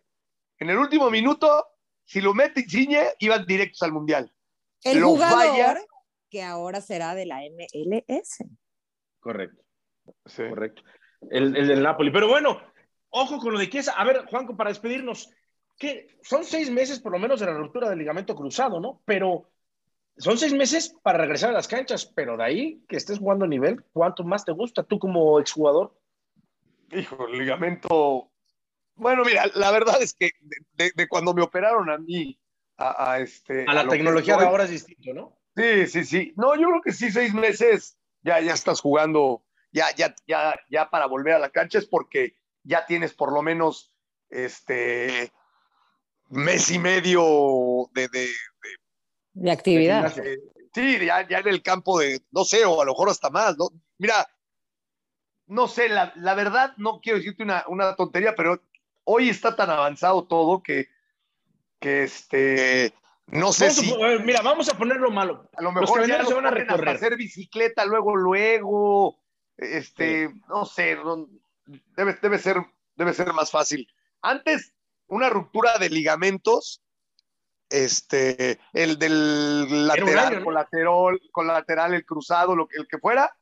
[0.57, 1.65] en el último minuto,
[2.03, 4.33] si lo mete Insigne, iban directos al Mundial.
[4.83, 5.79] El Lo jugador falla.
[6.29, 8.43] que ahora será de la MLS.
[9.19, 9.61] Correcto,
[10.25, 10.43] Sí.
[10.49, 10.81] correcto.
[11.29, 12.09] El, el del Napoli.
[12.11, 12.59] Pero bueno,
[13.09, 13.91] ojo con lo de Chiesa.
[13.93, 15.29] A ver, Juanco, para despedirnos,
[15.77, 19.01] que son seis meses por lo menos de la ruptura del ligamento cruzado, ¿no?
[19.05, 19.51] Pero
[20.17, 23.47] son seis meses para regresar a las canchas, pero de ahí que estés jugando a
[23.47, 25.97] nivel, ¿cuánto más te gusta tú como exjugador?
[26.91, 28.31] Hijo, el ligamento.
[28.95, 32.37] Bueno, mira, la verdad es que de, de- de cuando me operaron a mí,
[32.77, 33.65] a, a este.
[33.67, 35.37] A la tecnología de ahora es distinto, ¿no?
[35.55, 36.33] Sí, sí, sí.
[36.35, 40.89] No, yo creo que sí, seis meses ya, ya estás jugando, ya, ya, ya, ya
[40.89, 43.93] para volver a la cancha es porque ya tienes por lo menos
[44.29, 45.31] este
[46.29, 48.29] mes y medio de, de-
[49.33, 50.13] De actividad.
[50.15, 50.39] De
[50.73, 53.57] sí, ya, ya en el campo de, no sé, o a lo mejor hasta más,
[53.57, 53.69] ¿no?
[53.97, 54.27] Mira,
[55.47, 58.61] no sé, la, la verdad, no quiero decirte una, una tontería, pero
[59.03, 60.87] hoy está tan avanzado todo que,
[61.79, 62.93] que este,
[63.27, 63.89] no sé Vamos si...
[63.89, 65.49] po- a ver, mira, vamos a ponerlo malo.
[65.55, 66.95] A lo Los mejor ya se van a recorrer.
[66.95, 69.19] hacer bicicleta luego, luego,
[69.57, 71.27] este, no sé, no-
[71.97, 72.57] debe, debe, ser,
[72.95, 73.87] debe ser más fácil.
[74.21, 74.73] Antes,
[75.07, 76.80] una ruptura de ligamentos,
[77.71, 80.45] este, el del lateral, año, ¿no?
[80.45, 83.35] colateral, colateral, el cruzado, lo que, el que fuera.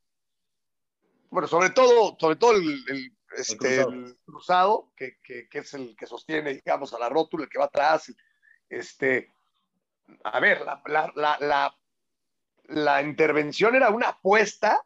[1.29, 3.91] Bueno, sobre todo, sobre todo el, el, este, cruzado.
[3.91, 7.59] el cruzado, que, que, que es el que sostiene, digamos, a la rótula, el que
[7.59, 8.13] va atrás.
[8.69, 9.33] Este,
[10.23, 11.75] a ver, la, la, la, la,
[12.65, 14.81] la intervención era una apuesta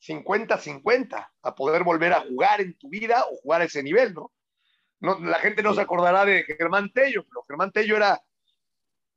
[0.00, 4.32] 50-50 a poder volver a jugar en tu vida o jugar a ese nivel, ¿no?
[5.00, 8.20] no la gente no se acordará de Germán Tello, pero Germán Tello era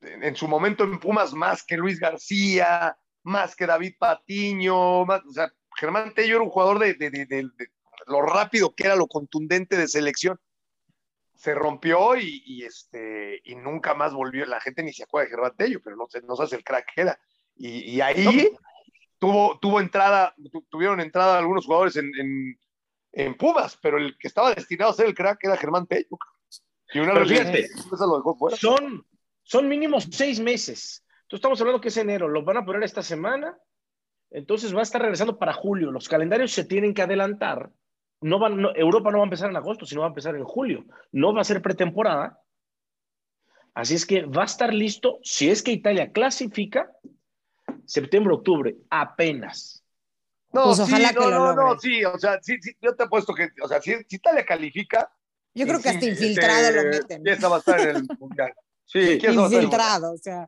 [0.03, 5.31] en, su momento en Pumas más que Luis García, más que David Patiño, más, o
[5.31, 7.49] sea, Germán Tello era un jugador de, de, de, de,
[8.07, 10.39] lo rápido que era, lo contundente de selección.
[11.35, 14.45] Se rompió y, y, este, y nunca más volvió.
[14.45, 16.93] La gente ni se acuerda de Germán Tello, pero no, no se hace el crack
[16.93, 17.19] que era.
[17.55, 18.59] Y, y ahí no.
[19.19, 22.59] tuvo, tuvo entrada, tu, tuvieron entrada algunos jugadores en, en,
[23.11, 26.17] en, Pumas, pero el que estaba destinado a ser el crack era Germán Tello.
[26.93, 28.55] Y una fíjate, lo dejó fuera.
[28.55, 29.05] Son,
[29.44, 31.06] son mínimo seis meses.
[31.24, 33.57] Entonces estamos hablando que es enero, lo van a poner esta semana,
[34.32, 35.91] entonces va a estar regresando para julio.
[35.91, 37.72] Los calendarios se tienen que adelantar.
[38.22, 40.44] No van, no, Europa no va a empezar en agosto, sino va a empezar en
[40.44, 40.86] julio.
[41.11, 42.40] No va a ser pretemporada.
[43.74, 46.91] Así es que va a estar listo, si es que Italia clasifica,
[47.86, 49.84] septiembre, octubre, apenas.
[50.52, 53.34] No, pues sí, no, lo no, no, sí, o sea, sí, sí, yo te apuesto
[53.34, 55.11] que, o sea, si, si Italia califica.
[55.56, 57.24] Yo creo que hasta infiltrado este, lo meten.
[57.26, 58.53] Ya va a estar en el mundial.
[58.94, 60.48] Sí, infiltrado, o sea.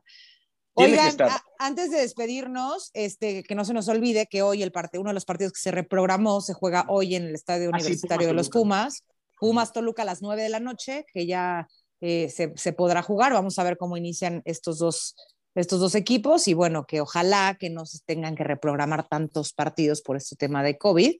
[0.78, 4.98] Oigan, a, antes de despedirnos, este, que no se nos olvide que hoy el parte,
[4.98, 8.28] uno de los partidos que se reprogramó se juega hoy en el Estadio Universitario ah,
[8.28, 9.02] sí, de los Pumas.
[9.40, 11.66] Pumas Toluca a las 9 de la noche, que ya
[12.00, 13.32] eh, se, se, podrá jugar.
[13.32, 15.16] Vamos a ver cómo inician estos dos,
[15.54, 20.02] estos dos equipos y bueno, que ojalá que no se tengan que reprogramar tantos partidos
[20.02, 21.16] por este tema de COVID.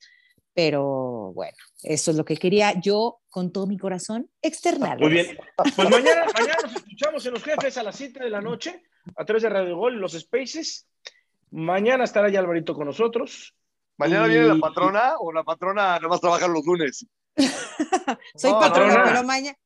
[0.56, 4.98] Pero bueno, eso es lo que quería yo con todo mi corazón externar.
[4.98, 5.38] Muy bien.
[5.54, 8.82] Pues mañana, mañana nos escuchamos en los jefes a las 7 de la noche
[9.14, 10.88] a través de Radio Gol, los Spaces.
[11.50, 13.54] Mañana estará ya Alvarito con nosotros.
[13.98, 14.30] ¿Mañana y...
[14.30, 17.06] viene la patrona o la patrona nomás trabaja los lunes?
[18.34, 19.04] Soy no, patrona, no.
[19.04, 19.58] pero, mañana,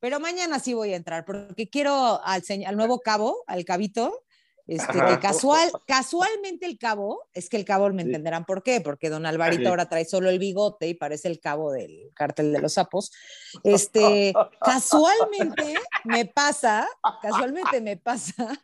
[0.00, 4.24] pero mañana sí voy a entrar porque quiero al, al nuevo cabo, al cabito,
[4.68, 9.08] este, que casual, casualmente el cabo, es que el cabo me entenderán por qué, porque
[9.08, 9.66] don Alvarito sí.
[9.66, 13.10] ahora trae solo el bigote y parece el cabo del cártel de los sapos.
[13.64, 15.74] Este, casualmente
[16.04, 16.86] me pasa,
[17.22, 18.62] casualmente me pasa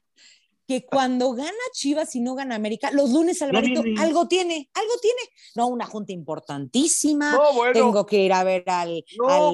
[0.68, 4.92] que cuando gana Chivas y no gana América, los lunes Alvarito no, algo tiene, algo
[5.00, 5.20] tiene.
[5.54, 7.38] No, una junta importantísima.
[7.54, 7.72] Bueno.
[7.72, 9.04] Tengo que ir a ver al,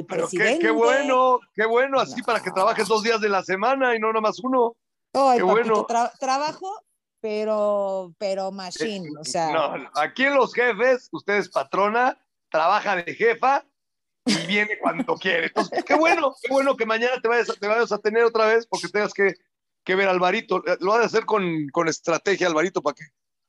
[0.07, 0.59] presidente.
[0.59, 4.01] Qué, qué, bueno, qué bueno, así para que trabajes dos días de la semana y
[4.01, 4.77] no nomás uno.
[5.13, 5.85] Papito, bueno.
[5.87, 6.85] tra trabajo,
[7.21, 9.53] pero, pero machine, o sea.
[9.53, 12.19] No, aquí en los jefes, usted es patrona,
[12.51, 13.65] trabaja de jefa
[14.25, 15.47] y viene cuando quiere.
[15.47, 18.67] Entonces, qué bueno, qué bueno que mañana te vayas, te vayas a tener otra vez
[18.67, 19.35] porque tengas que,
[19.85, 20.63] que ver a Alvarito.
[20.81, 23.05] Lo va a hacer con, con estrategia, Alvarito, para que,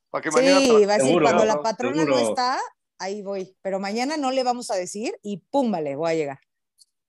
[0.10, 0.60] para que sí, mañana.
[0.60, 2.16] Sí, va a decir, cuando la patrona seguro.
[2.20, 2.60] no está,
[3.00, 3.56] ahí voy.
[3.62, 6.40] Pero mañana no le vamos a decir y pum, vale, voy a llegar.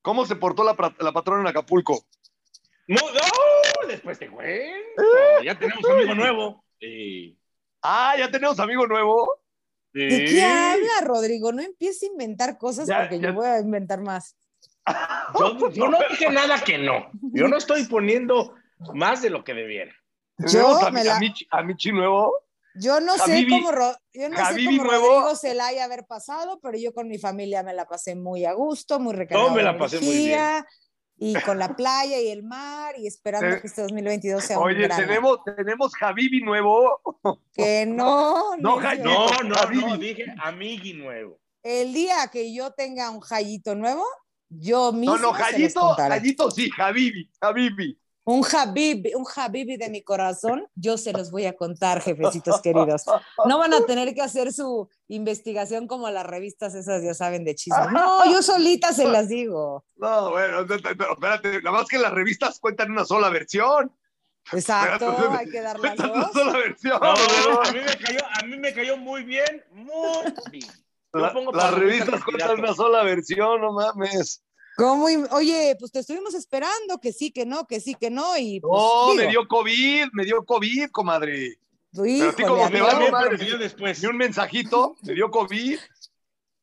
[0.02, 2.04] ¿Cómo se portó la, la patrona en Acapulco?
[2.86, 5.02] No, no, después te cuento.
[5.44, 6.64] Ya tenemos amigo nuevo.
[6.80, 7.38] Sí.
[7.82, 9.40] Ah, ya tenemos amigo nuevo.
[9.92, 10.00] Sí.
[10.00, 11.52] ¿De qué habla, Rodrigo?
[11.52, 13.28] No empieces a inventar cosas ya, porque ya.
[13.28, 14.36] yo voy a inventar más.
[15.38, 17.08] Yo, yo, no dije nada que no.
[17.32, 18.54] Yo no estoy poniendo
[18.94, 19.92] más de lo que debiera.
[20.38, 21.16] Yo a, me la...
[21.16, 22.34] a, Michi, a Michi nuevo.
[22.74, 23.96] Yo no Javibi, sé cómo, Ro...
[24.12, 27.62] yo no sé cómo Rodrigo se la haya haber pasado, pero yo con mi familia
[27.62, 29.50] me la pasé muy a gusto, muy recargada.
[29.50, 30.64] No, me la pasé muy bien
[31.24, 34.82] y con la playa y el mar y esperando que este 2022 sea un Oye,
[34.82, 35.06] gran año.
[35.06, 37.00] tenemos, tenemos Javibi nuevo.
[37.52, 38.80] Que no, No.
[38.80, 39.98] No, no, no, Habibi.
[39.98, 41.38] dije amigui nuevo.
[41.62, 44.04] El día que yo tenga un jallito nuevo,
[44.48, 46.16] yo mismo No, no, contaré.
[46.16, 47.98] Jallito sí, Javibi, Javibi.
[48.24, 53.02] Un habibi, un habibi de mi corazón, yo se los voy a contar, jefecitos queridos.
[53.46, 57.54] No van a tener que hacer su investigación como las revistas esas, ya saben, de
[57.56, 57.90] chisme.
[57.92, 59.84] No, yo solita se las digo.
[59.96, 63.92] No, bueno, pero espérate, nada más que las revistas cuentan una sola versión.
[64.52, 66.32] Exacto, Espérate, hay que dar las dos.
[66.32, 67.00] sola versión.
[67.00, 67.14] No,
[67.54, 67.60] ¿no?
[67.62, 70.70] a mí me cayó, a mí me cayó muy bien, muy bien.
[71.12, 74.42] La- las revistas cuentan una sola versión, no mames.
[74.76, 75.04] ¿Cómo?
[75.32, 78.72] Oye, pues te estuvimos esperando, que sí, que no, que sí, que no, y pues,
[78.72, 81.58] No, digo, me dio COVID, me dio COVID, comadre.
[81.92, 84.00] pero a ti híjole, cómo te va, yo después.
[84.02, 85.78] Ni un mensajito, me dio COVID.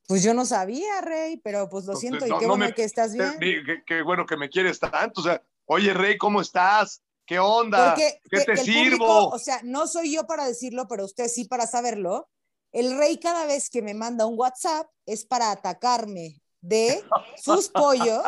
[0.08, 2.66] Pues yo no sabía, Rey, pero pues lo No, siento y no, qué no bueno
[2.66, 3.38] me- que estás bien.
[3.86, 5.22] Qué, bueno que me quieres tanto.
[5.22, 7.04] O sea, oye, Rey, ¿cómo estás?
[7.28, 7.90] ¿Qué onda?
[7.94, 8.98] Porque ¿Qué que- te que sirvo?
[9.06, 12.28] público, o sea, no soy yo para decirlo, pero usted sí para saberlo.
[12.72, 17.04] El rey cada vez que me manda un WhatsApp es para atacarme de
[17.38, 18.24] sus pollos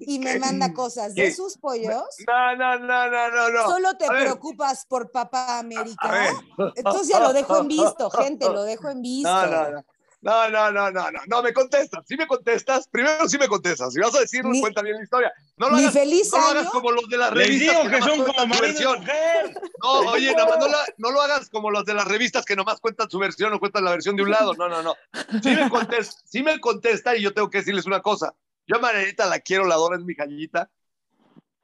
[0.00, 1.32] y me manda cosas de ¿Qué?
[1.32, 2.04] sus pollos.
[2.26, 3.68] No, no, no, no, no, no.
[3.68, 4.22] Solo te A ver.
[4.22, 6.32] preocupas por Papá América.
[6.76, 9.28] Entonces ya lo dejo en visto, gente, lo dejo en visto.
[9.28, 9.84] No, no, no.
[10.22, 12.04] No, no, no, no, no, no, me contestas.
[12.06, 13.94] Si me contestas, primero sí me contestas.
[13.94, 15.32] Si vas a decirlo, Ni- cuenta bien la historia.
[15.56, 17.58] No lo Ni hagas, feliz no lo hagas como los de las revistas.
[17.78, 18.98] digo que más son como marido y versión.
[19.00, 19.60] mujer.
[19.82, 22.54] No, oye, nada más no, la- no lo hagas como los de las revistas que
[22.54, 24.52] nomás cuentan su versión o cuentan la versión de un lado.
[24.54, 24.94] No, no, no.
[25.42, 28.34] Sí me contesta, sí me contesta y yo tengo que decirles una cosa.
[28.66, 30.70] Yo a Marianita la quiero, la adoro, es mi gallita.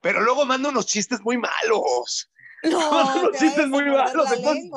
[0.01, 2.31] Pero luego manda unos chistes muy malos.
[2.71, 4.71] No, Los te chistes muy malos, entonces-.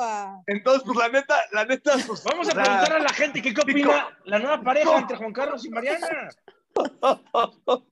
[0.47, 3.61] Entonces, pues la neta, la neta, pues, Vamos a preguntar a la gente que qué
[3.61, 6.29] opina la nueva pareja entre Juan Carlos y Mariana.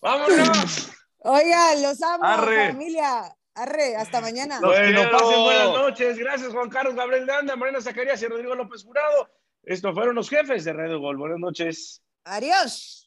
[0.00, 0.90] ¡Vámonos!
[1.20, 2.68] Oigan, los amo, Arre.
[2.72, 3.34] familia.
[3.54, 4.60] Arre, hasta mañana.
[4.60, 5.18] Los Bueno, quiero.
[5.18, 6.18] pasen buenas noches.
[6.18, 9.30] Gracias, Juan Carlos Gabriel de Anda, Mariana Zacarías y Rodrigo López Jurado.
[9.62, 11.16] Estos fueron los jefes de Radio Gol.
[11.16, 12.02] Buenas noches.
[12.24, 13.05] Adiós.